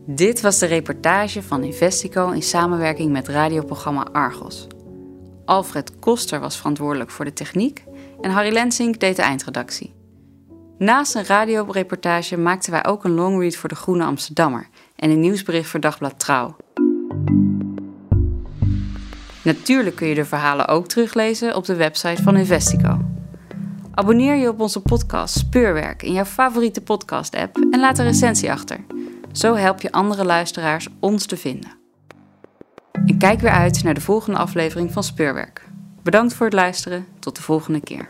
Dit 0.06 0.40
was 0.40 0.58
de 0.58 0.66
reportage 0.66 1.42
van 1.42 1.64
Investico 1.64 2.30
in 2.30 2.42
samenwerking 2.42 3.12
met 3.12 3.28
radioprogramma 3.28 4.06
Argos. 4.12 4.66
Alfred 5.44 5.98
Koster 5.98 6.40
was 6.40 6.56
verantwoordelijk 6.56 7.10
voor 7.10 7.24
de 7.24 7.32
techniek 7.32 7.84
en 8.22 8.30
Harry 8.30 8.52
Lensink 8.52 9.00
deed 9.00 9.16
de 9.16 9.22
eindredactie. 9.22 9.94
Naast 10.78 11.14
een 11.14 11.26
radioreportage 11.26 12.36
maakten 12.36 12.72
wij 12.72 12.84
ook 12.84 13.04
een 13.04 13.14
longread 13.14 13.56
voor 13.56 13.68
de 13.68 13.74
Groene 13.74 14.04
Amsterdammer 14.04 14.68
en 14.96 15.10
een 15.10 15.20
nieuwsbericht 15.20 15.68
voor 15.68 15.80
Dagblad 15.80 16.18
Trouw. 16.18 16.56
Natuurlijk 19.42 19.96
kun 19.96 20.06
je 20.06 20.14
de 20.14 20.24
verhalen 20.24 20.68
ook 20.68 20.86
teruglezen 20.86 21.56
op 21.56 21.64
de 21.64 21.74
website 21.74 22.22
van 22.22 22.36
Investico. 22.36 22.98
Abonneer 23.94 24.34
je 24.34 24.48
op 24.48 24.60
onze 24.60 24.80
podcast 24.80 25.38
Speurwerk 25.38 26.02
in 26.02 26.12
jouw 26.12 26.24
favoriete 26.24 26.80
podcast-app 26.80 27.56
en 27.70 27.80
laat 27.80 27.98
een 27.98 28.04
recensie 28.04 28.52
achter. 28.52 28.84
Zo 29.32 29.54
help 29.54 29.80
je 29.80 29.92
andere 29.92 30.24
luisteraars 30.24 30.88
ons 31.00 31.26
te 31.26 31.36
vinden. 31.36 31.70
En 33.06 33.18
kijk 33.18 33.40
weer 33.40 33.50
uit 33.50 33.82
naar 33.82 33.94
de 33.94 34.00
volgende 34.00 34.38
aflevering 34.38 34.92
van 34.92 35.02
Speurwerk. 35.02 35.71
Bedankt 36.02 36.34
voor 36.34 36.46
het 36.46 36.54
luisteren. 36.54 37.06
Tot 37.18 37.36
de 37.36 37.42
volgende 37.42 37.80
keer. 37.80 38.08